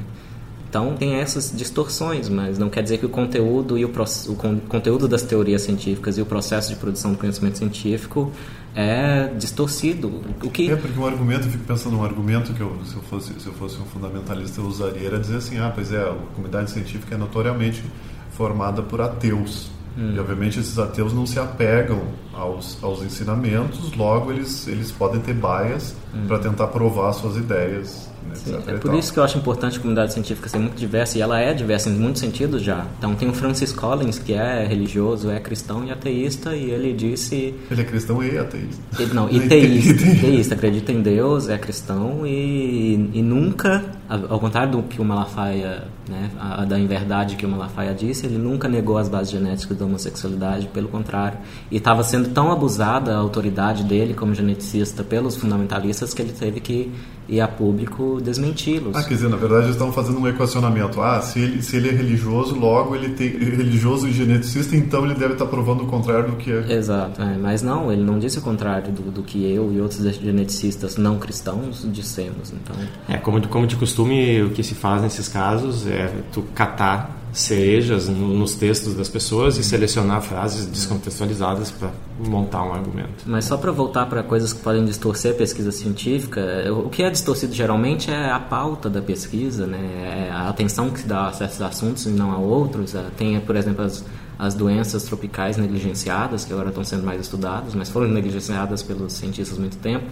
Então 0.69 0.95
tem 0.95 1.15
essas 1.15 1.51
distorções, 1.53 2.29
mas 2.29 2.57
não 2.57 2.69
quer 2.69 2.83
dizer 2.83 2.99
que 2.99 3.05
o 3.05 3.09
conteúdo 3.09 3.77
e 3.77 3.83
o, 3.83 3.89
o 3.89 4.35
conteúdo 4.69 5.09
das 5.09 5.23
teorias 5.23 5.63
científicas 5.63 6.17
e 6.17 6.21
o 6.21 6.25
processo 6.25 6.69
de 6.69 6.77
produção 6.77 7.11
do 7.11 7.17
conhecimento 7.17 7.57
científico 7.57 8.31
é 8.75 9.27
distorcido. 9.37 10.21
O 10.43 10.49
que 10.49 10.71
é 10.71 10.75
porque 10.75 10.99
um 10.99 11.05
argumento, 11.05 11.47
eu 11.47 11.51
fico 11.51 11.63
pensando 11.63 11.97
um 11.97 12.03
argumento 12.03 12.53
que 12.53 12.61
eu, 12.61 12.77
se 12.85 12.95
eu 12.95 13.01
fosse 13.03 13.39
se 13.39 13.47
eu 13.47 13.53
fosse 13.53 13.79
um 13.79 13.85
fundamentalista 13.85 14.61
eu 14.61 14.65
usaria 14.65 15.07
era 15.07 15.19
dizer 15.19 15.37
assim, 15.37 15.59
ah, 15.59 15.71
pois 15.73 15.91
é, 15.91 16.01
a 16.01 16.15
comunidade 16.35 16.71
científica 16.71 17.15
é 17.15 17.17
notoriamente 17.17 17.83
formada 18.31 18.81
por 18.81 19.01
ateus. 19.01 19.69
Hum. 19.97 20.13
E 20.15 20.19
obviamente 20.19 20.59
esses 20.59 20.79
ateus 20.79 21.13
não 21.13 21.25
se 21.25 21.39
apegam 21.39 22.01
aos, 22.33 22.83
aos 22.83 23.03
ensinamentos, 23.03 23.93
logo 23.95 24.31
eles, 24.31 24.67
eles 24.67 24.91
podem 24.91 25.21
ter 25.21 25.33
baias 25.33 25.95
hum. 26.13 26.25
para 26.27 26.39
tentar 26.39 26.67
provar 26.67 27.13
suas 27.13 27.37
ideias 27.37 28.09
Sim, 28.33 28.57
é 28.67 28.73
por 28.73 28.93
isso 28.93 29.13
que 29.13 29.19
eu 29.19 29.23
acho 29.23 29.37
importante 29.37 29.77
a 29.77 29.79
comunidade 29.79 30.13
científica 30.13 30.49
ser 30.49 30.57
muito 30.57 30.75
diversa, 30.75 31.17
e 31.17 31.21
ela 31.21 31.39
é 31.39 31.53
diversa 31.53 31.89
em 31.89 31.93
muitos 31.93 32.21
sentidos 32.21 32.61
já. 32.61 32.85
Então 32.97 33.15
tem 33.15 33.29
o 33.29 33.33
Francis 33.33 33.71
Collins, 33.71 34.19
que 34.19 34.33
é 34.33 34.65
religioso, 34.65 35.29
é 35.29 35.39
cristão 35.39 35.83
e 35.85 35.91
ateísta, 35.91 36.55
e 36.55 36.71
ele 36.71 36.93
disse... 36.93 37.53
Ele 37.69 37.81
é 37.81 37.83
cristão 37.83 38.23
e 38.23 38.37
ateísta. 38.37 38.81
Ele, 38.99 39.13
não, 39.13 39.29
e 39.29 39.39
teísta, 39.47 39.93
teísta, 40.21 40.55
acredita 40.55 40.91
em 40.91 41.01
Deus, 41.01 41.49
é 41.49 41.57
cristão, 41.57 42.25
e, 42.25 43.09
e 43.13 43.21
nunca, 43.21 43.83
ao 44.07 44.39
contrário 44.39 44.71
do 44.73 44.83
que 44.83 45.01
o 45.01 45.05
Malafaia, 45.05 45.83
né, 46.07 46.29
a, 46.39 46.65
da 46.65 46.77
inverdade 46.77 47.35
que 47.35 47.45
o 47.45 47.49
Malafaia 47.49 47.93
disse, 47.93 48.25
ele 48.25 48.37
nunca 48.37 48.67
negou 48.67 48.97
as 48.97 49.07
bases 49.07 49.31
genéticas 49.31 49.77
da 49.77 49.85
homossexualidade, 49.85 50.67
pelo 50.67 50.87
contrário. 50.87 51.37
E 51.71 51.77
estava 51.77 52.03
sendo 52.03 52.29
tão 52.29 52.51
abusada 52.51 53.13
a 53.13 53.17
autoridade 53.17 53.83
dele 53.83 54.13
como 54.13 54.33
geneticista 54.33 55.03
pelos 55.03 55.35
fundamentalistas 55.35 56.13
que 56.13 56.21
ele 56.21 56.33
teve 56.33 56.59
que 56.59 56.91
ir 57.27 57.39
a 57.39 57.47
público 57.47 58.19
desmenti-los. 58.21 58.95
Ah, 58.95 59.03
quer 59.03 59.13
dizer, 59.13 59.29
na 59.29 59.37
verdade 59.37 59.65
eles 59.65 59.75
estão 59.75 59.91
fazendo 59.91 60.19
um 60.19 60.27
equacionamento. 60.27 61.01
Ah, 61.01 61.21
se 61.21 61.39
ele, 61.39 61.61
se 61.61 61.77
ele 61.77 61.89
é 61.89 61.91
religioso, 61.91 62.55
logo 62.55 62.95
ele 62.95 63.09
tem 63.09 63.29
religioso 63.29 64.07
e 64.07 64.11
geneticista, 64.11 64.75
então 64.75 65.05
ele 65.05 65.15
deve 65.15 65.33
estar 65.33 65.45
provando 65.45 65.83
o 65.83 65.87
contrário 65.87 66.31
do 66.31 66.37
que 66.37 66.51
é. 66.51 66.73
Exato, 66.73 67.21
é, 67.21 67.37
mas 67.37 67.61
não, 67.61 67.91
ele 67.91 68.03
não 68.03 68.19
disse 68.19 68.39
o 68.39 68.41
contrário 68.41 68.91
do, 68.91 69.11
do 69.11 69.23
que 69.23 69.43
eu 69.43 69.71
e 69.71 69.79
outros 69.79 70.01
geneticistas 70.17 70.97
não 70.97 71.17
cristãos 71.17 71.87
dissemos. 71.91 72.51
Então, 72.51 72.75
é 73.07 73.17
como 73.17 73.45
como 73.47 73.67
de 73.67 73.75
costume 73.75 74.41
o 74.41 74.49
que 74.49 74.63
se 74.63 74.75
faz 74.75 75.01
nesses 75.01 75.27
casos 75.27 75.87
é 75.87 76.02
tu 76.31 76.43
catar 76.53 77.23
cerejas 77.33 78.07
nos 78.07 78.53
textos 78.55 78.93
das 78.93 79.09
pessoas 79.09 79.57
e 79.57 79.63
selecionar 79.63 80.21
frases 80.21 80.67
descontextualizadas 80.67 81.71
para 81.71 81.89
montar 82.19 82.63
um 82.63 82.73
argumento. 82.73 83.23
Mas 83.25 83.45
só 83.45 83.57
para 83.57 83.71
voltar 83.71 84.05
para 84.05 84.21
coisas 84.21 84.53
que 84.53 84.61
podem 84.61 84.85
distorcer 84.85 85.31
a 85.31 85.35
pesquisa 85.35 85.71
científica, 85.71 86.41
o 86.71 86.89
que 86.89 87.01
é 87.01 87.09
distorcido 87.09 87.53
geralmente 87.53 88.11
é 88.11 88.29
a 88.29 88.39
pauta 88.39 88.87
da 88.87 89.01
pesquisa, 89.01 89.65
né? 89.65 90.27
É 90.27 90.31
a 90.31 90.47
atenção 90.47 90.91
que 90.91 90.99
se 90.99 91.07
dá 91.07 91.27
a 91.27 91.33
certos 91.33 91.61
assuntos 91.61 92.05
e 92.05 92.09
não 92.09 92.31
a 92.31 92.37
outros. 92.37 92.93
É, 92.93 93.03
tem, 93.17 93.39
por 93.39 93.55
exemplo, 93.55 93.83
as, 93.83 94.05
as 94.37 94.53
doenças 94.53 95.03
tropicais 95.03 95.57
negligenciadas, 95.57 96.45
que 96.45 96.53
agora 96.53 96.69
estão 96.69 96.83
sendo 96.83 97.03
mais 97.03 97.21
estudadas, 97.21 97.75
mas 97.75 97.89
foram 97.89 98.07
negligenciadas 98.07 98.81
pelos 98.81 99.13
cientistas 99.13 99.57
há 99.57 99.61
muito 99.61 99.77
tempo. 99.77 100.05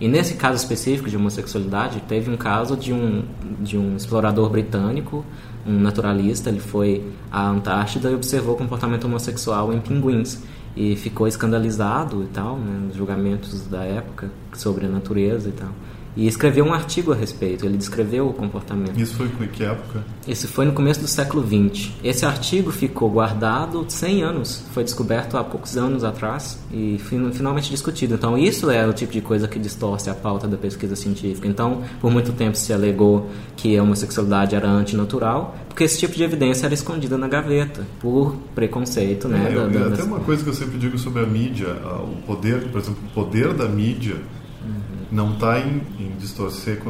E 0.00 0.08
nesse 0.08 0.34
caso 0.34 0.56
específico 0.56 1.08
de 1.08 1.16
homossexualidade, 1.16 2.00
teve 2.08 2.30
um 2.30 2.36
caso 2.36 2.76
de 2.76 2.92
um, 2.92 3.24
de 3.60 3.78
um 3.78 3.96
explorador 3.96 4.50
britânico 4.50 5.24
um 5.66 5.78
naturalista, 5.78 6.48
ele 6.48 6.60
foi 6.60 7.04
à 7.30 7.46
Antártida 7.46 8.10
e 8.10 8.14
observou 8.14 8.56
comportamento 8.56 9.04
homossexual 9.04 9.72
em 9.72 9.80
pinguins 9.80 10.42
e 10.74 10.96
ficou 10.96 11.26
escandalizado 11.26 12.22
e 12.22 12.26
tal, 12.26 12.56
né, 12.56 12.86
nos 12.86 12.96
julgamentos 12.96 13.66
da 13.66 13.84
época 13.84 14.30
sobre 14.54 14.86
a 14.86 14.88
natureza 14.88 15.50
e 15.50 15.52
tal 15.52 15.68
e 16.18 16.26
escreveu 16.26 16.64
um 16.64 16.74
artigo 16.74 17.12
a 17.12 17.14
respeito. 17.14 17.64
Ele 17.64 17.76
descreveu 17.76 18.28
o 18.28 18.32
comportamento. 18.32 19.00
Isso 19.00 19.14
foi 19.14 19.26
em 19.26 19.48
que 19.48 19.62
época? 19.62 20.02
Isso 20.26 20.48
foi 20.48 20.66
no 20.66 20.72
começo 20.72 21.00
do 21.00 21.06
século 21.06 21.46
XX. 21.46 21.92
Esse 22.02 22.26
artigo 22.26 22.72
ficou 22.72 23.08
guardado 23.08 23.86
100 23.88 24.22
anos, 24.24 24.64
foi 24.74 24.82
descoberto 24.82 25.36
há 25.36 25.44
poucos 25.44 25.76
anos 25.76 26.02
atrás 26.02 26.58
e 26.72 26.98
finalmente 26.98 27.70
discutido. 27.70 28.14
Então, 28.14 28.36
isso 28.36 28.68
é 28.68 28.84
o 28.84 28.92
tipo 28.92 29.12
de 29.12 29.20
coisa 29.20 29.46
que 29.46 29.60
distorce 29.60 30.10
a 30.10 30.14
pauta 30.14 30.48
da 30.48 30.56
pesquisa 30.56 30.96
científica. 30.96 31.46
Então, 31.46 31.84
por 32.00 32.10
muito 32.10 32.32
tempo 32.32 32.56
se 32.56 32.72
alegou 32.72 33.30
que 33.56 33.78
a 33.78 33.82
homossexualidade 33.84 34.56
era 34.56 34.68
antinatural, 34.68 35.56
porque 35.68 35.84
esse 35.84 36.00
tipo 36.00 36.16
de 36.16 36.24
evidência 36.24 36.66
era 36.66 36.74
escondida 36.74 37.16
na 37.16 37.28
gaveta, 37.28 37.86
por 38.00 38.34
preconceito, 38.56 39.28
né? 39.28 39.52
É, 39.52 39.54
da, 39.54 39.66
da, 39.66 39.94
até 39.94 40.02
uma 40.02 40.18
coisa 40.18 40.42
que 40.42 40.50
eu 40.50 40.54
sempre 40.54 40.78
digo 40.78 40.98
sobre 40.98 41.22
a 41.22 41.26
mídia, 41.26 41.68
o 42.02 42.16
poder, 42.26 42.68
por 42.70 42.80
exemplo, 42.80 42.98
o 43.06 43.14
poder 43.14 43.54
da 43.54 43.68
mídia 43.68 44.16
não 45.10 45.34
está 45.34 45.58
em, 45.58 45.82
em, 45.98 46.16
distorcer 46.18 46.80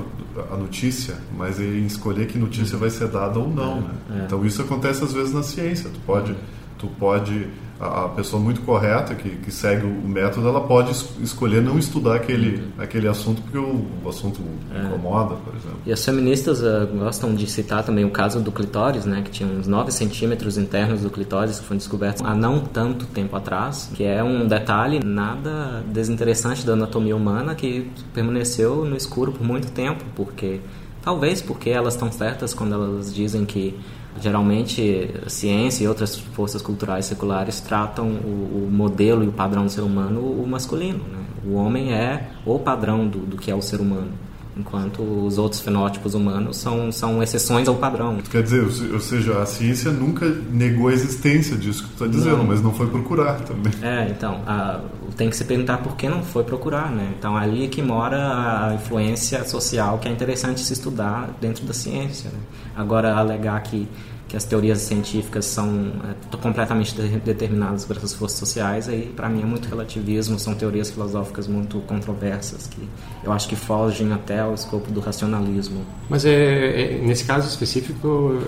a 0.50 0.56
notícia, 0.56 1.16
mas 1.36 1.60
em 1.60 1.86
escolher 1.86 2.26
que 2.26 2.38
notícia 2.38 2.76
vai 2.76 2.90
ser 2.90 3.08
dada 3.08 3.38
ou 3.38 3.48
não. 3.48 3.80
Né? 3.80 3.90
É. 4.10 4.24
Então 4.24 4.44
isso 4.44 4.60
acontece 4.60 5.04
às 5.04 5.12
vezes 5.12 5.32
na 5.32 5.42
ciência. 5.42 5.90
Tu 5.90 6.00
pode, 6.00 6.34
tu 6.78 6.88
pode 6.98 7.48
a, 7.80 8.08
pessoa 8.08 8.42
muito 8.42 8.60
correta 8.62 9.14
que, 9.14 9.30
que 9.36 9.50
segue 9.50 9.86
o 9.86 10.08
método, 10.08 10.48
ela 10.48 10.60
pode 10.60 10.90
es 10.90 11.08
escolher 11.22 11.62
não 11.62 11.78
estudar 11.78 12.16
aquele, 12.16 12.64
aquele 12.76 13.06
assunto 13.06 13.40
porque 13.42 13.58
o, 13.58 13.86
o 14.04 14.08
assunto 14.08 14.40
é. 14.74 14.86
incomoda, 14.86 15.36
por 15.36 15.54
exemplo. 15.54 15.78
E 15.86 15.92
as 15.92 16.04
feministas 16.04 16.60
uh, 16.60 16.88
gostam 16.98 17.34
de 17.34 17.48
citar 17.48 17.84
também 17.84 18.04
o 18.04 18.10
caso 18.10 18.40
do 18.40 18.50
clitóris, 18.50 19.04
né, 19.04 19.22
que 19.22 19.30
tinha 19.30 19.48
uns 19.48 19.66
9 19.66 19.92
centímetros 19.92 20.58
internos 20.58 21.02
do 21.02 21.10
clitóris 21.10 21.60
que 21.60 21.66
foi 21.66 21.76
descoberto 21.76 22.26
há 22.26 22.34
não 22.34 22.60
tanto 22.60 23.06
tempo 23.06 23.36
atrás, 23.36 23.90
que 23.94 24.04
é 24.04 24.22
um 24.24 24.46
detalhe 24.46 24.98
nada 25.04 25.82
desinteressante 25.86 26.66
da 26.66 26.72
anatomia 26.72 27.14
humana 27.14 27.54
que 27.54 27.90
permaneceu 28.12 28.84
no 28.84 28.96
escuro 28.96 29.32
por 29.32 29.46
muito 29.46 29.70
tempo, 29.70 30.04
porque 30.16 30.60
talvez 31.02 31.40
porque 31.40 31.70
elas 31.70 31.94
estão 31.94 32.10
certas 32.10 32.52
quando 32.52 32.74
elas 32.74 33.14
dizem 33.14 33.44
que 33.44 33.78
Geralmente, 34.20 35.10
a 35.24 35.28
ciência 35.28 35.84
e 35.84 35.88
outras 35.88 36.16
forças 36.16 36.60
culturais 36.60 37.06
seculares 37.06 37.60
tratam 37.60 38.06
o, 38.06 38.66
o 38.66 38.70
modelo 38.70 39.24
e 39.24 39.28
o 39.28 39.32
padrão 39.32 39.64
do 39.64 39.70
ser 39.70 39.82
humano 39.82 40.20
o 40.20 40.46
masculino. 40.46 41.04
Né? 41.04 41.18
O 41.46 41.54
homem 41.54 41.92
é 41.92 42.30
o 42.44 42.58
padrão 42.58 43.06
do, 43.06 43.20
do 43.20 43.36
que 43.36 43.50
é 43.50 43.54
o 43.54 43.62
ser 43.62 43.80
humano. 43.80 44.10
Enquanto 44.58 45.02
os 45.02 45.38
outros 45.38 45.60
fenótipos 45.60 46.14
humanos 46.14 46.56
são, 46.56 46.90
são 46.90 47.22
exceções 47.22 47.68
ao 47.68 47.76
padrão. 47.76 48.18
Quer 48.30 48.42
dizer, 48.42 48.64
ou 48.92 49.00
seja, 49.00 49.40
a 49.40 49.46
ciência 49.46 49.92
nunca 49.92 50.26
negou 50.50 50.88
a 50.88 50.92
existência 50.92 51.56
disso 51.56 51.84
que 51.84 51.88
tu 51.90 52.04
está 52.04 52.06
dizendo, 52.06 52.38
não. 52.38 52.44
mas 52.44 52.60
não 52.60 52.72
foi 52.72 52.88
procurar 52.88 53.40
também. 53.40 53.72
É, 53.80 54.08
então, 54.10 54.42
a, 54.46 54.80
tem 55.16 55.30
que 55.30 55.36
se 55.36 55.44
perguntar 55.44 55.78
por 55.78 55.96
que 55.96 56.08
não 56.08 56.22
foi 56.22 56.42
procurar, 56.42 56.90
né? 56.90 57.14
Então, 57.16 57.36
ali 57.36 57.64
é 57.64 57.68
que 57.68 57.80
mora 57.80 58.68
a 58.68 58.74
influência 58.74 59.44
social 59.44 59.98
que 59.98 60.08
é 60.08 60.10
interessante 60.10 60.60
se 60.60 60.72
estudar 60.72 61.30
dentro 61.40 61.64
da 61.64 61.72
ciência. 61.72 62.30
Né? 62.30 62.38
Agora, 62.76 63.14
alegar 63.14 63.60
que 63.62 63.88
que 64.28 64.36
as 64.36 64.44
teorias 64.44 64.78
científicas 64.82 65.46
são 65.46 65.90
é, 66.04 66.36
completamente 66.36 66.94
de, 66.94 67.08
determinadas 67.20 67.84
por 67.86 67.96
essas 67.96 68.12
forças 68.12 68.38
sociais, 68.38 68.88
aí 68.88 69.10
para 69.16 69.28
mim 69.28 69.42
é 69.42 69.46
muito 69.46 69.68
relativismo, 69.68 70.38
são 70.38 70.54
teorias 70.54 70.90
filosóficas 70.90 71.48
muito 71.48 71.80
controversas 71.80 72.66
que 72.66 72.86
eu 73.24 73.32
acho 73.32 73.48
que 73.48 73.56
fogem 73.56 74.12
até 74.12 74.40
ao 74.40 74.54
escopo 74.54 74.90
do 74.90 75.00
racionalismo. 75.00 75.84
Mas 76.08 76.24
é, 76.24 76.96
é 76.96 76.98
nesse 76.98 77.24
caso 77.24 77.48
específico, 77.48 78.38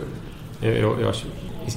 eu, 0.62 1.00
eu 1.00 1.08
acho 1.08 1.26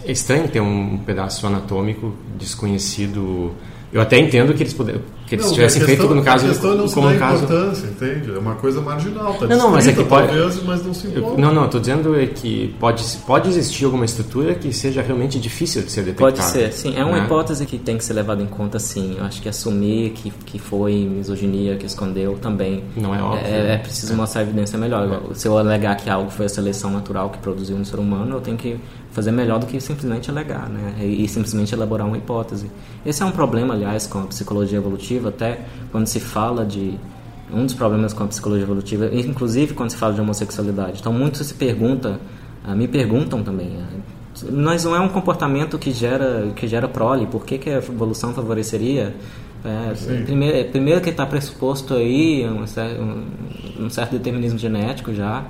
é 0.05 0.11
estranho 0.11 0.47
ter 0.47 0.61
um 0.61 0.97
pedaço 0.97 1.45
anatômico 1.45 2.15
desconhecido 2.37 3.53
eu 3.93 4.01
até 4.01 4.17
entendo 4.17 4.55
que 4.55 4.63
eles 4.63 4.73
puderam, 4.73 5.01
que 5.27 5.35
eles 5.35 5.45
não, 5.45 5.53
tivessem 5.53 5.85
questão, 5.85 6.07
feito 6.07 6.15
no 6.15 6.23
caso 6.23 6.45
a 6.45 6.49
questão 6.49 6.75
não 6.75 6.89
como 6.89 7.07
se 7.09 7.13
dá 7.13 7.19
caso 7.19 7.43
importância, 7.43 7.85
entende? 7.85 8.33
É 8.35 8.39
uma 8.39 8.55
coisa 8.55 8.81
marginal, 8.81 9.35
tá 9.35 9.45
Não, 9.45 9.57
não, 9.57 9.71
mas 9.71 9.87
é 9.87 9.93
que 9.93 10.03
pode 10.03 10.27
talvez, 10.27 10.63
mas 10.63 10.83
não 10.83 10.93
se 10.95 11.07
importa. 11.07 11.39
Não, 11.39 11.53
não, 11.53 11.65
estou 11.65 11.79
dizendo 11.79 12.19
é 12.19 12.25
que 12.25 12.75
pode 12.79 13.03
pode 13.27 13.49
existir 13.49 13.85
alguma 13.85 14.03
estrutura 14.03 14.55
que 14.55 14.73
seja 14.73 15.03
realmente 15.03 15.39
difícil 15.39 15.83
de 15.83 15.91
ser 15.91 16.01
detectada. 16.01 16.31
Pode 16.31 16.43
ser, 16.43 16.73
sim, 16.73 16.95
é 16.97 17.05
uma 17.05 17.19
né? 17.19 17.25
hipótese 17.25 17.67
que 17.67 17.77
tem 17.77 17.95
que 17.95 18.03
ser 18.03 18.13
levada 18.13 18.41
em 18.41 18.47
conta, 18.47 18.79
sim. 18.79 19.15
Eu 19.19 19.25
acho 19.25 19.39
que 19.39 19.47
assumir 19.47 20.09
que 20.11 20.33
que 20.43 20.57
foi 20.57 21.05
misoginia 21.05 21.75
que 21.75 21.85
escondeu 21.85 22.39
também. 22.39 22.83
Não 22.97 23.13
é 23.13 23.21
óbvio. 23.21 23.45
É, 23.45 23.75
é 23.75 23.77
preciso 23.77 24.13
é. 24.13 24.15
mostrar 24.15 24.41
evidência 24.41 24.77
melhor. 24.77 25.21
É. 25.29 25.33
Se 25.35 25.47
eu 25.47 25.55
alegar 25.55 25.95
que 25.97 26.09
algo 26.09 26.31
foi 26.31 26.47
a 26.47 26.49
seleção 26.49 26.89
natural 26.89 27.29
que 27.29 27.37
produziu 27.37 27.77
no 27.77 27.85
ser 27.85 27.99
humano, 27.99 28.37
eu 28.37 28.41
tenho 28.41 28.57
que 28.57 28.79
fazer 29.14 29.32
melhor 29.32 29.59
do 29.59 29.68
que 29.68 29.80
simplesmente 29.80 30.30
alegar, 30.30 30.68
né? 30.68 30.95
E, 30.99 31.24
e, 31.24 31.28
simplesmente 31.28 31.74
elaborar 31.74 32.07
uma 32.07 32.18
hipótese. 32.18 32.70
Esse 33.05 33.22
é 33.22 33.26
um 33.26 33.32
problema, 33.32 33.76
aliás, 33.76 34.07
com 34.07 34.20
a 34.20 34.26
psicologia 34.26 34.78
evolutiva, 34.78 35.30
até 35.30 35.61
quando 35.91 36.07
se 36.07 36.20
fala 36.20 36.66
de 36.66 36.99
um 37.53 37.64
dos 37.66 37.76
problemas 37.76 38.11
com 38.11 38.24
a 38.24 38.28
psicologia 38.28 38.64
evolutiva, 38.64 39.09
inclusive 39.14 39.76
quando 39.76 39.91
se 39.91 39.97
fala 39.97 40.14
de 40.14 40.22
homossexualidade. 40.22 40.99
Então, 40.99 41.14
muito 41.14 41.43
se 41.43 41.53
pergunta, 41.53 42.20
uh, 42.68 42.76
me 42.76 42.88
perguntam 42.88 43.43
também, 43.43 43.68
uh, 43.68 44.51
mas 44.51 44.84
não 44.84 44.95
é 44.95 44.99
um 44.99 45.09
comportamento 45.09 45.78
que 45.78 45.91
gera 45.91 46.51
que 46.55 46.68
gera 46.68 46.88
prole, 46.88 47.28
por 47.28 47.45
que, 47.45 47.59
que 47.59 47.70
a 47.70 47.78
evolução 47.78 48.34
favoreceria? 48.34 49.16
É, 49.64 50.24
primeiro, 50.26 50.70
primeiro 50.72 50.99
que 50.99 51.09
está 51.09 51.26
pressuposto 51.26 51.93
aí 51.93 52.45
um, 52.45 52.66
um, 52.66 53.86
um 53.86 53.89
certo 53.89 54.11
determinismo 54.11 54.59
genético 54.59 55.14
já, 55.14 55.45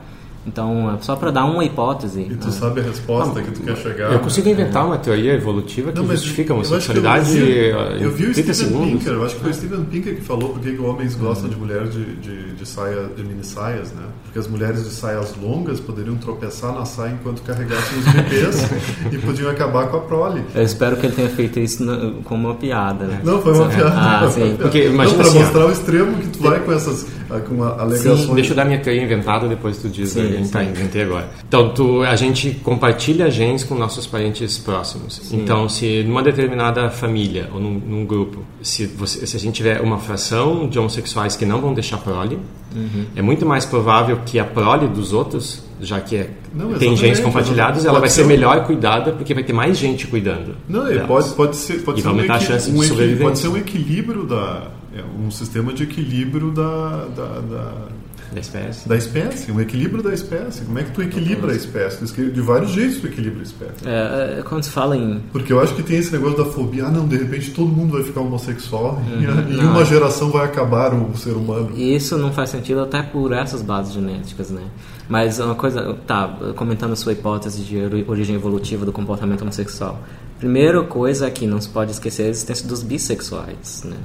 então, 0.45 0.93
é 0.93 1.01
só 1.01 1.15
para 1.15 1.31
dar 1.31 1.45
uma 1.45 1.63
hipótese. 1.63 2.21
E 2.21 2.35
tu 2.35 2.47
né? 2.47 2.51
sabe 2.51 2.81
a 2.81 2.83
resposta 2.83 3.41
que 3.41 3.51
tu 3.51 3.61
quer 3.61 3.77
chegar. 3.77 4.11
Eu 4.11 4.19
consigo 4.19 4.49
inventar 4.49 4.85
uma 4.85 4.97
teoria 4.97 5.33
evolutiva 5.33 5.91
que 5.91 5.99
não, 5.99 6.07
justifica 6.07 6.53
a 6.53 6.55
homossexualidade 6.55 7.37
eu, 7.37 7.77
eu, 7.77 8.11
vi 8.11 8.25
o 8.25 8.33
Steven 8.33 8.53
segundos. 8.53 8.91
Pinker, 8.91 9.13
eu 9.13 9.25
acho 9.25 9.35
que 9.35 9.41
foi 9.41 9.51
o 9.51 9.53
Steven 9.53 9.85
Pinker 9.85 10.15
que 10.15 10.21
falou 10.21 10.49
porque 10.49 10.73
que 10.73 10.81
homens 10.81 11.15
gostam 11.15 11.49
de 11.49 11.55
mulheres 11.55 11.93
de, 11.93 12.15
de, 12.15 12.53
de, 12.53 12.65
saia, 12.67 13.09
de 13.15 13.23
mini 13.23 13.43
saias, 13.43 13.91
né? 13.93 14.03
Porque 14.25 14.39
as 14.39 14.47
mulheres 14.47 14.83
de 14.83 14.89
saias 14.89 15.33
longas 15.41 15.79
poderiam 15.79 16.15
tropeçar 16.17 16.73
na 16.73 16.85
saia 16.85 17.13
enquanto 17.13 17.41
carregassem 17.43 17.99
os 17.99 18.05
bebês 18.05 18.69
e 19.11 19.17
podiam 19.19 19.49
acabar 19.49 19.87
com 19.87 19.97
a 19.97 20.01
prole. 20.01 20.43
Eu 20.53 20.63
espero 20.63 20.97
que 20.97 21.05
ele 21.05 21.15
tenha 21.15 21.29
feito 21.29 21.59
isso 21.59 21.85
como 22.25 22.49
uma 22.49 22.55
piada, 22.55 23.05
né? 23.05 23.21
Não, 23.23 23.41
foi 23.41 23.53
uma 23.53 23.69
piada. 23.69 23.93
Ah, 23.95 24.29
sim. 24.29 24.57
Porque 24.59 24.87
imagina 24.87 25.17
para 25.19 25.27
assim, 25.27 25.39
mostrar 25.39 25.65
o 25.67 25.71
extremo 25.71 26.17
que 26.17 26.27
tu 26.27 26.39
vai 26.43 26.59
com 26.59 26.71
essas 26.73 27.05
com 27.41 27.63
alegações. 27.63 28.21
Sim, 28.21 28.35
deixa 28.35 28.51
eu 28.51 28.55
dar 28.55 28.65
minha 28.65 28.79
teoria 28.79 29.03
inventada 29.03 29.47
depois 29.47 29.77
tu 29.77 29.89
diz. 29.89 30.11
Sim, 30.11 30.32
sim. 30.43 30.51
Tá, 30.51 30.63
inventei 30.63 31.03
agora. 31.03 31.29
Então, 31.47 31.69
tu, 31.69 32.01
a 32.03 32.15
gente 32.15 32.51
compartilha 32.63 33.29
genes 33.29 33.63
com 33.63 33.75
nossos 33.75 34.07
parentes 34.07 34.57
próximos. 34.57 35.21
Sim. 35.23 35.41
Então, 35.41 35.67
se 35.67 36.03
numa 36.03 36.23
determinada 36.23 36.89
família 36.89 37.49
ou 37.53 37.59
num, 37.59 37.73
num, 37.73 38.05
grupo, 38.05 38.43
se, 38.61 38.85
você, 38.85 39.25
se 39.27 39.35
a 39.35 39.39
gente 39.39 39.55
tiver 39.55 39.81
uma 39.81 39.97
fração 39.97 40.67
de 40.67 40.79
homossexuais 40.79 41.35
que 41.35 41.45
não 41.45 41.61
vão 41.61 41.73
deixar 41.73 41.97
prole, 41.97 42.37
uhum. 42.75 43.05
é 43.15 43.21
muito 43.21 43.45
mais 43.45 43.65
provável 43.65 44.19
que 44.25 44.39
a 44.39 44.45
prole 44.45 44.87
dos 44.87 45.13
outros 45.13 45.63
já 45.81 45.99
que 45.99 46.15
é, 46.15 46.29
não, 46.53 46.73
tem 46.75 46.95
genes 46.95 47.19
compartilhados, 47.19 47.83
ela 47.83 47.99
vai 47.99 48.09
ser, 48.09 48.25
melhor 48.25 48.65
cuidada 48.65 49.11
porque 49.11 49.33
vai 49.33 49.43
ter 49.43 49.51
mais 49.51 49.77
gente 49.77 50.07
cuidando. 50.07 50.55
Não, 50.67 50.85
pode, 51.05 51.29
pode 51.33 51.57
ser, 51.57 51.81
pode 51.81 51.99
e 51.99 52.03
ser 52.03 52.07
aumentar 52.07 52.33
um 52.33 52.37
a 52.37 52.39
chance 52.39 52.71
de 52.71 52.85
sobrevivência. 52.85 53.25
Pode 53.25 53.39
ser 53.39 53.47
um 53.49 53.57
equilíbrio 53.57 54.23
da 54.23 54.71
é 54.95 55.03
um 55.19 55.31
sistema 55.31 55.73
de 55.73 55.83
equilíbrio 55.83 56.51
da, 56.51 57.07
da, 57.15 57.39
da 57.39 57.87
da 58.33 58.39
espécie. 58.39 58.87
Da 58.87 58.97
espécie, 58.97 59.51
um 59.51 59.59
equilíbrio 59.59 60.03
da 60.03 60.13
espécie. 60.13 60.63
Como 60.65 60.79
é 60.79 60.83
que 60.83 60.91
tu 60.91 61.01
equilibra 61.01 61.51
a 61.51 61.55
espécie? 61.55 62.05
De 62.05 62.41
vários 62.41 62.71
jeitos 62.71 62.97
tu 62.99 63.07
equilibra 63.07 63.39
a 63.39 63.43
espécie. 63.43 63.87
É, 63.87 64.39
é, 64.39 64.43
quando 64.43 64.63
se 64.63 64.69
fala 64.69 64.97
em. 64.97 65.21
Porque 65.31 65.53
eu 65.53 65.59
acho 65.59 65.75
que 65.75 65.83
tem 65.83 65.97
esse 65.97 66.11
negócio 66.11 66.37
da 66.37 66.45
fobia. 66.45 66.85
Ah, 66.85 66.91
não, 66.91 67.07
de 67.07 67.17
repente 67.17 67.51
todo 67.51 67.67
mundo 67.67 67.93
vai 67.93 68.03
ficar 68.03 68.21
homossexual 68.21 68.95
uhum, 68.95 69.21
e, 69.21 69.55
em 69.55 69.63
uma 69.63 69.81
é. 69.81 69.85
geração 69.85 70.29
vai 70.29 70.45
acabar 70.45 70.93
o 70.93 71.15
ser 71.17 71.33
humano. 71.33 71.71
Isso 71.77 72.17
não 72.17 72.31
faz 72.31 72.49
sentido 72.49 72.81
até 72.81 73.01
por 73.01 73.31
essas 73.31 73.61
bases 73.61 73.93
genéticas, 73.93 74.49
né? 74.49 74.63
Mas 75.07 75.39
uma 75.39 75.55
coisa. 75.55 75.93
Tá, 76.07 76.27
comentando 76.55 76.93
a 76.93 76.95
sua 76.95 77.13
hipótese 77.13 77.61
de 77.63 77.77
origem 78.07 78.35
evolutiva 78.35 78.85
do 78.85 78.91
comportamento 78.91 79.41
homossexual. 79.41 80.01
Primeira 80.39 80.83
coisa 80.83 81.27
é 81.27 81.31
que 81.31 81.47
não 81.47 81.61
se 81.61 81.69
pode 81.69 81.91
esquecer 81.91 82.23
a 82.23 82.27
existência 82.27 82.67
dos 82.67 82.83
bissexuais, 82.83 83.83
né? 83.85 83.97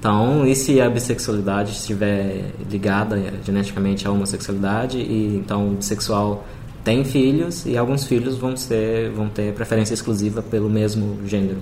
Então, 0.00 0.46
e 0.46 0.56
se 0.56 0.80
a 0.80 0.88
bissexualidade 0.88 1.72
estiver 1.72 2.52
ligada 2.70 3.18
eh, 3.18 3.34
geneticamente 3.44 4.08
à 4.08 4.10
homossexualidade 4.10 4.96
e 4.96 5.36
então 5.36 5.72
o 5.72 5.74
bissexual 5.74 6.42
tem 6.82 7.04
filhos 7.04 7.66
e 7.66 7.76
alguns 7.76 8.06
filhos 8.06 8.38
vão 8.38 8.56
ser 8.56 9.10
vão 9.10 9.28
ter 9.28 9.52
preferência 9.52 9.92
exclusiva 9.92 10.40
pelo 10.40 10.70
mesmo 10.70 11.18
gênero. 11.26 11.58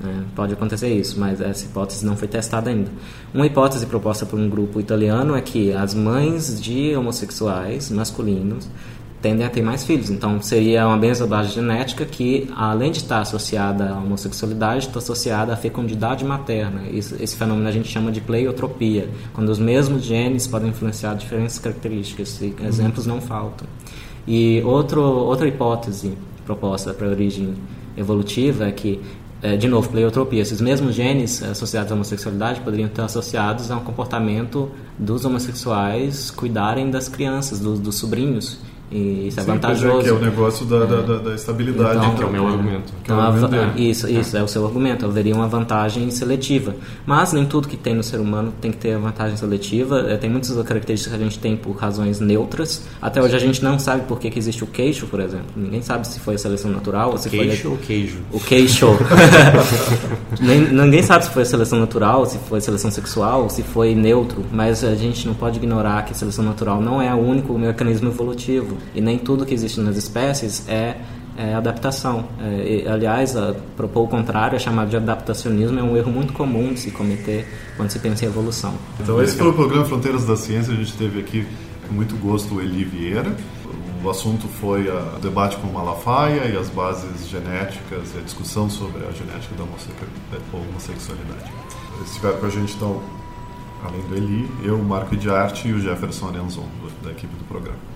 Né? 0.00 0.24
Pode 0.34 0.52
acontecer 0.52 0.92
isso, 0.92 1.18
mas 1.20 1.40
essa 1.40 1.64
hipótese 1.64 2.04
não 2.04 2.16
foi 2.16 2.26
testada 2.26 2.70
ainda. 2.70 2.90
Uma 3.32 3.46
hipótese 3.46 3.86
proposta 3.86 4.26
por 4.26 4.36
um 4.36 4.50
grupo 4.50 4.80
italiano 4.80 5.36
é 5.36 5.40
que 5.40 5.72
as 5.72 5.94
mães 5.94 6.60
de 6.60 6.96
homossexuais 6.96 7.88
masculinos 7.88 8.68
tendem 9.26 9.44
a 9.44 9.50
ter 9.50 9.60
mais 9.60 9.82
filhos. 9.82 10.08
Então, 10.08 10.40
seria 10.40 10.86
uma 10.86 10.96
mesma 10.96 11.26
base 11.26 11.52
genética 11.52 12.04
que, 12.04 12.48
além 12.54 12.92
de 12.92 12.98
estar 12.98 13.18
associada 13.18 13.90
à 13.90 13.98
homossexualidade, 13.98 14.86
está 14.86 15.00
associada 15.00 15.52
à 15.52 15.56
fecundidade 15.56 16.24
materna. 16.24 16.82
Esse, 16.92 17.20
esse 17.20 17.36
fenômeno 17.36 17.66
a 17.66 17.72
gente 17.72 17.88
chama 17.88 18.12
de 18.12 18.20
pleiotropia, 18.20 19.08
quando 19.34 19.48
os 19.48 19.58
mesmos 19.58 20.04
genes 20.04 20.46
podem 20.46 20.68
influenciar 20.68 21.14
diferentes 21.14 21.58
características. 21.58 22.40
E 22.40 22.54
exemplos 22.64 23.04
não 23.04 23.20
faltam. 23.20 23.66
E 24.28 24.62
outro, 24.64 25.02
outra 25.02 25.48
hipótese 25.48 26.12
proposta 26.44 26.94
para 26.94 27.08
a 27.08 27.10
origem 27.10 27.54
evolutiva 27.96 28.66
é 28.66 28.70
que 28.70 29.00
é, 29.42 29.56
de 29.56 29.66
novo, 29.66 29.88
pleiotropia. 29.88 30.40
Esses 30.40 30.60
mesmos 30.60 30.94
genes 30.94 31.42
associados 31.42 31.90
à 31.90 31.94
homossexualidade 31.96 32.60
poderiam 32.60 32.86
estar 32.86 33.04
associados 33.04 33.72
a 33.72 33.76
um 33.76 33.80
comportamento 33.80 34.70
dos 34.96 35.24
homossexuais 35.24 36.30
cuidarem 36.30 36.90
das 36.90 37.08
crianças, 37.08 37.58
dos, 37.58 37.80
dos 37.80 37.96
sobrinhos. 37.96 38.58
E 38.90 39.28
isso 39.28 39.40
é 39.40 39.42
Sim, 39.42 39.52
vantajoso. 39.52 40.00
É, 40.00 40.02
que 40.04 40.08
é 40.08 40.12
o 40.12 40.20
negócio 40.20 40.64
da, 40.64 40.76
é. 40.76 40.86
da, 40.86 41.16
da 41.18 41.34
estabilidade, 41.34 41.98
então, 41.98 42.14
que 42.14 42.22
é 42.22 42.26
o 42.26 42.30
meu 42.30 42.46
argumento. 42.46 42.92
Então, 43.02 43.20
é 43.20 43.80
isso, 43.80 44.08
isso 44.08 44.36
é 44.36 44.42
o 44.42 44.48
seu 44.48 44.64
argumento. 44.64 45.04
Haveria 45.04 45.34
uma 45.34 45.48
vantagem 45.48 46.08
seletiva. 46.10 46.74
Mas 47.04 47.32
nem 47.32 47.44
tudo 47.44 47.66
que 47.66 47.76
tem 47.76 47.94
no 47.94 48.02
ser 48.02 48.20
humano 48.20 48.52
tem 48.60 48.70
que 48.70 48.78
ter 48.78 48.96
vantagem 48.96 49.36
seletiva. 49.36 50.06
É, 50.08 50.16
tem 50.16 50.30
muitas 50.30 50.50
características 50.62 51.16
que 51.16 51.20
a 51.20 51.24
gente 51.24 51.38
tem 51.38 51.56
por 51.56 51.74
razões 51.74 52.20
neutras. 52.20 52.86
Até 53.02 53.20
hoje 53.20 53.34
a 53.34 53.40
gente 53.40 53.62
não 53.62 53.78
sabe 53.78 54.02
por 54.06 54.20
que, 54.20 54.30
que 54.30 54.38
existe 54.38 54.62
o 54.62 54.66
queixo, 54.68 55.06
por 55.06 55.18
exemplo. 55.20 55.46
Ninguém 55.56 55.82
sabe 55.82 56.06
se 56.06 56.20
foi 56.20 56.36
a 56.36 56.38
seleção 56.38 56.70
natural 56.70 57.10
ou 57.10 57.18
se 57.18 57.28
queixo 57.28 57.62
foi. 57.62 57.70
ou 57.72 57.76
queijo? 57.78 58.18
O 58.32 58.40
queixo. 58.40 58.86
Ninguém 60.40 61.02
sabe 61.02 61.24
se 61.24 61.30
foi 61.30 61.42
a 61.42 61.46
seleção 61.46 61.80
natural, 61.80 62.24
se 62.24 62.38
foi 62.38 62.58
a 62.58 62.60
seleção 62.60 62.90
sexual, 62.90 63.50
se 63.50 63.64
foi 63.64 63.96
neutro. 63.96 64.44
Mas 64.52 64.84
a 64.84 64.94
gente 64.94 65.26
não 65.26 65.34
pode 65.34 65.58
ignorar 65.58 66.04
que 66.04 66.12
a 66.12 66.14
seleção 66.14 66.44
natural 66.44 66.80
não 66.80 67.02
é 67.02 67.12
o 67.12 67.18
único 67.18 67.58
mecanismo 67.58 68.10
evolutivo. 68.10 68.75
E 68.94 69.00
nem 69.00 69.18
tudo 69.18 69.44
que 69.44 69.54
existe 69.54 69.80
nas 69.80 69.96
espécies 69.96 70.68
é, 70.68 70.96
é 71.36 71.54
adaptação. 71.54 72.28
É, 72.40 72.82
e, 72.84 72.88
aliás, 72.88 73.36
a, 73.36 73.54
propor 73.76 74.04
o 74.04 74.08
contrário, 74.08 74.56
é 74.56 74.58
chamado 74.58 74.88
de 74.88 74.96
adaptacionismo, 74.96 75.78
é 75.78 75.82
um 75.82 75.96
erro 75.96 76.10
muito 76.10 76.32
comum 76.32 76.72
de 76.72 76.80
se 76.80 76.90
cometer 76.90 77.46
quando 77.76 77.90
se 77.90 77.98
pensa 77.98 78.24
em 78.24 78.28
evolução. 78.28 78.74
Então, 79.00 79.22
esse 79.22 79.36
foi 79.36 79.48
o 79.48 79.52
programa 79.52 79.84
Fronteiras 79.84 80.24
da 80.24 80.36
Ciência. 80.36 80.72
A 80.72 80.76
gente 80.76 80.94
teve 80.94 81.20
aqui 81.20 81.46
com 81.86 81.94
muito 81.94 82.16
gosto 82.16 82.54
o 82.54 82.60
Eli 82.60 82.84
Vieira. 82.84 83.36
O 84.02 84.10
assunto 84.10 84.46
foi 84.46 84.88
o 84.88 85.18
debate 85.20 85.56
com 85.56 85.66
Malafaia 85.66 86.44
e 86.46 86.56
as 86.56 86.68
bases 86.68 87.28
genéticas 87.28 88.14
e 88.14 88.18
a 88.18 88.20
discussão 88.22 88.70
sobre 88.70 89.04
a 89.04 89.10
genética 89.10 89.54
da 89.56 89.64
homossexualidade. 90.56 91.50
Estiveram 92.04 92.38
com 92.38 92.46
a 92.46 92.50
gente, 92.50 92.74
então, 92.74 93.02
além 93.84 94.00
do 94.02 94.14
Eli, 94.14 94.48
eu, 94.62 94.78
Marco 94.78 95.16
de 95.16 95.28
Arte 95.28 95.66
e 95.68 95.72
o 95.72 95.80
Jefferson 95.80 96.28
Arenzon, 96.28 96.66
da 97.02 97.10
equipe 97.10 97.34
do 97.36 97.44
programa 97.46 97.95